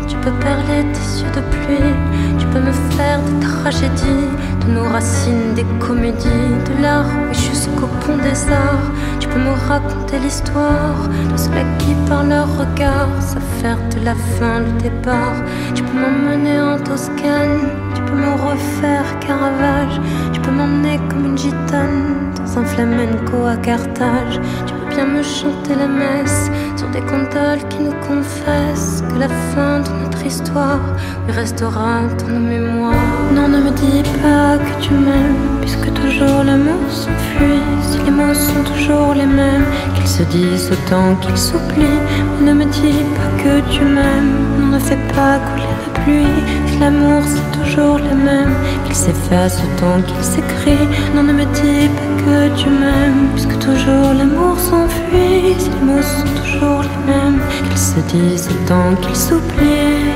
tu 0.08 0.16
peux 0.16 0.36
perler 0.48 0.80
tes 0.94 1.08
yeux 1.20 1.32
de 1.34 1.42
pluie, 1.54 1.94
tu 2.38 2.46
peux 2.46 2.60
me 2.60 2.72
faire 2.96 3.20
des 3.26 3.40
tragédies, 3.40 4.28
de 4.62 4.72
nos 4.72 4.88
racines 4.88 5.54
des 5.54 5.66
comédies, 5.80 6.52
de 6.68 6.82
l'art 6.82 7.10
jusqu'au 7.32 7.88
pont 8.02 8.18
des 8.22 8.38
arts, 8.52 8.90
tu 9.18 9.28
peux 9.28 9.38
me 9.38 9.54
raconter 9.68 10.18
l'histoire 10.18 11.00
de 11.32 11.36
ceux 11.36 11.50
qui 11.78 11.92
par 12.08 12.24
leur 12.24 12.48
regard 12.58 13.10
savent 13.20 13.88
de 13.94 14.04
la 14.04 14.14
fin 14.36 14.60
le 14.60 14.72
départ, 14.80 15.38
tu 15.74 15.82
peux 15.82 15.98
m'emmener 15.98 16.60
en 16.60 16.78
Toscane, 16.78 17.60
tu 17.94 18.02
peux 18.02 18.18
me 18.26 18.32
refaire 18.48 19.06
Caravage, 19.20 20.00
tu 20.32 20.40
peux 20.40 20.52
m'emmener 20.52 21.00
comme 21.08 21.26
une 21.26 21.38
gitane 21.38 22.32
dans 22.36 22.58
un 22.60 22.64
flamenco 22.64 23.44
à 23.44 23.56
Carthage, 23.56 24.40
tu 24.66 24.75
bien 24.96 25.04
me 25.04 25.22
chanter 25.22 25.74
la 25.74 25.88
messe 25.88 26.50
sur 26.74 26.88
des 26.88 27.00
gondoles 27.00 27.62
qui 27.68 27.80
nous 27.80 27.98
confessent 28.08 29.02
que 29.10 29.18
la 29.18 29.28
fin 29.52 29.80
de 29.80 29.90
notre 30.02 30.24
histoire 30.24 30.80
lui 31.26 31.34
restera 31.34 32.00
dans 32.18 32.32
nos 32.32 32.40
mémoires. 32.40 32.94
Non, 33.34 33.46
ne 33.46 33.58
me 33.58 33.72
dis 33.72 34.02
pas 34.22 34.56
que 34.56 34.82
tu 34.82 34.94
m'aimes, 34.94 35.60
puisque 35.60 35.92
toujours 35.92 36.44
l'amour 36.44 36.80
s'enfuit. 36.88 37.62
Si 37.88 37.98
les 38.06 38.10
mots 38.10 38.32
sont 38.32 38.64
toujours 38.72 39.12
les 39.12 39.26
mêmes, 39.26 39.66
qu'ils 39.96 40.12
se 40.18 40.22
disent 40.22 40.70
autant 40.72 41.14
qu'ils 41.16 41.36
s'oublient. 41.36 42.02
Ne 42.40 42.54
me 42.54 42.64
dis 42.64 43.02
pas 43.16 43.30
que 43.42 43.54
tu 43.72 43.84
m'aimes, 43.84 44.34
non, 44.58 44.68
ne 44.76 44.78
fais 44.78 45.02
pas 45.14 45.38
couler 45.46 45.74
la 45.84 46.00
pluie. 46.00 46.42
Si 46.68 46.78
l'amour 46.78 47.22
c'est 47.32 47.58
toujours 47.58 47.98
le 47.98 48.14
même, 48.28 48.54
qu'il 48.86 48.94
s'efface 48.94 49.58
autant 49.64 50.00
qu'il 50.06 50.24
s'écrit. 50.24 50.86
Non, 51.14 51.22
ne 51.22 51.34
me 51.34 51.44
dis 51.60 51.88
pas 51.96 52.05
que 52.26 52.38
tu 52.60 52.68
m'aimes, 52.68 53.28
puisque 53.34 53.56
toujours 53.58 54.10
l'amour 54.18 54.58
s'enfuit. 54.58 55.54
Si 55.58 55.70
les 55.74 55.84
mots 55.88 56.02
sont 56.02 56.30
toujours 56.40 56.82
les 56.90 57.00
mêmes, 57.10 57.40
se 57.74 58.00
dit 58.10 58.36
c'est 58.36 58.52
le 58.58 58.64
temps 58.70 58.94
qu'il 59.02 59.16
s'oublie. 59.24 60.10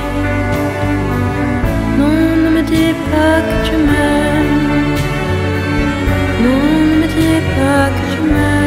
Non, 1.99 2.21
ne 2.45 2.51
me 2.57 2.63
dis 2.63 2.95
pas 3.11 3.37
que 3.47 3.57
tu 3.67 3.77
m'aimes. 3.89 4.97
Non, 6.45 6.63
ne 6.91 6.95
me 7.01 7.07
dis 7.17 7.41
pas 7.57 7.85
que 7.97 8.03
tu 8.13 8.21
m'aimes. 8.33 8.60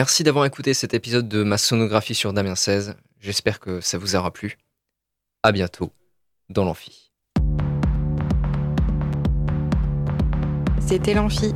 Merci 0.00 0.24
d'avoir 0.24 0.46
écouté 0.46 0.72
cet 0.72 0.94
épisode 0.94 1.28
de 1.28 1.42
ma 1.42 1.58
sonographie 1.58 2.14
sur 2.14 2.32
Damien 2.32 2.54
16. 2.54 2.96
J'espère 3.20 3.60
que 3.60 3.82
ça 3.82 3.98
vous 3.98 4.16
aura 4.16 4.32
plu. 4.32 4.56
À 5.42 5.52
bientôt 5.52 5.92
dans 6.48 6.64
l'amphi. 6.64 7.12
C'était 10.80 11.12
l'Amphi, 11.12 11.52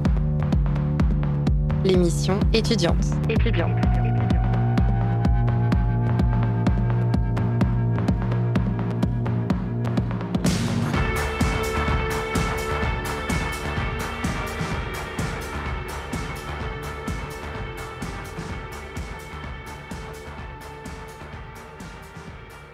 l'émission 1.84 2.38
étudiante. 2.53 3.07
Étudiante. 3.30 3.78